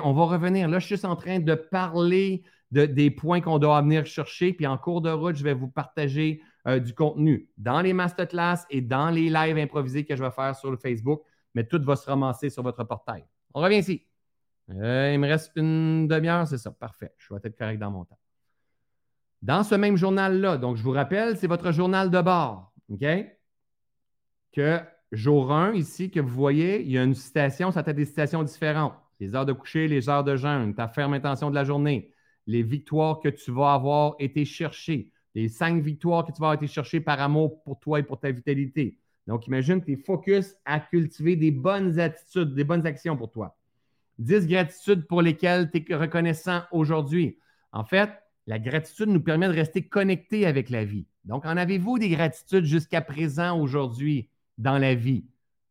[0.03, 0.69] On va revenir.
[0.69, 4.53] Là, je suis juste en train de parler des points qu'on doit venir chercher.
[4.53, 8.65] Puis en cours de route, je vais vous partager euh, du contenu dans les masterclass
[8.69, 11.21] et dans les lives improvisés que je vais faire sur le Facebook.
[11.55, 13.25] Mais tout va se ramasser sur votre portail.
[13.53, 14.05] On revient ici.
[14.69, 16.71] Euh, il me reste une demi-heure, c'est ça.
[16.71, 17.13] Parfait.
[17.17, 18.20] Je vais être correct dans mon temps.
[19.41, 22.71] Dans ce même journal-là, donc je vous rappelle, c'est votre journal de bord.
[22.89, 23.05] OK?
[24.51, 24.79] Que
[25.11, 28.43] jour 1, ici, que vous voyez, il y a une citation, ça a des citations
[28.43, 28.93] différentes.
[29.19, 32.11] Les heures de coucher, les heures de jeûne, ta ferme intention de la journée,
[32.47, 36.61] les victoires que tu vas avoir été chercher, les cinq victoires que tu vas avoir
[36.61, 38.97] été chercher par amour pour toi et pour ta vitalité.
[39.27, 43.55] Donc, imagine que tu focus à cultiver des bonnes attitudes, des bonnes actions pour toi.
[44.17, 47.37] Dix gratitudes pour lesquelles tu es reconnaissant aujourd'hui.
[47.71, 48.09] En fait,
[48.47, 51.05] la gratitude nous permet de rester connecté avec la vie.
[51.25, 55.25] Donc, en avez-vous des gratitudes jusqu'à présent aujourd'hui dans la vie?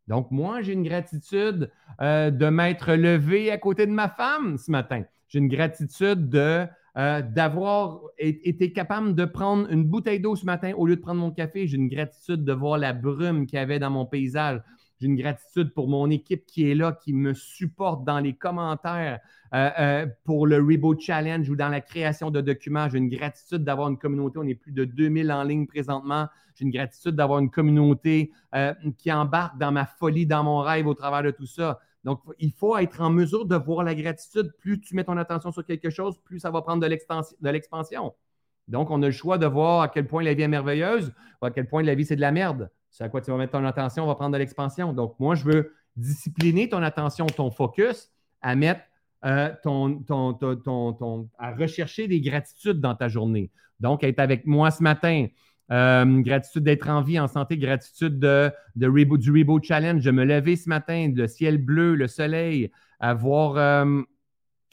[0.06, 4.70] Donc, moi, j'ai une gratitude euh, de m'être levé à côté de ma femme ce
[4.70, 5.04] matin.
[5.28, 6.66] J'ai une gratitude de,
[6.96, 11.20] euh, d'avoir été capable de prendre une bouteille d'eau ce matin au lieu de prendre
[11.20, 11.66] mon café.
[11.66, 14.60] J'ai une gratitude de voir la brume qu'il y avait dans mon paysage.
[15.00, 19.20] J'ai une gratitude pour mon équipe qui est là, qui me supporte dans les commentaires
[19.54, 22.86] euh, pour le Reboot Challenge ou dans la création de documents.
[22.90, 24.38] J'ai une gratitude d'avoir une communauté.
[24.38, 26.28] On est plus de 2000 en ligne présentement.
[26.54, 30.86] J'ai une gratitude d'avoir une communauté euh, qui embarque dans ma folie, dans mon rêve
[30.86, 31.80] au travers de tout ça.
[32.04, 34.52] Donc, il faut être en mesure de voir la gratitude.
[34.58, 38.14] Plus tu mets ton attention sur quelque chose, plus ça va prendre de l'expansion.
[38.68, 41.46] Donc, on a le choix de voir à quel point la vie est merveilleuse ou
[41.46, 42.70] à quel point la vie, c'est de la merde.
[42.90, 44.92] C'est à quoi tu vas mettre ton attention, on va prendre de l'expansion.
[44.92, 48.10] Donc, moi, je veux discipliner ton attention, ton focus
[48.42, 48.82] à mettre
[49.24, 53.50] euh, ton, à rechercher des gratitudes dans ta journée.
[53.78, 55.26] Donc, être avec moi ce matin,
[55.70, 60.24] euh, gratitude d'être en vie, en santé, gratitude de, de du Reboot Challenge, de me
[60.24, 64.02] lever ce matin, le ciel bleu, le soleil, avoir euh,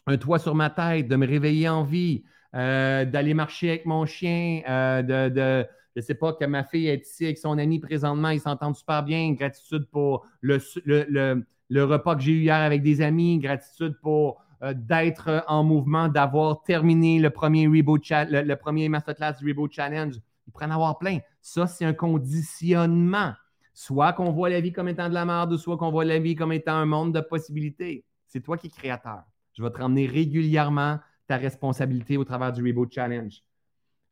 [0.08, 4.62] un toit sur ma tête, de me réveiller en vie, d'aller marcher avec mon chien,
[5.04, 8.76] de, je sais pas, que ma fille est ici avec son ami présentement, ils s'entendent
[8.76, 13.40] super bien, gratitude pour le, le, le, repas que j'ai eu hier avec des amis,
[13.40, 14.40] gratitude pour
[14.76, 20.16] d'être en mouvement, d'avoir terminé le premier Reboot le, le, premier Masterclass du Reboot Challenge.
[20.46, 21.18] Il pourrait en avoir plein.
[21.42, 23.34] Ça, c'est un conditionnement.
[23.74, 26.36] Soit qu'on voit la vie comme étant de la merde, soit qu'on voit la vie
[26.36, 28.06] comme étant un monde de possibilités.
[28.28, 29.24] C'est toi qui es créateur.
[29.54, 33.44] Je vais te ramener régulièrement ta responsabilité au travers du Reboot Challenge.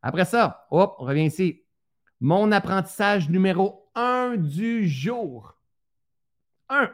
[0.02, 1.65] Après ça, hop, on revient ici.
[2.28, 5.60] Mon apprentissage numéro un du jour.
[6.70, 6.90] Un.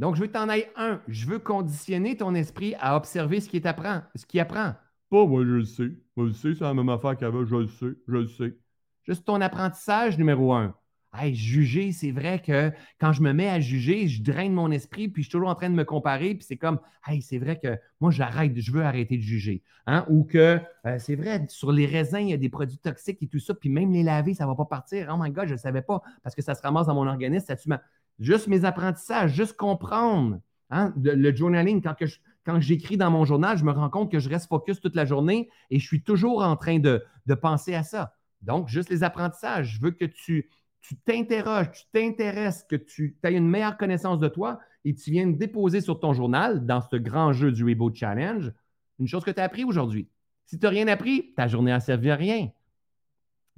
[0.00, 1.00] Donc, je veux que tu en ailles un.
[1.06, 4.02] Je veux conditionner ton esprit à observer ce qui apprend.
[4.16, 4.74] Ce qui apprend.
[5.10, 5.90] Pas, moi, je le sais.
[6.16, 8.58] Moi, je sais, c'est la même affaire qu'avant, je le sais, je le sais.
[9.04, 10.74] Juste ton apprentissage numéro un.
[11.14, 12.70] Hey, juger, c'est vrai que
[13.00, 15.54] quand je me mets à juger, je draine mon esprit, puis je suis toujours en
[15.54, 18.82] train de me comparer, puis c'est comme, hey, c'est vrai que moi, j'arrête, je veux
[18.82, 19.62] arrêter de juger.
[19.86, 20.04] Hein?
[20.08, 23.28] Ou que euh, c'est vrai, sur les raisins, il y a des produits toxiques et
[23.28, 25.08] tout ça, puis même les laver, ça ne va pas partir.
[25.12, 27.46] Oh my God, je ne savais pas, parce que ça se ramasse dans mon organisme.
[27.46, 27.80] Ça,
[28.18, 30.40] juste mes apprentissages, juste comprendre.
[30.68, 30.92] Hein?
[30.96, 32.06] le journaling, quand que
[32.46, 35.04] quand j'écris dans mon journal, je me rends compte que je reste focus toute la
[35.04, 37.04] journée et je suis toujours en train de,
[37.42, 38.14] penser à ça.
[38.40, 39.74] Donc, juste les apprentissages.
[39.74, 40.48] Je veux que tu
[40.94, 45.80] t'interroges, tu t'intéresses, que tu aies une meilleure connaissance de toi et tu viennes déposer
[45.80, 48.52] sur ton journal, dans ce grand jeu du Reboot Challenge,
[49.00, 50.08] une chose que tu as appris aujourd'hui.
[50.46, 52.50] Si tu n'as rien appris, ta journée n'a servi à rien.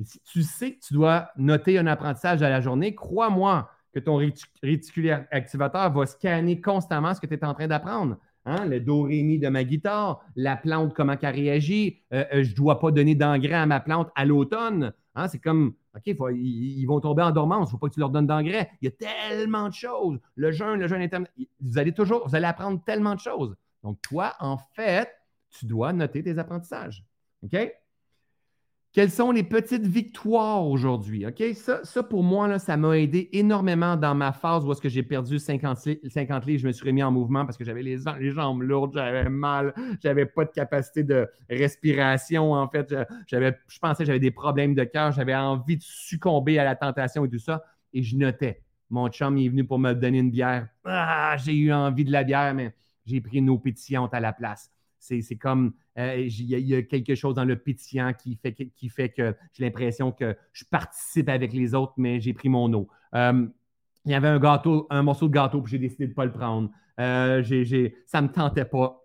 [0.02, 4.20] Si tu sais que tu dois noter un apprentissage à la journée, crois-moi que ton
[4.62, 8.16] réticulaire activateur va scanner constamment ce que tu es en train d'apprendre.
[8.44, 8.64] Hein?
[8.66, 12.00] Le do, ré, mi de ma guitare, la plante, comment elle réagit.
[12.12, 14.92] Euh, euh, je ne dois pas donner d'engrais à ma plante à l'automne.
[15.14, 15.28] Hein?
[15.28, 17.68] C'est comme, OK, ils, vont tomber en dormance.
[17.68, 18.70] Il ne faut pas que tu leur donnes d'engrais.
[18.80, 20.18] Il y a tellement de choses.
[20.34, 21.32] Le jeûne, le jeûne intermittent.
[21.60, 23.56] Vous allez toujours, vous allez apprendre tellement de choses.
[23.82, 25.10] Donc, toi, en fait,
[25.50, 27.04] tu dois noter tes apprentissages.
[27.42, 27.56] OK?
[28.92, 31.26] Quelles sont les petites victoires aujourd'hui?
[31.26, 31.42] OK?
[31.54, 35.78] Ça, pour moi, ça m'a aidé énormément dans ma phase où est-ce j'ai perdu 50,
[36.08, 36.62] 50 livres.
[36.62, 39.74] Je me suis remis en mouvement parce que j'avais les, les, jambes lourdes, j'avais mal,
[40.02, 42.54] j'avais pas de capacité de respiration.
[42.54, 42.94] En fait,
[43.26, 46.74] j'avais, je pensais que j'avais des problèmes de cœur, j'avais envie de succomber à la
[46.74, 47.62] tentation et tout ça.
[47.92, 48.62] Et je notais.
[48.88, 50.66] Mon chum est venu pour me donner une bière.
[50.84, 52.74] Ah, j'ai eu envie de la bière, mais
[53.04, 54.72] j'ai pris une eau pétillante à la place.
[54.98, 59.08] C'est comme, euh, il y, a quelque chose dans le pétillant qui fait, qui fait
[59.10, 62.88] que j'ai l'impression que je participe avec les autres, mais j'ai pris mon eau.
[63.14, 63.46] Euh,
[64.04, 66.24] il y avait un gâteau, un morceau de gâteau, puis j'ai décidé de ne pas
[66.24, 66.70] le prendre.
[67.00, 67.42] Euh,
[68.06, 69.00] ça ne me tentait pas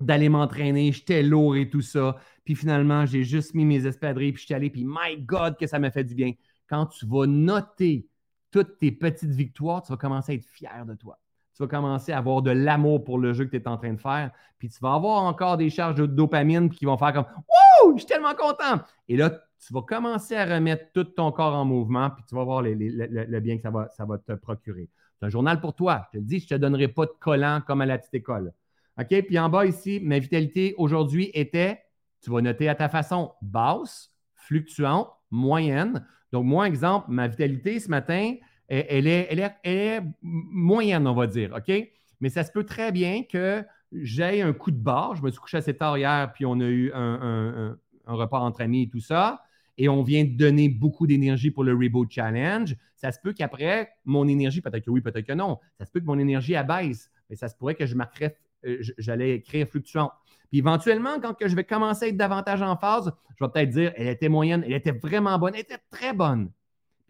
[0.00, 2.16] d'aller m'entraîner, j'étais lourd et tout ça.
[2.44, 5.78] Puis finalement, j'ai juste mis mes espadrilles, puis j'étais allé, puis my God, que ça
[5.78, 6.32] m'a fait du bien.
[6.68, 8.08] Quand tu vas noter
[8.50, 11.18] toutes tes petites victoires, tu vas commencer à être fier de toi
[11.56, 13.94] tu vas commencer à avoir de l'amour pour le jeu que tu es en train
[13.94, 14.30] de faire.
[14.58, 18.00] Puis tu vas avoir encore des charges de dopamine qui vont faire comme Wouh, je
[18.00, 18.82] suis tellement content.
[19.08, 22.44] Et là, tu vas commencer à remettre tout ton corps en mouvement, puis tu vas
[22.44, 24.90] voir le, bien que ça va, ça va te procurer.
[25.18, 26.06] C'est un journal pour toi.
[26.12, 28.14] Je te le dis, je ne te donnerai pas de collant comme à la petite
[28.14, 28.52] école.
[28.98, 29.22] OK?
[29.26, 31.80] Puis en bas ici, ma vitalité aujourd'hui était,
[32.22, 36.06] tu vas noter à ta façon, basse, fluctuante, moyenne.
[36.32, 38.34] Donc, moi, exemple, ma vitalité ce matin,
[38.68, 41.72] elle est, moyenne, on va dire, OK?
[42.20, 45.16] Mais ça se peut très bien que j'ai un coup de barre.
[45.16, 47.76] Je me suis couché assez tard hier, puis on a eu un,
[48.06, 49.42] repas entre amis et tout ça.
[49.78, 52.74] Et on vient de donner beaucoup d'énergie pour le Reboot Challenge.
[52.94, 56.00] Ça se peut qu'après, mon énergie, peut-être que oui, peut-être que non, ça se peut
[56.00, 57.10] que mon énergie abaisse.
[57.28, 60.12] Mais ça se pourrait que je marquerais, euh, j'allais écrire fluctuant.
[60.48, 63.92] Puis éventuellement, quand je vais commencer à être davantage en phase, je vais peut-être dire,
[63.96, 66.50] elle était moyenne, elle était vraiment bonne, elle était très bonne.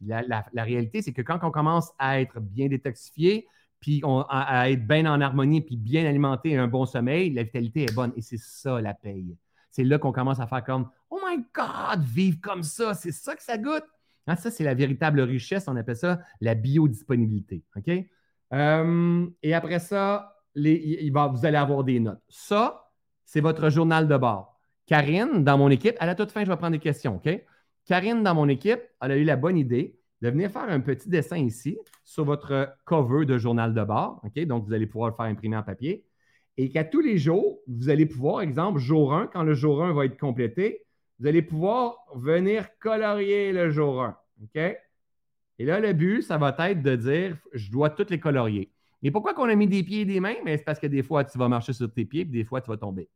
[0.04, 3.46] La, réalité, c'est que quand on commence à être bien détoxifié,
[3.80, 7.82] puis à, être bien en harmonie, puis bien alimenté et un bon sommeil, la vitalité
[7.82, 8.12] est bonne.
[8.16, 9.36] Et c'est ça la paye.
[9.70, 13.36] C'est là qu'on commence à faire comme Oh my God, vivre comme ça, c'est ça
[13.36, 13.84] que ça goûte.
[14.26, 15.68] Hein, ça, c'est la véritable richesse.
[15.68, 17.62] On appelle ça la biodisponibilité.
[17.76, 17.90] OK?
[18.52, 22.22] Euh, et après ça, vous allez avoir des notes.
[22.28, 22.90] Ça,
[23.24, 24.58] c'est votre journal de bord.
[24.86, 27.16] Karine, dans mon équipe, à la toute fin, je vais prendre des questions.
[27.16, 27.28] OK?
[27.86, 31.08] Karine, dans mon équipe, elle a eu la bonne idée de venir faire un petit
[31.08, 34.20] dessin ici sur votre cover de journal de bord.
[34.46, 36.04] Donc, vous allez pouvoir le faire imprimer en papier.
[36.56, 39.92] Et qu'à tous les jours, vous allez pouvoir, exemple, jour 1, quand le jour 1
[39.92, 40.84] va être complété,
[41.20, 44.16] vous allez pouvoir venir colorier le jour 1.
[44.42, 44.76] OK?
[45.58, 48.72] Et là, le but, ça va être de dire, je dois toutes les colorier.
[49.02, 50.34] Et pourquoi qu'on a mis des pieds et des mains?
[50.44, 52.60] Mais c'est parce que des fois, tu vas marcher sur tes pieds, puis des fois,
[52.60, 53.08] tu vas tomber.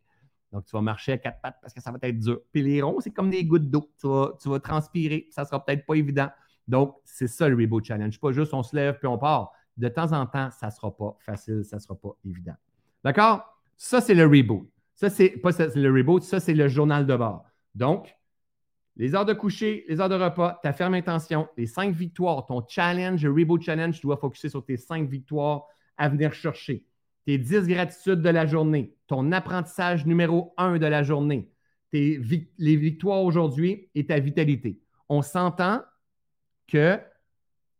[0.52, 2.40] Donc, tu vas marcher à quatre pattes parce que ça va être dur.
[2.52, 3.90] Puis les ronds, c'est comme des gouttes d'eau.
[4.01, 5.28] Tu vas, tu vas transpirer.
[5.31, 6.28] Ça ne sera peut-être pas évident.
[6.66, 8.18] Donc, c'est ça le Reboot Challenge.
[8.18, 9.52] Pas juste on se lève puis on part.
[9.77, 12.55] De temps en temps, ça ne sera pas facile, ça ne sera pas évident.
[13.02, 13.44] D'accord?
[13.77, 14.68] Ça, c'est le reboot.
[14.94, 17.44] Ça, c'est pas le reboot, ça, c'est le journal de bord.
[17.74, 18.14] Donc,
[18.97, 22.62] les heures de coucher, les heures de repas, ta ferme intention, les cinq victoires, ton
[22.68, 25.64] challenge, le reboot challenge, tu dois focuser sur tes cinq victoires
[25.97, 26.85] à venir chercher
[27.24, 31.51] tes 10 gratitudes de la journée, ton apprentissage numéro 1 de la journée,
[31.90, 32.20] tes
[32.59, 34.80] les victoires aujourd'hui et ta vitalité.
[35.09, 35.82] On s'entend
[36.68, 36.98] que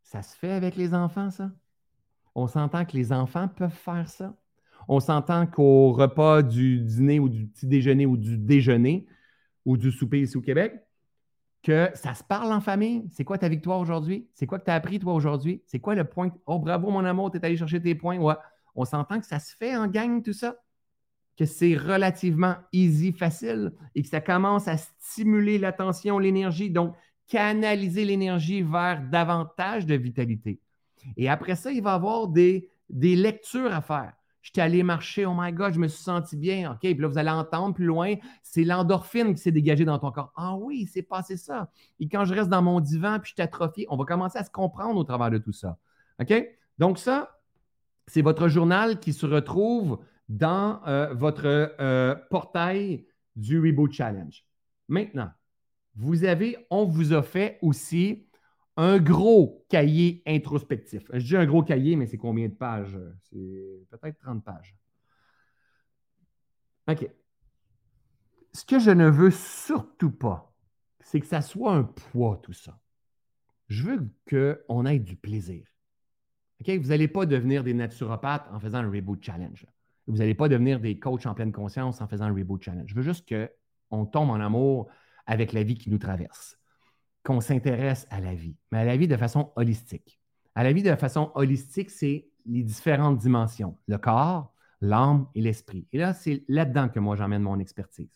[0.03, 1.53] ça se fait avec les enfants, ça?
[2.35, 4.37] On s'entend que les enfants peuvent faire ça?
[4.89, 9.07] On s'entend qu'au repas du dîner ou du petit déjeuner ou du déjeuner
[9.65, 10.81] ou du souper ici au Québec,
[11.63, 13.05] que ça se parle en famille.
[13.11, 14.29] C'est quoi ta victoire aujourd'hui?
[14.35, 15.63] C'est quoi que tu as appris toi aujourd'hui?
[15.67, 16.33] C'est quoi le point?
[16.47, 18.19] Oh, bravo mon amour, tu es allé chercher tes points.
[18.19, 18.35] Ouais
[18.75, 20.57] on s'entend que ça se fait en gang, tout ça,
[21.37, 26.95] que c'est relativement easy, facile et que ça commence à stimuler l'attention, l'énergie, donc
[27.29, 30.61] canaliser l'énergie vers davantage de vitalité.
[31.17, 34.13] Et après ça, il va y avoir des, lectures à faire.
[34.43, 36.73] Je suis allé marcher, oh my God, je me suis senti bien.
[36.73, 40.11] OK, puis là, vous allez entendre plus loin, c'est l'endorphine qui s'est dégagée dans ton
[40.11, 40.33] corps.
[40.37, 41.71] Ah oui, c'est passé ça.
[42.01, 44.45] Et quand je reste dans mon divan puis je suis atrophié, on va commencer à
[44.45, 45.79] se comprendre au travers de tout ça.
[46.21, 46.35] OK?
[46.79, 47.40] Donc, ça,
[48.11, 53.07] c'est votre journal qui se retrouve dans euh, votre euh, portail
[53.37, 54.45] du Reboot Challenge.
[54.89, 55.31] Maintenant,
[55.95, 58.27] vous avez, on vous a fait aussi
[58.77, 61.05] un gros cahier introspectif.
[61.13, 62.99] Je dis un gros cahier, mais c'est combien de pages?
[63.31, 64.77] C'est peut-être 30 pages.
[66.89, 67.09] OK.
[68.53, 70.53] Ce que je ne veux surtout pas,
[70.99, 72.81] c'est que ça soit un poids, tout ça.
[73.69, 75.65] Je veux qu'on ait du plaisir.
[76.67, 79.67] Vous n'allez pas devenir des naturopathes en faisant un Reboot Challenge.
[80.07, 82.89] Vous n'allez pas devenir des coachs en pleine conscience en faisant un Reboot Challenge.
[82.89, 84.89] Je veux juste qu'on tombe en amour
[85.27, 86.59] avec la vie qui nous traverse,
[87.25, 90.21] qu'on s'intéresse à la vie, mais à la vie de façon holistique.
[90.55, 95.87] À la vie de façon holistique, c'est les différentes dimensions, le corps, l'âme et l'esprit.
[95.93, 98.11] Et là, c'est là-dedans que moi j'emmène mon expertise.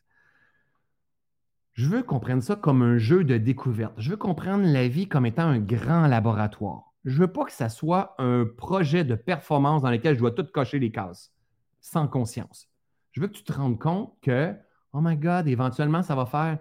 [1.75, 3.95] Je veux qu'on prenne ça comme un jeu de découverte.
[3.99, 6.94] Je veux qu'on prenne la vie comme étant un grand laboratoire.
[7.05, 10.47] Je veux pas que ça soit un projet de performance dans lequel je dois tout
[10.53, 11.33] cocher les cases,
[11.81, 12.69] sans conscience.
[13.13, 14.55] Je veux que tu te rendes compte que,
[14.93, 16.59] oh my God, éventuellement, ça va faire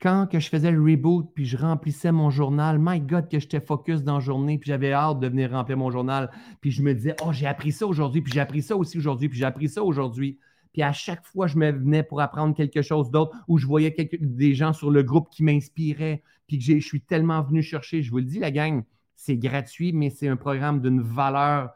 [0.00, 3.60] quand que je faisais le reboot, puis je remplissais mon journal, my God, que j'étais
[3.60, 6.30] focus dans la journée, puis j'avais hâte de venir remplir mon journal,
[6.60, 9.28] puis je me disais, oh, j'ai appris ça aujourd'hui, puis j'ai appris ça aussi aujourd'hui,
[9.28, 10.38] puis j'ai appris ça aujourd'hui.
[10.72, 13.94] Puis à chaque fois, je me venais pour apprendre quelque chose d'autre, ou je voyais
[14.20, 18.02] des gens sur le groupe qui m'inspiraient, puis que je suis tellement venu chercher.
[18.02, 18.82] Je vous le dis, la gang,
[19.16, 21.72] c'est gratuit, mais c'est un programme d'une valeur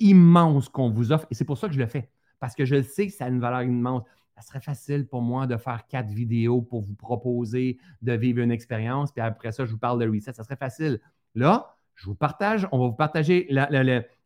[0.00, 2.76] immense qu'on vous offre, et c'est pour ça que je le fais, parce que je
[2.76, 4.02] le sais que ça a une valeur immense
[4.40, 8.52] ça serait facile pour moi de faire quatre vidéos pour vous proposer de vivre une
[8.52, 10.32] expérience, puis après ça, je vous parle de reset.
[10.32, 11.00] Ça serait facile.
[11.34, 13.48] Là, je vous partage, on va vous partager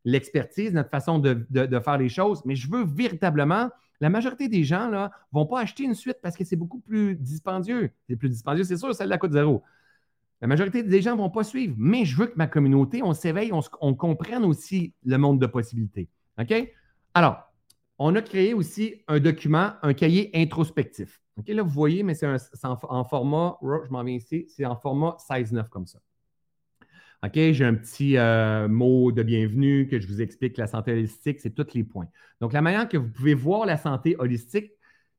[0.05, 1.47] l'expertise, notre façon de,
[1.83, 3.71] faire les choses, mais je veux véritablement,
[4.01, 7.15] la majorité des gens ne vont pas acheter une suite parce que c'est beaucoup plus
[7.15, 7.91] dispendieux.
[8.09, 9.63] C'est plus dispendieux, c'est sûr, celle-là coûte zéro.
[10.43, 13.15] La majorité des gens ne vont pas suivre, mais je veux que ma communauté, on
[13.15, 16.09] s'éveille, on, comprenne aussi le monde de possibilités.
[16.37, 16.53] OK?
[17.15, 17.45] Alors,
[18.01, 21.23] on a créé aussi un document, un cahier introspectif.
[21.37, 22.27] OK, là, vous voyez, mais c'est
[22.65, 26.01] en, format, je m'en viens ici, c'est en format 16-9 comme ça.
[27.25, 30.57] OK, j'ai un petit euh, mot de bienvenue que je vous explique.
[30.57, 32.09] La santé holistique, c'est tous les points.
[32.41, 34.73] Donc, la manière que vous pouvez voir la santé holistique,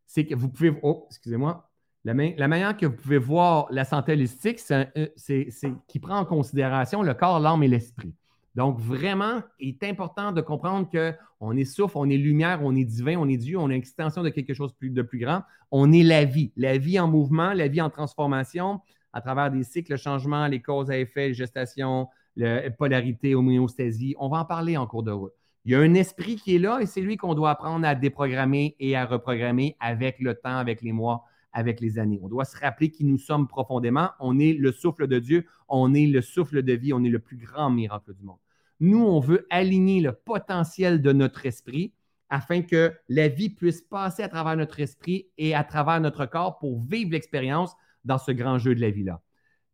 [0.05, 0.77] c'est que vous pouvez.
[0.81, 1.72] Oh, excusez-moi.
[2.05, 7.13] La, manière que vous pouvez voir la santé holistique, c'est qui prend en considération le
[7.13, 8.13] corps, l'âme et l'esprit.
[8.55, 12.83] Donc, vraiment, il est important de comprendre qu'on est souffle, on est lumière, on est
[12.83, 15.43] divin, on est Dieu, on est extension de quelque chose de plus grand.
[15.71, 18.81] On est la vie, la vie en mouvement, la vie en transformation
[19.13, 24.15] à travers des cycles, changements, les causes à effet, gestation, la polarité, homéostasie.
[24.19, 25.33] On va en parler en cours de route.
[25.65, 27.95] Il y a un esprit qui est là et c'est lui qu'on doit apprendre à
[27.95, 31.23] déprogrammer et à reprogrammer avec le temps, avec les mois,
[31.53, 32.19] avec les années.
[32.21, 34.09] On doit se rappeler qui nous sommes profondément.
[34.19, 37.19] On est le souffle de Dieu, on est le souffle de vie, on est le
[37.19, 38.39] plus grand miracle du monde.
[38.79, 41.93] Nous, on veut aligner le potentiel de notre esprit
[42.29, 46.57] afin que la vie puisse passer à travers notre esprit et à travers notre corps
[46.57, 49.21] pour vivre l'expérience dans ce grand jeu de la vie-là.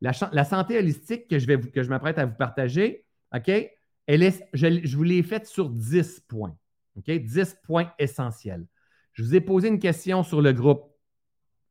[0.02, 3.50] La, santé holistique que je, vais que je m'apprête à vous partager, OK,
[4.08, 6.56] elle est, je, vous l'ai faite sur 10 points.
[6.98, 7.10] OK?
[7.10, 8.66] 10 points essentiels.
[9.14, 10.90] Je vous ai posé une question sur le groupe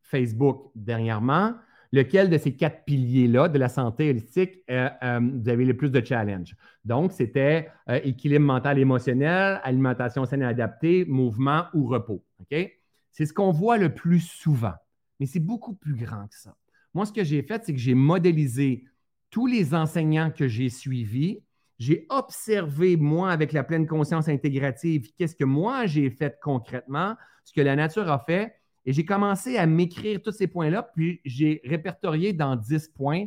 [0.08, 1.54] Facebook dernièrement
[1.92, 5.90] lequel de ces quatre piliers-là de la santé holistique euh, euh, vous avez le plus
[5.90, 6.54] de challenge.
[6.84, 12.24] Donc, c'était euh, équilibre mental émotionnel, alimentation saine et adaptée, mouvement ou repos.
[12.50, 14.74] C'est ce qu'on voit le plus souvent,
[15.18, 16.54] mais c'est beaucoup plus grand que ça.
[16.94, 18.84] Moi, ce que j'ai fait, c'est que j'ai modélisé
[19.30, 21.42] tous les enseignants que j'ai suivis.
[21.78, 27.14] J'ai observé, moi, avec la pleine conscience intégrative, qu'est-ce que moi j'ai fait concrètement,
[27.44, 28.54] ce que la nature a fait,
[28.88, 33.26] et j'ai commencé à m'écrire tous ces points-là, puis j'ai répertorié dans 10 points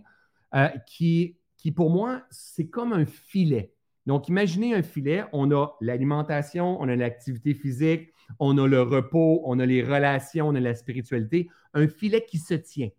[0.56, 3.72] euh, qui, qui, pour moi, c'est comme un filet.
[4.08, 9.44] Donc, imaginez un filet, on a l'alimentation, on a l'activité physique, on a le repos,
[9.46, 12.90] on a les relations, on a la spiritualité, un filet qui se tient.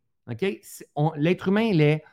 [1.16, 2.04] L'être humain, il est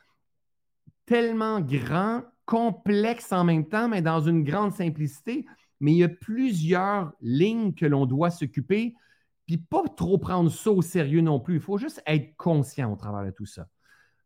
[1.05, 5.45] tellement grand, complexe en même temps, mais dans une grande simplicité,
[5.80, 8.95] mais il y a plusieurs lignes que l'on doit s'occuper
[9.49, 11.55] puis pas trop prendre ça au sérieux non plus.
[11.55, 13.67] Il faut juste être conscient au travers de tout ça.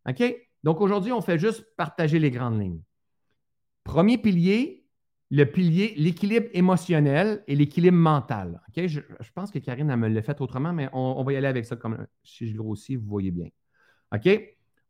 [0.06, 0.22] OK?
[0.66, 2.82] Donc aujourd'hui, on fait juste partager les grandes lignes.
[3.86, 4.86] Premier pilier,
[5.32, 8.62] le pilier, l'équilibre émotionnel et l'équilibre mental.
[8.68, 8.86] OK?
[8.88, 9.00] Je,
[9.34, 11.78] pense que Karine a me l'a fait autrement, mais on, va y aller avec ça
[11.78, 13.48] comme si je grossis, vous voyez bien.
[14.14, 14.28] OK?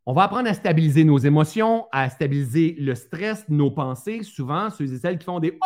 [0.07, 4.23] On va apprendre à stabiliser nos émotions, à stabiliser le stress, nos pensées.
[4.23, 5.59] Souvent, ceux et celles qui font des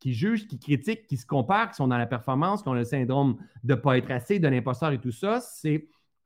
[0.00, 2.84] qui jugent, qui critiquent, qui se comparent, qui sont dans la performance, qui ont le
[2.84, 5.40] syndrome de ne pas être assez, de l'imposteur et tout ça,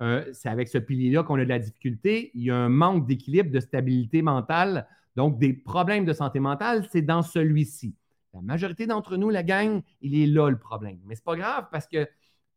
[0.02, 2.30] euh, c'est avec ce pilier-là qu'on a de la difficulté.
[2.34, 4.88] Il y a un manque d'équilibre, de stabilité mentale.
[5.16, 7.94] Donc, des problèmes de santé mentale, c'est dans celui-ci.
[8.32, 10.98] La majorité d'entre nous, la gang, il est là le problème.
[11.04, 12.08] Mais ce n'est pas grave parce que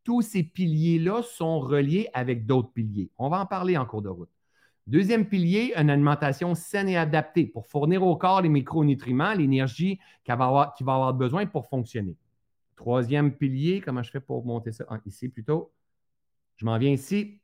[0.02, 3.10] tous ces piliers-là sont reliés avec d'autres piliers.
[3.18, 4.30] On va en parler en cours de route.
[4.88, 10.34] Deuxième pilier, une alimentation saine et adaptée pour fournir au corps les micronutriments, l'énergie qu'il
[10.34, 12.16] va, avoir, besoin pour fonctionner.
[12.74, 14.86] Troisième pilier, comment je fais pour monter ça?
[14.88, 15.72] Ah, ici plutôt.
[16.56, 17.42] Je m'en viens ici.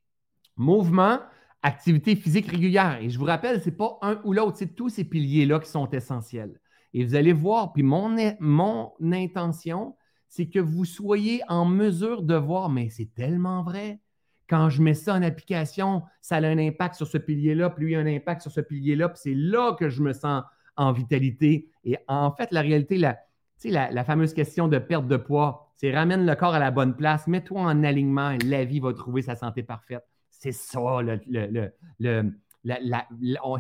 [0.57, 1.19] Mouvement,
[1.63, 2.99] activité physique régulière.
[3.03, 5.69] Et je vous rappelle, ce n'est pas un ou l'autre, c'est tous ces piliers-là qui
[5.69, 6.59] sont essentiels.
[6.95, 9.97] Et vous allez voir, puis mon, mon intention,
[10.29, 14.01] c'est que vous soyez en mesure de voir, mais c'est tellement vrai.
[14.49, 17.97] Quand je mets ça en application, ça a un impact sur ce pilier-là, puis lui
[17.97, 20.43] a un impact sur ce pilier-là, puis c'est là que je me sens
[20.77, 21.71] en vitalité.
[21.85, 23.19] Et en fait, la réalité, la,
[23.65, 26.95] la, la fameuse question de perte de poids, c'est ramène le corps à la bonne
[26.95, 30.05] place, mets-toi en alignement et la vie va trouver sa santé parfaite.
[30.31, 32.33] C'est ça, le,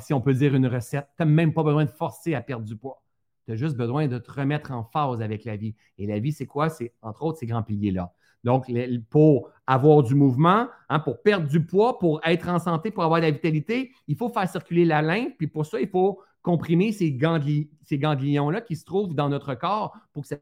[0.00, 1.08] si on peut dire une recette.
[1.16, 3.02] Tu n'as même pas besoin de forcer à perdre du poids.
[3.46, 5.74] Tu as juste besoin de te remettre en phase avec la vie.
[5.98, 6.68] Et la vie, c'est quoi?
[6.68, 8.12] C'est entre autres ces grands piliers-là.
[8.44, 8.70] Donc,
[9.10, 13.20] pour avoir du mouvement, hein, pour perdre du poids, pour être en santé, pour avoir
[13.20, 15.32] de la vitalité, il faut faire circuler la lymphe.
[15.38, 20.22] Puis pour ça, il faut comprimer ces, ganglions-là qui se trouvent dans notre corps pour
[20.22, 20.36] que ça,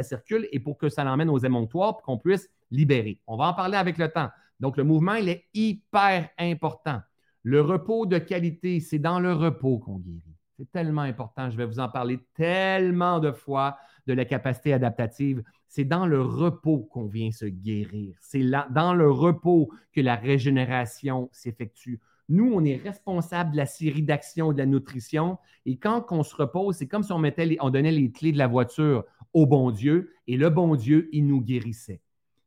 [0.00, 3.20] circule et pour que ça l'emmène aux émonctoires pour qu'on puisse libérer.
[3.28, 4.28] On va en parler avec le temps.
[4.58, 7.00] Donc, le mouvement, il est hyper important.
[7.44, 10.34] Le repos de qualité, c'est dans le repos qu'on guérit.
[10.56, 11.50] C'est tellement important.
[11.50, 13.76] Je vais vous en parler tellement de fois
[14.06, 15.42] de la capacité adaptative.
[15.68, 18.16] C'est dans le repos qu'on vient se guérir.
[18.20, 22.00] C'est dans le repos que la régénération s'effectue.
[22.28, 25.38] Nous, on est responsable de la série d'actions de la nutrition.
[25.66, 28.38] Et quand on se repose, c'est comme si on, mettait on donnait les clés de
[28.38, 32.00] la voiture au bon Dieu et le bon Dieu, il nous guérissait.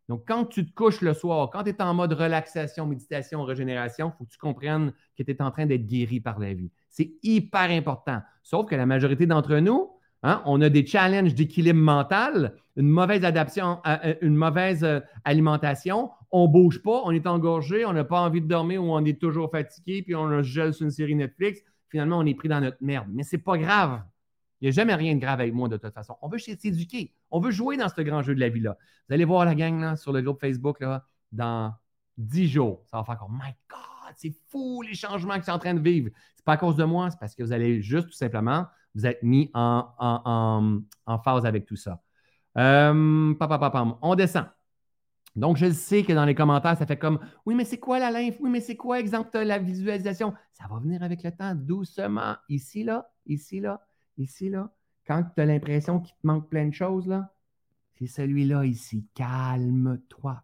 [0.09, 4.13] Donc, quand tu te couches le soir, quand tu es en mode relaxation, méditation, régénération,
[4.13, 6.71] il faut que tu comprennes que tu es en train d'être guéri par la vie.
[6.89, 8.21] C'est hyper important.
[8.41, 9.89] Sauf que la majorité d'entre nous,
[10.27, 14.99] hein, on a des challenges d'équilibre mental, une mauvaise adaptation, euh, euh, une mauvaise euh,
[15.23, 16.11] alimentation.
[16.31, 19.03] On ne bouge pas, on est engorgé, on n'a pas envie de dormir ou on
[19.05, 21.61] est toujours fatigué, puis on gèle sur une série Netflix.
[21.89, 23.07] Finalement, on est pris dans notre merde.
[23.11, 24.01] Mais ce n'est pas grave.
[24.59, 26.15] Il n'y a jamais rien de grave avec moi de toute façon.
[26.21, 27.13] On veut s'éduquer.
[27.31, 28.77] On veut jouer dans ce grand jeu de la vie-là.
[29.07, 30.83] Vous allez voir la gang sur le groupe Facebook
[31.31, 31.73] dans
[32.17, 32.83] dix jours.
[32.87, 35.79] Ça va faire comme My God, c'est fou les changements que suis en train de
[35.79, 36.09] vivre.
[36.35, 38.65] Ce n'est pas à cause de moi, c'est parce que vous allez juste tout simplement
[38.97, 40.81] vous être mis en,
[41.23, 42.01] phase avec tout ça.
[42.57, 43.33] Euh,
[44.01, 44.45] on descend.
[45.35, 48.09] Donc, je sais que dans les commentaires, ça fait comme Oui, mais c'est quoi la
[48.09, 48.37] lymphe?
[48.39, 50.33] Oui, mais c'est quoi, exemple, la visualisation?
[50.51, 52.35] Ça va venir avec le temps, doucement.
[52.49, 53.85] Ici, là, ici, là,
[54.17, 54.71] ici, là,
[55.05, 57.31] quand tu as l'impression qu'il te manque plein de choses, là,
[57.99, 59.05] c'est celui-là ici.
[59.13, 60.41] Calme-toi.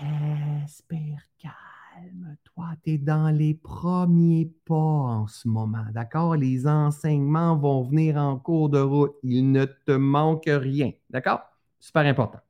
[0.00, 1.20] Respire,
[2.00, 2.66] calme-toi.
[2.84, 5.84] Tu es dans les premiers pas en ce moment.
[5.92, 6.36] D'accord?
[6.36, 9.14] Les enseignements vont venir en cours de route.
[9.22, 10.92] Il ne te manque rien.
[11.10, 11.40] D'accord?
[11.78, 12.40] Super important.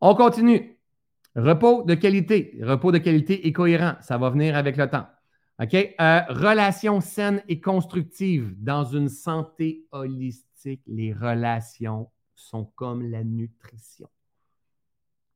[0.00, 0.78] On continue.
[1.34, 2.58] Repos de qualité.
[2.62, 3.94] Repos de qualité et cohérent.
[4.00, 5.06] Ça va venir avec le temps.
[5.60, 5.74] OK?
[5.74, 10.82] Euh, relations saines et constructives dans une santé holistique.
[10.86, 14.08] Les relations sont comme la nutrition.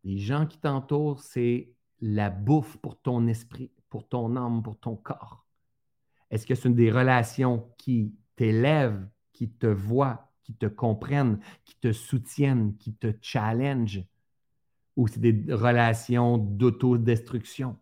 [0.05, 1.69] Les gens qui t'entourent, c'est
[2.01, 5.45] la bouffe pour ton esprit, pour ton âme, pour ton corps?
[6.31, 11.93] Est-ce que c'est des relations qui t'élèvent, qui te voient, qui te comprennent, qui te
[11.93, 14.05] soutiennent, qui te challengent?
[14.97, 17.77] Ou c'est des relations d'autodestruction?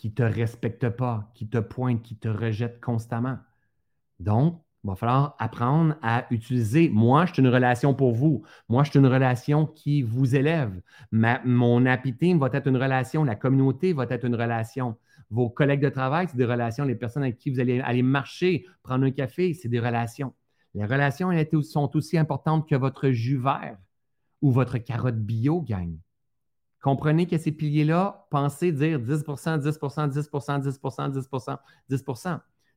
[0.00, 3.36] qui ne te respectent pas, qui te pointent, qui te rejettent constamment?
[4.18, 6.88] Donc, il va falloir apprendre à utiliser.
[6.88, 8.42] Moi, je suis une relation pour vous.
[8.68, 10.80] Moi, je suis une relation qui vous élève.
[11.12, 13.24] mon happy va être une relation.
[13.24, 14.96] La communauté va être une relation.
[15.28, 16.84] Vos collègues de travail, c'est des relations.
[16.84, 20.34] Les personnes avec qui vous allez aller marcher, prendre un café, c'est des relations.
[20.74, 21.30] Les relations
[21.62, 23.76] sont aussi importantes que votre jus vert
[24.40, 25.94] ou votre carotte bio, gang.
[26.80, 31.58] Comprenez que ces piliers-là, pensez dire 10% 10% 10% 10% 10%
[31.90, 32.04] 10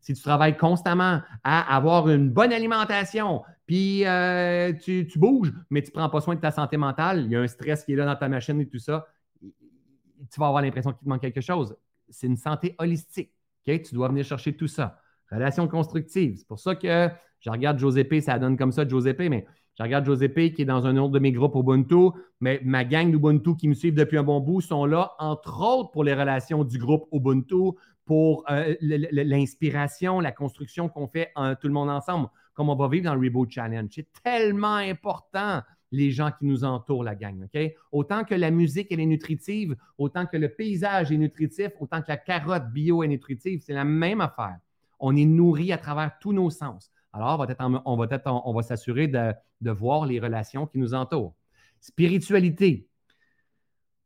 [0.04, 5.92] Si tu travailles constamment à avoir une bonne alimentation, puis euh, tu, bouges, mais tu
[5.92, 7.96] ne prends pas soin de ta santé mentale, il y a un stress qui est
[7.96, 9.08] là dans ta machine et tout ça,
[9.42, 11.74] tu vas avoir l'impression qu'il te manque quelque chose.
[12.10, 13.32] C'est une santé holistique.
[13.66, 15.00] Tu dois venir chercher tout ça.
[15.32, 16.36] Relation constructive.
[16.38, 17.10] C'est pour ça que
[17.40, 19.48] je regarde José ça donne comme ça, José mais
[19.78, 22.10] je regarde José qui est dans un autre de mes groupes Ubuntu,
[22.42, 25.92] mais ma gang d'Ubuntu qui me suivent depuis un bon bout sont là, entre autres
[25.92, 27.72] pour les relations du groupe Ubuntu,
[28.06, 31.32] pour euh, l'inspiration, la construction qu'on fait
[31.62, 33.90] tout le monde ensemble, comme on va vivre dans le Reboot Challenge.
[33.94, 35.62] C'est tellement important
[35.94, 37.48] les gens qui nous entourent, la gang.
[37.92, 42.08] Autant que la musique, elle est nutritive, autant que le paysage est nutritif, autant que
[42.10, 44.58] la carotte bio est nutritive, c'est la même affaire.
[45.00, 46.92] On est nourri à travers tous nos sens.
[47.14, 47.46] Alors,
[47.86, 51.36] on va s'assurer de, voir les relations qui nous entourent.
[51.80, 52.88] Spiritualité.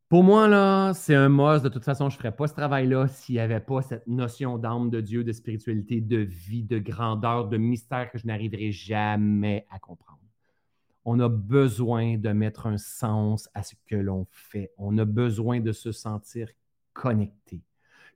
[0.09, 1.65] Pour moi, là, c'est un must.
[1.65, 4.57] De toute façon, je ne ferais pas ce travail-là s'il n'y avait pas cette notion
[4.57, 9.67] d'âme de Dieu, de spiritualité, de vie, de grandeur, de mystère que je n'arriverai jamais
[9.69, 10.21] à comprendre.
[11.03, 14.71] On a besoin de mettre un sens à ce que l'on fait.
[14.77, 16.47] On a besoin de se sentir
[16.93, 17.61] connecté.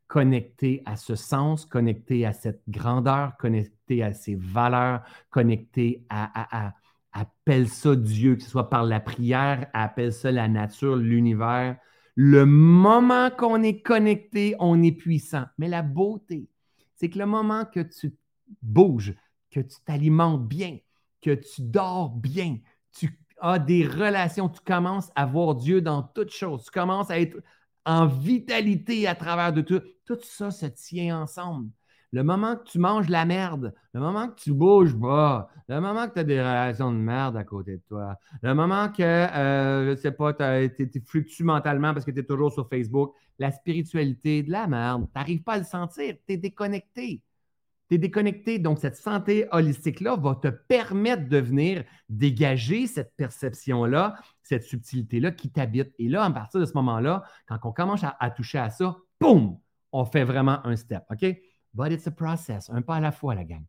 [0.08, 6.74] Connecté à ce sens, connecté à cette grandeur, connecté à ces valeurs, connecté à, à
[7.14, 11.78] appelle ça Dieu, que ce soit par la prière, appelle ça la nature, l'univers.
[12.16, 15.46] Le moment qu'on est connecté, on est puissant.
[15.58, 16.50] Mais la beauté,
[16.96, 18.16] c'est que le moment que tu
[18.62, 19.16] bouges,
[19.50, 20.78] que tu t'alimentes bien,
[21.22, 22.58] que tu dors bien,
[22.98, 27.20] tu as des relations, tu commences à voir Dieu dans toutes choses, tu commences à
[27.20, 27.38] être
[27.86, 29.82] en vitalité à travers de tout.
[30.06, 31.70] Tout ça se tient ensemble.
[32.14, 36.10] Le moment que tu manges la merde, le moment que tu bouges pas, le moment
[36.10, 39.92] que tu as des relations de merde à côté de toi, le moment que, euh,
[39.92, 44.44] je sais pas, tu fluctues mentalement parce que tu es toujours sur Facebook, la spiritualité,
[44.44, 47.24] de la merde, tu n'arrives pas à le sentir, tu es déconnecté.
[47.90, 48.60] Tu es déconnecté.
[48.60, 55.50] Donc, cette santé holistique-là va te permettre de venir dégager cette perception-là, cette subtilité-là qui
[55.50, 55.94] t'habite.
[55.98, 59.58] Et là, à partir de ce moment-là, quand on commence à toucher à ça, boum,
[59.92, 61.04] on fait vraiment un step.
[61.10, 61.26] OK?
[61.74, 63.64] But it's a process, un pas à la fois, la gang.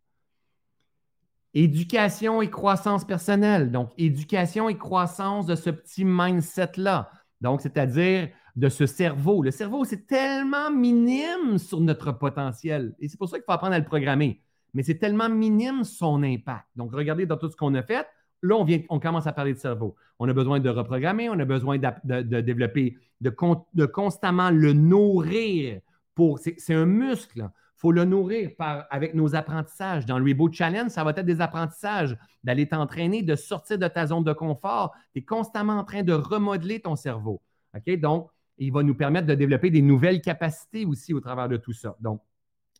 [1.54, 3.70] Éducation et croissance personnelle.
[3.70, 7.10] Donc, éducation et croissance de ce petit mindset-là.
[7.40, 9.42] Donc, c'est-à-dire de ce cerveau.
[9.42, 12.94] Le cerveau, c'est tellement minime sur notre potentiel.
[12.98, 14.42] Et c'est pour ça qu'il faut apprendre à le programmer.
[14.74, 16.66] Mais c'est tellement minime son impact.
[16.76, 18.06] Donc, regardez dans tout ce qu'on a fait.
[18.42, 18.56] Là,
[18.88, 19.94] on, commence à parler de cerveau.
[20.18, 23.32] On a besoin de reprogrammer, on a besoin de, développer, de,
[23.74, 25.80] de, constamment le nourrir.
[26.14, 26.40] pour.
[26.40, 27.48] C'est un muscle
[27.82, 30.06] faut le nourrir par, avec nos apprentissages.
[30.06, 34.06] Dans le Reboot Challenge, ça va être des apprentissages, d'aller t'entraîner, de sortir de ta
[34.06, 34.94] zone de confort.
[35.12, 37.42] Tu es constamment en train de remodeler ton cerveau.
[37.74, 37.98] OK?
[37.98, 41.72] Donc, il va nous permettre de développer des nouvelles capacités aussi au travers de tout
[41.72, 41.96] ça.
[41.98, 42.22] Donc,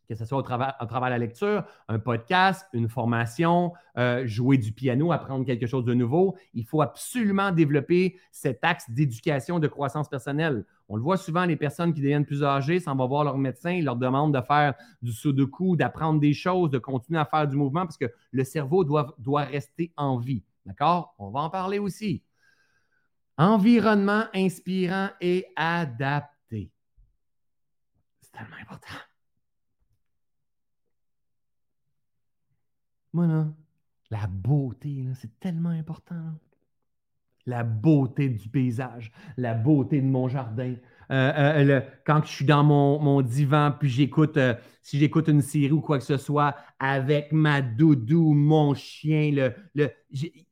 [0.09, 4.73] que ce soit au travers, de la lecture, un podcast, une formation, euh, jouer du
[4.73, 6.37] piano, apprendre quelque chose de nouveau.
[6.55, 10.65] Il faut absolument développer cet axe d'éducation, de croissance personnelle.
[10.89, 13.70] On le voit souvent, les personnes qui deviennent plus âgées s'en vont voir leur médecin,
[13.70, 17.57] ils leur demandent de faire du sudoku, d'apprendre des choses, de continuer à faire du
[17.57, 20.45] mouvement parce que le cerveau doit, doit rester en vie.
[20.66, 21.15] D'accord?
[21.19, 22.23] On va en parler aussi.
[23.39, 26.70] Environnement inspirant et adapté.
[28.20, 28.95] C'est tellement important.
[33.12, 33.48] Voilà.
[34.10, 36.34] La beauté, c'est tellement important
[37.47, 40.74] la beauté du paysage, la beauté de mon jardin.
[41.10, 41.32] Euh,
[41.68, 45.80] euh, quand je suis dans mon, divan, puis j'écoute, euh, si j'écoute une série ou
[45.80, 49.90] quoi que ce soit, avec ma doudou, mon chien, le,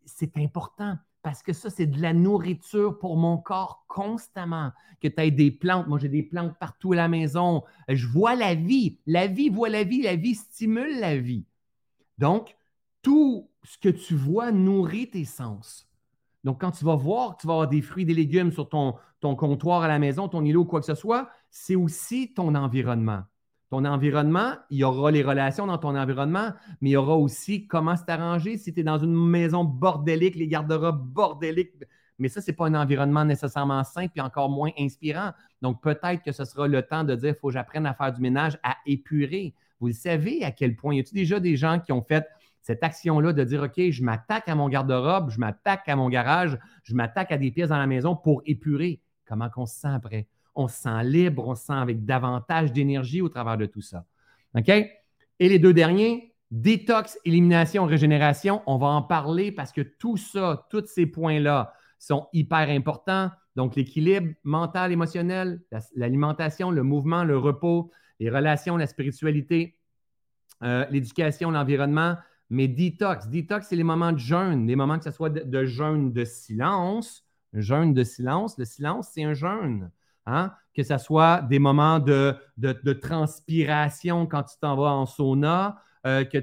[0.05, 4.73] c'est important parce que ça, c'est de la nourriture pour mon corps constamment.
[5.03, 5.87] Que tu aies des plantes.
[5.87, 7.63] Moi, j'ai des plantes partout à la maison.
[7.89, 8.99] Je vois la vie.
[9.07, 10.03] La vie voit la vie.
[10.03, 11.47] La vie stimule la vie.
[12.21, 12.55] Donc,
[13.01, 15.89] tout ce que tu vois nourrit tes sens.
[16.45, 18.95] Donc, quand tu vas voir que tu vas avoir des fruits des légumes sur ton,
[19.21, 23.23] comptoir à la maison, ton îlot quoi que ce soit, c'est aussi ton environnement.
[23.71, 26.51] Ton environnement, il y aura les relations dans ton environnement,
[26.83, 28.59] mais il y aura aussi comment c'est arrangé.
[28.59, 31.73] Si tu es dans une maison bordélique, les garde-robes bordéliques,
[32.19, 35.33] mais ça, ce n'est pas un environnement nécessairement simple et encore moins inspirant.
[35.63, 38.13] Donc, peut-être que ce sera le temps de dire il faut que j'apprenne à faire
[38.13, 39.55] du ménage, à épurer.
[39.81, 40.95] Vous savez à quel point.
[40.95, 42.27] Y a-t-il déjà des gens qui ont fait
[42.61, 46.59] cette action-là de dire, OK, je m'attaque à mon garde-robe, je m'attaque à mon garage,
[46.85, 49.01] je m'attaque à des pièces dans la maison pour épurer?
[49.27, 50.27] Comment on se sent après?
[50.55, 54.05] On se sent libre, on se sent avec davantage d'énergie au travers de tout ça.
[54.55, 54.69] OK?
[54.69, 60.67] Et les deux derniers, détox, élimination, régénération, on va en parler parce que tout ça,
[60.71, 63.31] tous ces points-là sont hyper importants.
[63.57, 65.61] Donc, l'équilibre mental, émotionnel,
[65.95, 67.91] l'alimentation, le mouvement, le repos,
[68.21, 69.77] les relations, la spiritualité,
[70.63, 72.17] euh, l'éducation, l'environnement,
[72.51, 76.13] mais detox, detox, c'est les moments de jeûne, les moments que ce soit de, jeûne
[76.13, 77.25] de silence,
[77.55, 78.59] jeûne de silence.
[78.59, 79.91] Le silence, c'est un jeûne.
[80.27, 80.53] Hein?
[80.75, 82.37] Que ce soit des moments de,
[83.01, 86.41] transpiration quand tu t'en vas en sauna, euh, que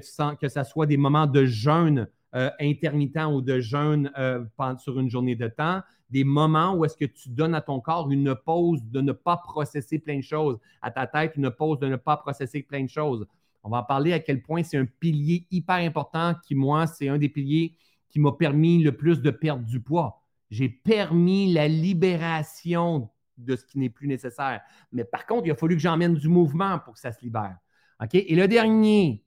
[0.48, 4.44] ce soit des moments de jeûne euh, intermittent ou de jeûne euh,
[4.78, 8.08] sur une journée de temps, des moments où est-ce que tu donnes à ton corps
[8.12, 11.88] une pause de ne pas processer plein de choses, à ta tête une pause de
[11.88, 13.26] ne pas processer plein de choses.
[13.64, 17.08] On va en parler à quel point c'est un pilier hyper important qui, moi, c'est
[17.08, 17.74] un des piliers
[18.08, 20.22] qui m'a permis le plus de perdre du poids.
[20.48, 24.60] J'ai permis la libération de ce qui n'est plus nécessaire.
[24.92, 27.56] Mais par contre, il a fallu que j'emmène du mouvement pour que ça se libère.
[28.12, 29.24] Et le dernier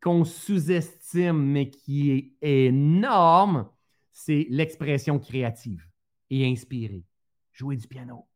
[0.00, 3.68] qu'on sous-estime, mais qui est énorme,
[4.12, 5.86] c'est l'expression créative
[6.30, 7.04] et inspirée.
[7.52, 8.26] Jouer du piano,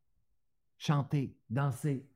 [0.79, 2.07] chanter, danser,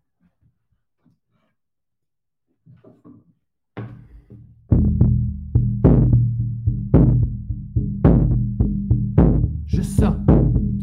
[9.66, 10.16] Juste ça.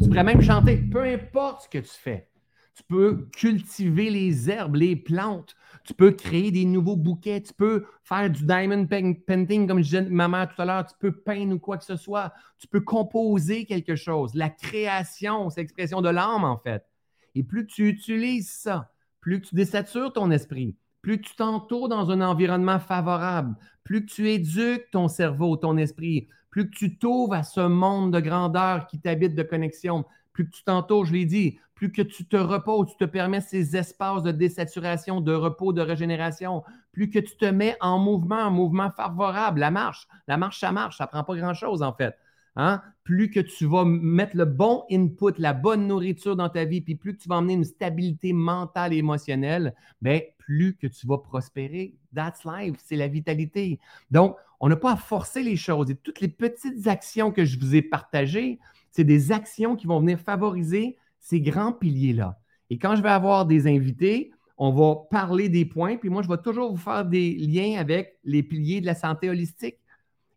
[0.02, 2.28] Tu pourrais même chanter, peu importe ce que tu fais.
[2.74, 5.54] Tu peux cultiver les herbes, les plantes.
[5.84, 7.42] Tu peux créer des nouveaux bouquets.
[7.42, 10.86] Tu peux faire du diamond painting, comme je disais ma mère tout à l'heure.
[10.86, 12.32] Tu peux peindre ou quoi que ce soit.
[12.58, 14.34] Tu peux composer quelque chose.
[14.34, 16.86] La création, c'est l'expression de l'âme, en fait.
[17.34, 18.90] Et plus tu utilises ça,
[19.20, 24.90] plus tu désatures ton esprit, plus tu t'entoures dans un environnement favorable, plus tu éduques
[24.90, 29.42] ton cerveau, ton esprit, plus tu t'ouvres à ce monde de grandeur qui t'habite de
[29.42, 33.40] connexion, plus tu t'entoures, je l'ai dit, plus que tu te reposes, tu te permets
[33.40, 38.42] ces espaces de désaturation, de repos, de régénération, plus que tu te mets en mouvement,
[38.42, 41.92] en mouvement favorable, la marche, la marche, ça marche, ça ne prend pas grand-chose en
[41.92, 42.16] fait.
[42.54, 42.82] Hein?
[43.02, 46.94] Plus que tu vas mettre le bon input, la bonne nourriture dans ta vie, puis
[46.94, 51.18] plus que tu vas emmener une stabilité mentale et émotionnelle, bien, plus que tu vas
[51.18, 51.94] prospérer.
[52.14, 53.80] That's life, c'est la vitalité.
[54.10, 55.90] Donc, on n'a pas à forcer les choses.
[55.90, 58.60] Et toutes les petites actions que je vous ai partagées,
[58.92, 62.38] c'est des actions qui vont venir favoriser ces grands piliers-là.
[62.70, 66.28] Et quand je vais avoir des invités, on va parler des points, puis moi, je
[66.28, 69.78] vais toujours vous faire des liens avec les piliers de la santé holistique.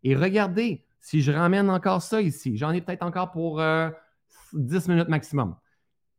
[0.02, 3.90] Et regardez, si je ramène encore ça ici, j'en ai peut-être encore pour 10 euh,
[4.88, 5.54] minutes maximum.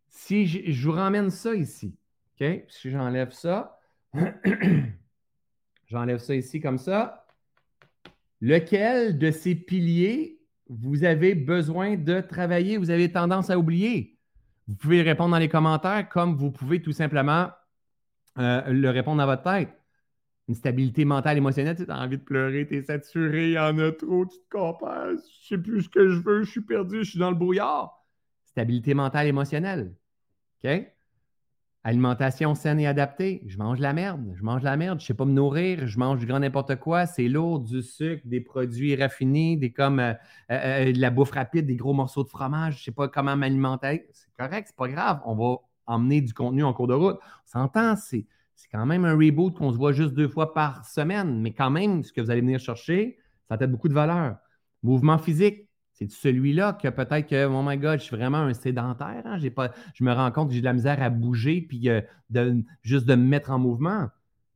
[0.07, 1.95] Si je, vous ramène ça ici,
[2.39, 2.63] OK?
[2.69, 3.79] Si j'enlève ça,
[5.87, 7.25] j'enlève ça ici comme ça.
[8.39, 10.36] Lequel de ces piliers
[10.69, 14.17] vous avez besoin de travailler, vous avez tendance à oublier?
[14.67, 17.49] Vous pouvez répondre dans les commentaires comme vous pouvez tout simplement
[18.37, 19.69] euh, le répondre dans votre tête.
[20.47, 23.77] Une stabilité mentale, émotionnelle, tu as envie de pleurer, tu es saturé, il y en
[23.79, 27.03] a trop, tu te compares, je sais plus ce que je veux, je suis perdu,
[27.03, 28.05] je suis dans le brouillard.
[28.45, 29.93] Stabilité mentale, émotionnelle.
[30.63, 30.96] OK?
[31.87, 33.41] Alimentation saine et adaptée.
[33.47, 34.33] Je mange la merde.
[34.35, 34.99] Je mange la merde.
[34.99, 35.87] Je ne sais pas me nourrir.
[35.87, 37.05] Je mange du grand n'importe quoi.
[37.05, 40.11] C'est lourd, du sucre, des produits raffinés, des comme euh,
[40.51, 42.73] euh, euh, de la bouffe rapide, des gros morceaux de fromage.
[42.73, 44.05] Je ne sais pas comment m'alimenter.
[44.11, 45.21] C'est correct, c'est pas grave.
[45.25, 47.19] On va emmener du contenu en cours de route.
[47.21, 50.83] On s'entend, c'est, c'est quand même un reboot qu'on se voit juste deux fois par
[50.83, 51.39] semaine.
[51.39, 54.35] Mais quand même, ce que vous allez venir chercher, ça a peut-être beaucoup de valeur.
[54.83, 55.66] Mouvement physique.
[55.97, 59.23] C'est celui-là que peut-être que, oh my God, je suis vraiment un sédentaire.
[59.25, 59.39] Hein?
[59.39, 62.01] Je me rends compte que j'ai de la misère à bouger puis euh,
[62.83, 64.07] juste de me mettre en mouvement.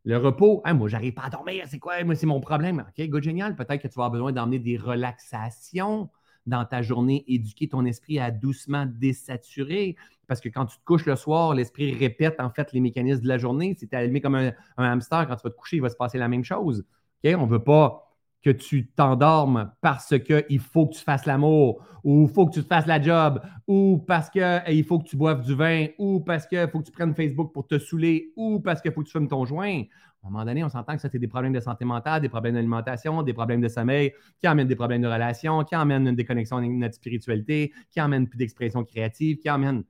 [0.06, 1.66] Le repos, hein, moi, j'arrive pas à dormir.
[1.68, 2.04] C'est quoi?
[2.04, 2.86] Moi, c'est mon problème.
[2.88, 3.56] OK, good, génial.
[3.56, 6.12] Peut-être que tu vas avoir besoin d'emmener des relaxations
[6.46, 9.96] dans ta journée, éduquer ton esprit à doucement désaturer.
[10.28, 13.28] Parce que quand tu te couches le soir, l'esprit répète en fait les mécanismes de
[13.28, 13.76] la journée.
[13.80, 15.90] Si tu es allumé comme un, un, hamster, quand tu vas te coucher, il va
[15.90, 16.86] se passer la même chose.
[17.24, 17.34] OK?
[17.36, 18.11] On ne veut pas
[18.42, 22.64] que tu t'endormes parce qu'il faut que tu fasses l'amour, ou il faut que tu
[22.64, 26.48] te fasses la job, ou parce qu'il faut que tu boives du vin, ou parce
[26.48, 29.12] qu'il faut que tu prennes Facebook pour te saouler, ou parce qu'il faut que tu
[29.12, 29.84] fumes ton joint.
[30.24, 32.30] À un moment donné, on s'entend que ça, c'est des problèmes de santé mentale, des
[32.30, 36.16] problèmes d'alimentation, des problèmes de sommeil, qui amènent des problèmes de relations, qui amènent une
[36.16, 39.84] déconnexion de notre spiritualité, qui amènent plus d'expression créative, qui amènent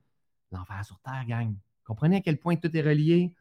[0.50, 1.54] l'enfer sur Terre, gang.
[1.84, 3.34] Comprenez à quel point tout est relié?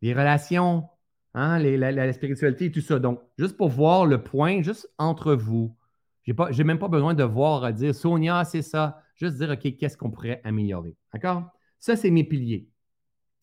[0.00, 0.88] Les relations,
[1.34, 2.98] Hein, la, spiritualité et tout ça.
[2.98, 5.74] Donc, juste pour voir le point, juste entre vous,
[6.26, 9.02] je n'ai même pas besoin de voir à dire Sonia, c'est ça.
[9.16, 10.96] Juste dire, OK, qu'est-ce qu'on pourrait améliorer?
[11.12, 11.44] D'accord?
[11.78, 12.68] Ça, c'est mes piliers.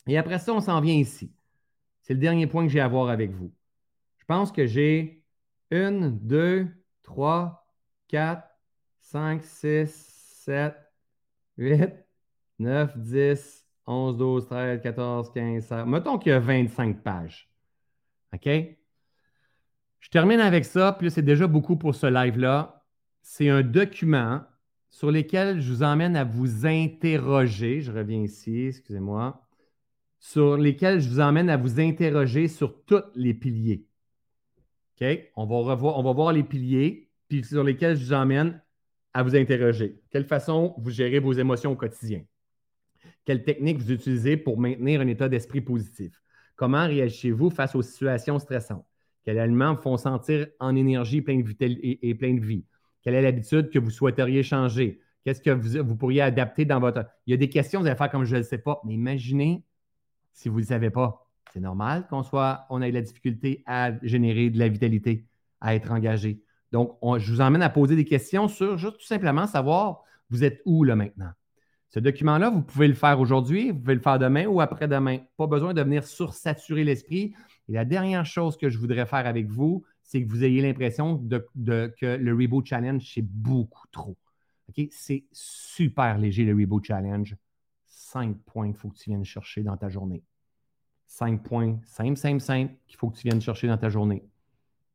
[0.07, 1.33] Et après ça, on s'en vient ici.
[2.01, 3.51] C'est le dernier point que j'ai à voir avec vous.
[4.17, 5.23] Je pense que j'ai
[5.71, 6.67] une, deux,
[7.03, 7.67] trois,
[8.07, 8.47] quatre,
[9.01, 9.91] cinq, six,
[10.45, 10.75] sept,
[11.57, 11.93] huit,
[12.59, 15.85] neuf, dix, onze, douze, treize, quatorze, quinze, 16.
[15.85, 17.48] Mettons qu'il y a 25 pages.
[18.34, 18.49] OK?
[19.99, 22.85] Je termine avec ça, puis c'est déjà beaucoup pour ce live-là.
[23.22, 24.41] C'est un document
[24.89, 27.81] sur lequel je vous emmène à vous interroger.
[27.81, 29.45] Je reviens ici, excusez-moi.
[30.19, 33.85] Sur lesquels je vous emmène à vous interroger sur tous les piliers.
[34.99, 35.07] OK?
[35.35, 38.61] On va, on va voir les piliers, puis sur lesquels je vous emmène
[39.14, 40.01] à vous interroger.
[40.10, 42.23] Quelle façon vous gérez vos émotions au quotidien?
[43.26, 46.22] Quelle technique vous utilisez pour maintenir un état d'esprit positif?
[46.60, 48.86] Comment réagissez-vous face aux situations stressantes?
[49.23, 52.65] Quels aliments vous font sentir en énergie de et, plein de vie?
[53.02, 54.99] Quelle est l'habitude que vous souhaiteriez changer?
[55.23, 57.06] Qu'est-ce que vous, pourriez adapter dans votre.
[57.26, 58.95] Il y a des questions, vous allez faire comme je ne le sais pas, mais
[58.95, 59.64] imaginez
[60.34, 61.30] si vous ne le savez pas.
[61.53, 65.27] C'est normal qu'on soit, on ait de la difficulté à générer de la vitalité,
[65.61, 66.44] à être engagé.
[66.73, 70.61] Donc, je vous emmène à poser des questions sur juste tout simplement savoir vous êtes
[70.65, 71.31] où là maintenant?
[71.89, 75.19] Ce document-là, vous pouvez le faire aujourd'hui, vous pouvez le faire demain ou après-demain.
[75.37, 77.33] Pas besoin de venir sursaturer l'esprit.
[77.67, 81.17] Et la dernière chose que je voudrais faire avec vous, c'est que vous ayez l'impression
[81.17, 84.17] que le Reboot Challenge, c'est beaucoup trop.
[84.91, 87.35] C'est super léger, le Reboot Challenge.
[87.85, 90.23] Cinq points qu'il faut que tu viennes chercher dans ta journée.
[91.07, 94.23] Cinq points, simple, simple, simple, qu'il faut que tu viennes chercher dans ta journée.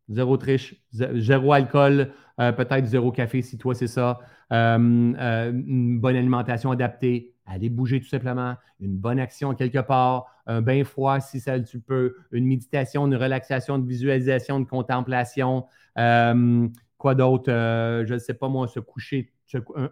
[0.09, 4.21] Zéro triche, zéro alcool, euh, peut-être zéro café si toi c'est ça.
[4.53, 10.27] Euh, euh, une bonne alimentation adaptée, aller bouger tout simplement, une bonne action quelque part,
[10.47, 15.67] un bain froid si ça tu peux, une méditation, une relaxation, une visualisation, une contemplation,
[15.99, 16.69] euh,
[16.99, 19.33] quoi d'autre, euh, je ne sais pas moi, se coucher,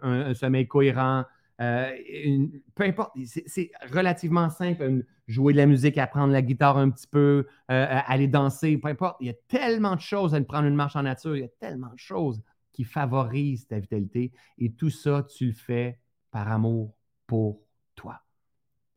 [0.03, 1.23] un, sommeil cohérent,
[1.57, 5.03] peu importe, c'est relativement simple.
[5.27, 9.17] Jouer de la musique, apprendre la guitare un petit peu, aller danser, peu importe.
[9.21, 11.49] Il y a tellement de choses à prendre une marche en nature, il y a
[11.59, 12.41] tellement de choses
[12.71, 14.31] qui favorisent ta vitalité.
[14.57, 15.99] Et tout ça, tu le fais
[16.31, 16.95] par amour
[17.27, 17.61] pour
[17.95, 18.21] toi.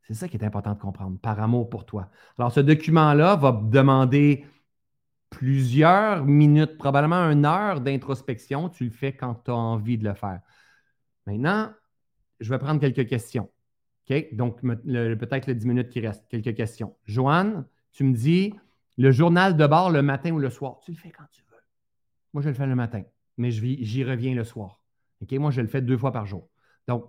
[0.01, 2.09] C'est ça qui est important de comprendre, par amour pour toi.
[2.37, 4.45] Alors, ce document-là va demander
[5.29, 8.69] plusieurs minutes, probablement une heure d'introspection.
[8.69, 10.41] Tu le fais quand tu as envie de le faire.
[11.25, 11.71] Maintenant,
[12.39, 13.49] je vais prendre quelques questions.
[14.09, 14.33] OK?
[14.33, 16.95] Donc, peut-être les 10 minutes qui restent, quelques questions.
[17.05, 18.53] Joanne, tu me dis
[18.97, 20.79] le journal de bord le matin ou le soir?
[20.83, 21.57] Tu le fais quand tu veux.
[22.33, 23.03] Moi, je le fais le matin,
[23.37, 24.81] mais j'y reviens le soir.
[25.21, 25.31] OK?
[25.33, 26.47] Moi, je le fais deux fois par jour.
[26.87, 27.05] Donc,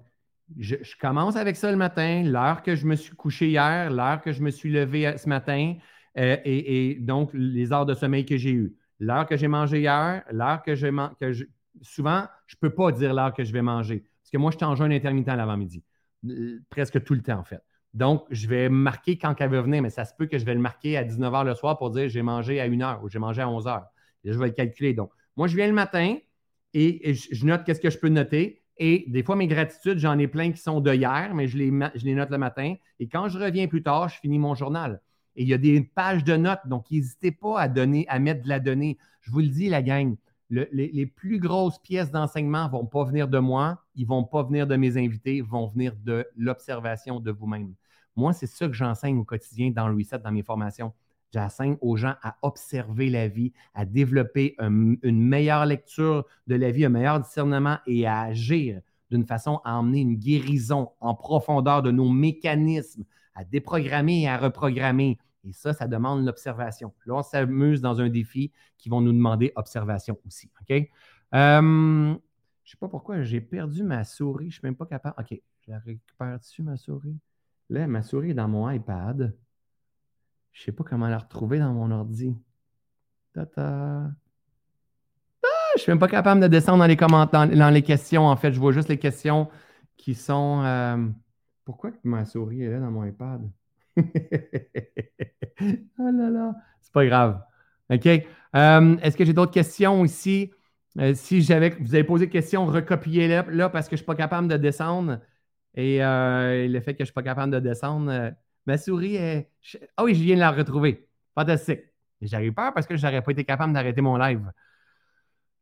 [0.56, 4.32] je, commence avec ça le matin, l'heure que je me suis couché hier, l'heure que
[4.32, 5.74] je me suis levé euh, ce matin,
[6.16, 8.74] euh, et, donc les heures de sommeil que j'ai eues.
[8.98, 11.48] L'heure que j'ai mangé hier, l'heure que j'ai mangé.
[11.82, 14.00] Souvent, je ne peux pas dire l'heure que je vais manger.
[14.22, 15.84] Parce que moi, je suis en intermittent l'avant-midi.
[16.26, 17.62] Euh, presque tout le temps, en fait.
[17.94, 20.54] Donc, je vais marquer quand elle va venir, mais ça se peut que je vais
[20.54, 23.40] le marquer à 19h le soir pour dire j'ai mangé à 1h ou j'ai mangé
[23.40, 23.84] à 11h.
[24.24, 24.94] Et je vais le calculer.
[24.94, 26.16] Donc, moi, je viens le matin
[26.74, 28.62] et, je note qu'est-ce que je peux noter.
[28.76, 31.70] Et des fois, mes gratitudes, j'en ai plein qui sont de hier, mais je les,
[31.94, 32.74] je les note le matin.
[33.00, 35.00] Et quand je reviens plus tard, je finis mon journal.
[35.34, 38.42] Et il y a des pages de notes, donc n'hésitez pas à donner, à mettre
[38.42, 38.98] de la donnée.
[39.20, 40.16] Je vous le dis, la gang,
[40.50, 44.42] les, plus grosses pièces d'enseignement ne vont pas venir de moi, ils ne vont pas
[44.42, 47.74] venir de mes invités, vont venir de l'observation de vous-même.
[48.16, 50.92] Moi, c'est ça que j'enseigne au quotidien dans le reset, dans mes formations.
[51.32, 56.86] J'enseigne aux gens à observer la vie, à développer une meilleure lecture de la vie,
[56.86, 58.80] un meilleur discernement et à agir
[59.10, 63.04] d'une façon à emmener une guérison en profondeur de nos mécanismes,
[63.34, 65.18] à déprogrammer et à reprogrammer.
[65.48, 66.92] Et ça, ça demande l'observation.
[67.06, 70.50] Là, on s'amuse dans un défi qui vont nous demander observation aussi.
[70.60, 70.70] OK?
[71.34, 74.44] Euh, je ne sais pas pourquoi j'ai perdu ma souris.
[74.44, 75.14] Je ne suis même pas capable.
[75.18, 77.18] OK, je la récupère dessus, ma souris?
[77.70, 79.34] Là, ma souris est dans mon iPad.
[80.52, 82.36] Je ne sais pas comment la retrouver dans mon ordi.
[83.32, 84.10] Tata.
[85.42, 88.26] Ah, je ne suis même pas capable de descendre dans les commentaires, dans, les questions.
[88.26, 89.48] En fait, je vois juste les questions
[89.96, 90.62] qui sont.
[90.64, 91.06] Euh,
[91.64, 93.48] pourquoi ma souris est là dans mon iPad?
[95.98, 97.40] oh là là, c'est pas grave.
[97.90, 98.06] OK.
[98.06, 100.52] Euh, est-ce que j'ai d'autres questions ici?
[100.98, 104.06] Euh, si j'avais, vous avez posé des questions, recopiez-les là parce que je ne suis
[104.06, 105.20] pas capable de descendre.
[105.74, 108.32] Et le fait que je ne suis pas capable de descendre,
[108.68, 109.50] Ma souris est.
[109.96, 111.08] Ah oui, je viens de la retrouver.
[111.34, 111.80] Fantastique.
[112.20, 114.52] J'arrive peur parce que je n'aurais pas été capable d'arrêter mon live.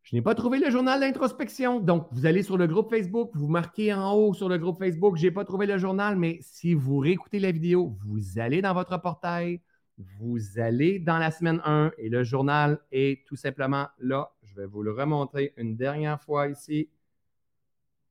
[0.06, 1.80] Je n'ai pas trouvé le journal d'introspection.
[1.80, 5.16] Donc, vous allez sur le groupe Facebook, vous marquez en haut sur le groupe Facebook,
[5.16, 8.72] je n'ai pas trouvé le journal, mais si vous réécoutez la vidéo, vous allez dans
[8.72, 9.60] votre portail,
[9.98, 14.30] vous allez dans la semaine 1 et le journal est tout simplement là.
[14.44, 16.88] Je vais vous le remontrer une dernière fois ici.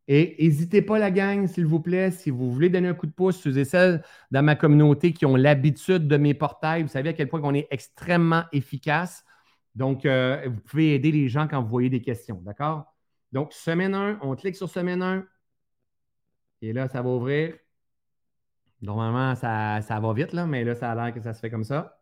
[0.10, 3.14] Et n'hésitez pas, la gang, s'il vous plaît, si vous voulez donner un coup de
[3.14, 7.12] pouce, ceux et celles dans ma communauté qui ont l'habitude de mes portails, vous savez
[7.12, 9.24] à quel point on est extrêmement efficace.
[9.76, 12.86] Donc, euh, vous pouvez aider les gens quand vous voyez des questions, d'accord?
[13.32, 15.26] Donc, semaine 1, on clique sur semaine 1.
[16.62, 17.56] Et là, ça va ouvrir.
[18.82, 21.50] Normalement, ça, ça va vite, là, mais là, ça a l'air que ça se fait
[21.50, 22.00] comme ça.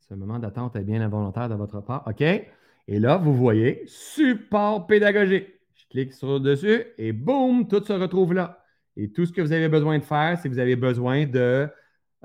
[0.00, 2.06] Ce moment d'attente est bien involontaire de votre part.
[2.06, 2.20] OK?
[2.22, 8.64] Et là, vous voyez, support pédagogique clique sur dessus et boum, tout se retrouve là.
[8.96, 11.68] Et tout ce que vous avez besoin de faire, c'est que vous avez besoin de,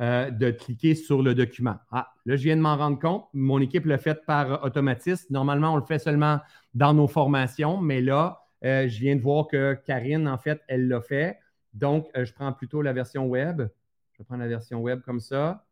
[0.02, 1.78] euh, de cliquer sur le document.
[1.90, 3.30] Ah, là, je viens de m'en rendre compte.
[3.32, 5.28] Mon équipe l'a fait par automatisme.
[5.30, 6.42] Normalement, on le fait seulement
[6.74, 10.90] dans nos formations, mais là, euh, je viens de voir que Karine, en fait, elle
[10.90, 11.40] l'a fait.
[11.74, 13.70] Donc, euh, je prends plutôt la version web.
[14.18, 15.66] Je prendre la version web comme ça.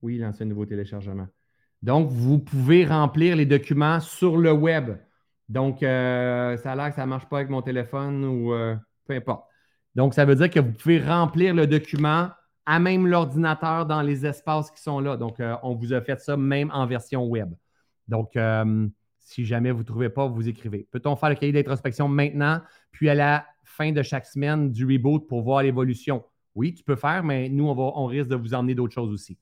[0.00, 1.28] Oui, lancer un nouveau téléchargement.
[1.82, 4.96] Donc, vous pouvez remplir les documents sur le web.
[5.50, 8.54] Donc, ça a l'air que ça ne marche pas avec mon téléphone ou
[9.04, 9.49] peu importe.
[9.94, 12.28] Donc, ça veut dire que vous pouvez remplir le document
[12.66, 15.16] à même l'ordinateur dans les espaces qui sont là.
[15.16, 17.52] Donc, euh, on vous a fait ça même en version web.
[18.06, 18.36] Donc,
[19.18, 20.88] si jamais vous ne trouvez pas, vous écrivez.
[20.90, 22.60] Peut-on faire le cahier d'introspection maintenant,
[22.90, 26.24] puis à la fin de chaque semaine du reboot pour voir l'évolution?
[26.54, 29.12] Oui, tu peux faire, mais nous, on, va, on risque de vous emmener d'autres choses
[29.12, 29.38] aussi.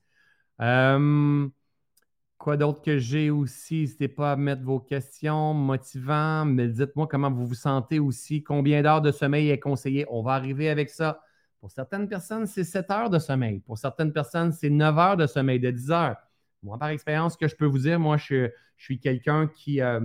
[2.39, 3.81] Quoi d'autre que j'ai aussi?
[3.81, 8.43] N'hésitez pas à mettre vos questions motivantes, mais dites-moi comment vous vous sentez aussi.
[8.43, 10.05] Combien d'heures de sommeil est conseillé?
[10.09, 11.21] On va arriver avec ça.
[11.59, 13.59] Pour certaines personnes, c'est 7 heures de sommeil.
[13.59, 16.15] Pour certaines personnes, c'est 9 heures de sommeil, de 10 heures.
[16.63, 19.99] Moi, par expérience, ce que je peux vous dire, moi, je, suis quelqu'un qui, euh,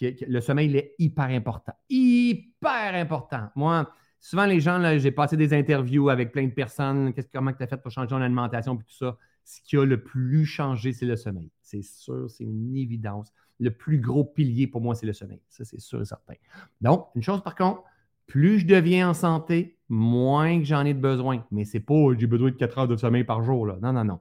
[0.00, 1.72] le sommeil il est hyper important.
[1.90, 3.48] Hyper important.
[3.56, 7.12] Moi, souvent, les gens, j'ai passé des interviews avec plein de personnes.
[7.12, 9.18] Qu'est-ce, comment tu as fait pour changer ton alimentation et tout ça?
[9.44, 11.50] Ce qui a le plus changé, c'est le sommeil.
[11.72, 13.32] C'est sûr, c'est une évidence.
[13.58, 15.40] Le plus gros pilier pour moi, c'est le sommeil.
[15.48, 16.34] Ça, c'est sûr et certain.
[16.82, 17.82] Donc, une chose par contre,
[18.26, 21.46] plus je deviens en santé, moins que j'en ai de besoin.
[21.50, 23.66] Mais c'est pas j'ai besoin de 4 heures de sommeil par jour.
[23.66, 23.78] Là.
[23.80, 24.20] Non, non, non.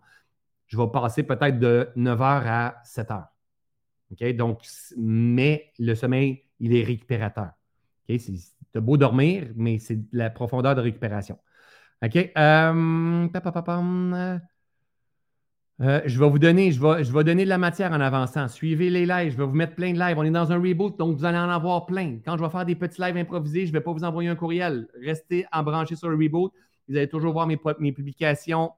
[0.67, 3.27] Je vais passer peut-être de 9 heures à 7 heures.
[4.11, 4.35] OK?
[4.35, 4.61] Donc,
[4.97, 7.51] mais le sommeil, il est récupérateur.
[8.09, 8.17] OK?
[8.17, 11.37] C'est beau dormir, mais c'est la profondeur de récupération.
[12.01, 12.31] OK?
[12.37, 13.27] Euh,
[15.81, 18.47] euh, je vais vous donner, je vais, je vais donner de la matière en avançant.
[18.47, 20.17] Suivez les lives, je vais vous mettre plein de lives.
[20.17, 22.19] On est dans un reboot, donc vous allez en avoir plein.
[22.23, 24.35] Quand je vais faire des petits lives improvisés, je ne vais pas vous envoyer un
[24.35, 24.87] courriel.
[25.03, 26.53] Restez embranchés sur le reboot.
[26.87, 28.71] Vous allez toujours voir mes, mes publications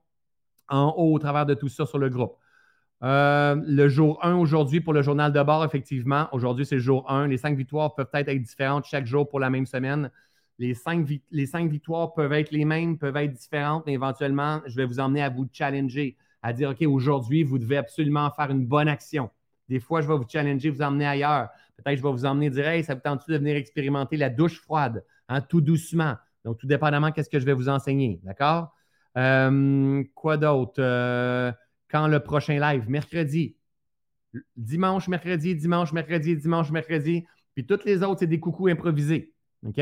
[0.69, 2.37] en haut au travers de tout ça sur le groupe.
[3.03, 6.29] Euh, le jour 1 aujourd'hui pour le journal de bord, effectivement.
[6.31, 7.27] Aujourd'hui, c'est le jour 1.
[7.27, 10.09] Les cinq victoires peuvent être différentes chaque jour pour la même semaine.
[10.57, 14.77] Les cinq, les cinq victoires peuvent être les mêmes, peuvent être différentes, mais éventuellement, je
[14.77, 18.65] vais vous emmener à vous challenger à dire, OK, aujourd'hui, vous devez absolument faire une
[18.65, 19.29] bonne action.
[19.69, 21.49] Des fois, je vais vous challenger, vous emmener ailleurs.
[21.77, 24.59] Peut-être je vais vous emmener dire, hey, ça vous tente de venir expérimenter la douche
[24.59, 26.15] froide, hein, tout doucement?
[26.43, 28.19] Donc, tout dépendamment, qu'est-ce que je vais vous enseigner.
[28.23, 28.75] D'accord?
[29.17, 30.75] Euh, quoi d'autre?
[30.79, 31.51] Euh,
[31.89, 32.89] quand le prochain live?
[32.89, 33.55] Mercredi.
[34.57, 37.25] Dimanche, mercredi, dimanche, mercredi, dimanche, mercredi.
[37.53, 39.33] Puis toutes les autres, c'est des coucous improvisés.
[39.65, 39.79] OK?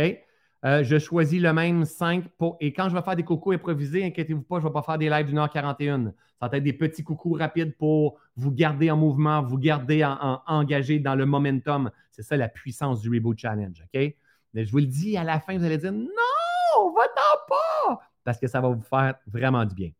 [0.64, 2.58] Euh, je choisis le même 5 pour.
[2.60, 4.98] Et quand je vais faire des coucous improvisés, inquiétez-vous pas, je ne vais pas faire
[4.98, 6.14] des lives d'une heure 41.
[6.40, 10.06] Ça va être des petits coucous rapides pour vous garder en mouvement, vous garder
[10.48, 11.90] engagé dans le momentum.
[12.12, 13.84] C'est ça la puissance du Reboot Challenge.
[13.84, 14.16] OK?
[14.54, 18.00] Mais je vous le dis, à la fin, vous allez dire non, va-t'en pas!
[18.24, 19.92] Parce que ça va vous faire vraiment du bien.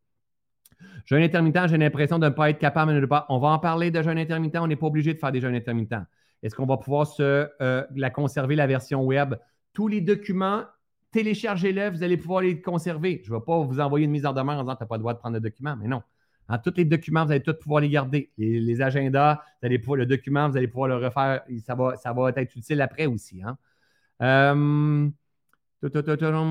[1.06, 3.26] Jeûne intermittent, j'ai l'impression de ne pas être capable de ne pas.
[3.28, 4.58] On va en parler de jeûne intermittent.
[4.58, 6.04] On n'est pas obligé de faire des jeûnes intermittents.
[6.42, 9.34] Est-ce qu'on va pouvoir se, euh, la conserver, la version web?
[9.72, 10.64] Tous les documents,
[11.12, 13.22] téléchargez-les, vous allez pouvoir les conserver.
[13.24, 14.96] Je ne vais pas vous envoyer une mise en demeure en disant tu n'as pas
[14.96, 16.02] le droit de prendre le document, mais non.
[16.48, 18.30] En tous les documents, vous allez tous pouvoir les garder.
[18.36, 21.42] Les, agendas, le document, vous allez pouvoir le refaire.
[21.64, 23.42] Ça va, ça va être utile après aussi.
[23.42, 23.56] Hein.
[24.20, 25.08] Euh,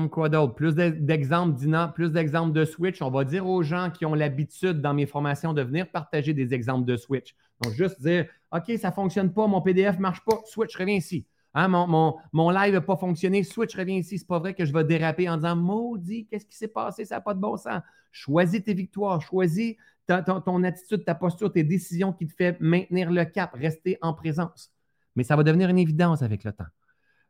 [0.08, 0.54] quoi d'autre?
[0.54, 3.00] Plus d'exemples, Dina, plus d'exemples de Switch.
[3.00, 6.52] On va dire aux gens qui ont l'habitude dans mes formations de venir partager des
[6.52, 7.34] exemples de Switch.
[7.62, 10.96] Donc, juste dire OK, ça ne fonctionne pas, mon PDF ne marche pas, Switch, reviens
[10.96, 11.26] ici.
[11.54, 13.42] Hein, mon, live n'a pas fonctionné.
[13.42, 14.18] Switch revient ici.
[14.18, 17.04] C'est pas vrai que je vais déraper en disant Maudit, qu'est-ce qui s'est passé?
[17.04, 17.82] Ça n'a pas de bon sens.
[18.10, 19.76] Choisis tes victoires, choisis
[20.06, 24.72] ton, attitude, ta posture, tes décisions qui te font maintenir le cap, rester en présence.
[25.16, 26.66] Mais ça va devenir une évidence avec le temps.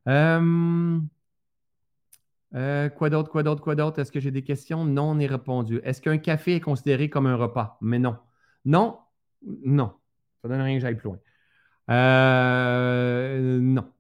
[0.09, 0.99] Euh,
[2.55, 3.99] euh, quoi d'autre, quoi d'autre, quoi d'autre?
[4.01, 4.85] Est-ce que j'ai des questions?
[4.85, 5.81] Non, on est répondu.
[5.85, 7.79] Est-ce qu'un café est considéré comme un repas?
[7.81, 8.17] Mais non.
[8.65, 8.99] Non,
[9.43, 9.93] non.
[10.41, 11.19] Ça ne donne rien que j'aille plus loin.
[11.91, 13.91] Euh, non.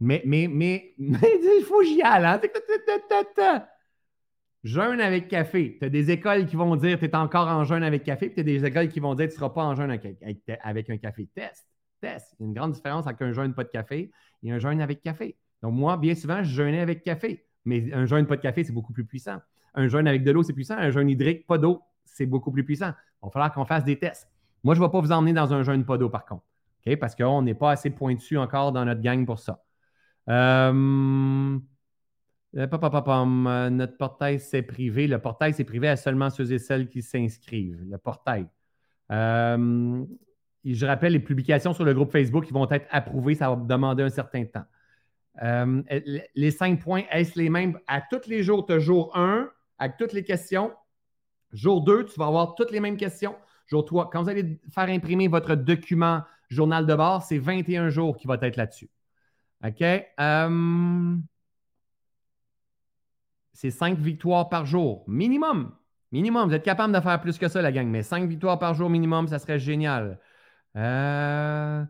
[0.00, 2.24] Mais, mais, mais, il faut que j'y aille.
[2.24, 2.40] Hein?
[4.64, 5.76] Jeûne avec café.
[5.78, 8.34] Tu as des écoles qui vont dire tu es encore en jeûne avec café, puis
[8.34, 10.16] tu as des écoles qui vont dire tu ne seras pas en jeûne avec,
[10.62, 11.28] avec, un café.
[11.34, 11.66] Test.
[12.00, 12.34] Test.
[12.38, 14.10] Il y a une grande différence entre un jeûne pas de café
[14.42, 15.36] et un jeûne avec café.
[15.62, 17.44] Donc, moi, bien souvent, je jeûnais avec café.
[17.64, 19.38] Mais un jeûne pas de café, c'est beaucoup plus puissant.
[19.74, 20.76] Un jeûne avec de l'eau, c'est puissant.
[20.76, 22.92] Un jeûne hydrique, pas d'eau, c'est beaucoup plus puissant.
[23.22, 24.28] Il va falloir qu'on fasse des tests.
[24.62, 26.44] Moi, je ne vais pas vous emmener dans un jeûne pas d'eau, par contre.
[27.00, 29.62] Parce qu'on n'est pas assez pointu encore dans notre gang pour ça.
[30.28, 31.58] Euh,
[32.56, 35.06] euh, notre portail, c'est privé.
[35.06, 37.84] Le portail, c'est privé à seulement ceux et celles qui s'inscrivent.
[37.88, 38.46] Le portail.
[39.10, 40.04] Euh,
[40.64, 44.02] je rappelle, les publications sur le groupe Facebook qui vont être approuvées, ça va demander
[44.02, 44.64] un certain temps.
[46.34, 47.78] les cinq points, est-ce les mêmes?
[47.86, 48.66] À tous les jours?
[48.66, 49.48] Tu as jour 1
[49.78, 50.72] avec toutes les questions.
[51.52, 53.34] Jour 2, tu vas avoir toutes les mêmes questions.
[53.66, 58.16] Jour 3, quand vous allez faire imprimer votre document journal de bord, c'est 21 jours
[58.16, 58.90] qui va être là-dessus.
[59.64, 59.82] OK?
[59.82, 61.16] Euh,
[63.52, 65.04] c'est 5 victoires par jour.
[65.08, 65.74] Minimum.
[66.12, 66.48] Minimum.
[66.48, 68.88] Vous êtes capable de faire plus que ça, la gang, mais 5 victoires par jour
[68.88, 70.20] minimum, ça serait génial.
[70.76, 71.84] Euh,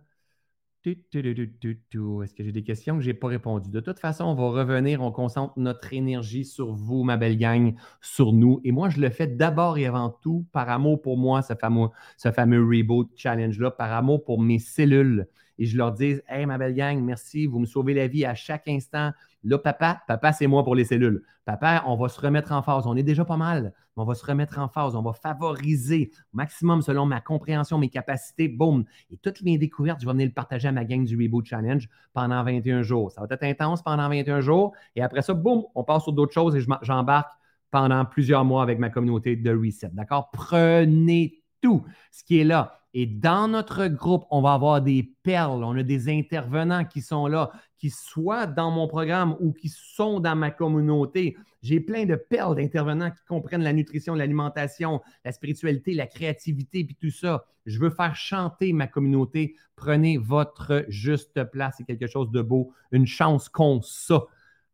[0.85, 3.71] est-ce que j'ai des questions que je n'ai pas répondu?
[3.71, 7.75] De toute façon, on va revenir, on concentre notre énergie sur vous, ma belle gang,
[8.01, 8.61] sur nous.
[8.65, 11.89] Et moi, je le fais d'abord et avant tout par amour pour moi, ce fameux,
[12.17, 15.29] ce fameux Reboot Challenge-là, par amour pour mes cellules.
[15.59, 18.35] Et je leur dis, Hey, ma belle gang, merci, vous me sauvez la vie à
[18.35, 19.13] chaque instant.
[19.45, 21.23] Là, papa, papa, c'est moi pour les cellules.
[21.45, 22.87] Papa, on va se remettre en phase.
[22.87, 24.95] On est déjà pas mal, mais on va se remettre en phase.
[24.95, 28.49] On va favoriser au maximum selon ma compréhension, mes capacités.
[28.49, 28.85] Boum.
[29.11, 31.89] Et toutes mes découvertes, je vais venir le partager à ma gang du Reboot Challenge
[32.13, 33.13] pendant 21 jours.
[33.13, 34.73] Ça va être intense pendant 21 jours.
[34.95, 37.31] Et après ça, boum, on passe sur d'autres choses et j'embarque
[37.71, 39.91] pendant plusieurs mois avec ma communauté de Reset.
[39.93, 40.31] D'accord?
[40.31, 42.78] Prenez tout ce qui est là.
[42.95, 45.63] Et dans notre groupe, on va avoir des perles.
[45.63, 50.21] On a des intervenants qui sont là, qui soient dans mon programme ou qui sont
[50.21, 51.37] dans ma communauté.
[51.63, 56.97] J'ai plein de perles d'intervenants qui comprennent la nutrition, l'alimentation, la spiritualité, la créativité, puis
[57.01, 57.45] tout ça.
[57.67, 59.55] Je veux faire chanter ma communauté.
[59.77, 61.75] Prenez votre juste place.
[61.79, 64.25] C'est quelque chose de beau, une chance qu'on ça.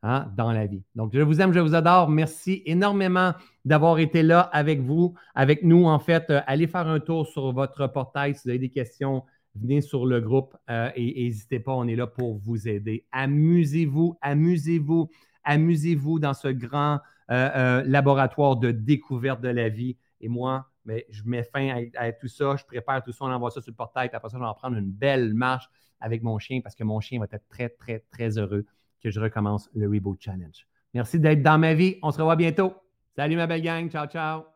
[0.07, 0.83] Hein, dans la vie.
[0.95, 2.11] Donc, je vous aime, je vous adore.
[2.11, 3.33] Merci énormément
[3.65, 5.87] d'avoir été là avec vous, avec nous.
[5.87, 9.25] En fait, euh, allez faire un tour sur votre portail si vous avez des questions.
[9.55, 13.07] Venez sur le groupe euh, et n'hésitez pas, on est là pour vous aider.
[13.13, 15.09] Amusez-vous, amusez-vous,
[15.43, 16.99] amusez-vous dans ce grand
[17.31, 19.97] euh, laboratoire de découverte de la vie.
[20.21, 23.51] Et moi, mais je mets fin à, tout ça, je prépare tout ça, on envoie
[23.51, 26.39] ça sur le portail, après ça, je vais en prendre une belle marche avec mon
[26.39, 28.67] chien parce que mon chien va être très, très, très heureux
[29.05, 30.67] que je recommence le Reboot Challenge.
[30.95, 31.99] Merci d'être dans ma vie.
[32.03, 32.73] On se revoit bientôt.
[33.15, 33.91] Salut ma belle gang.
[33.91, 34.54] Ciao, ciao.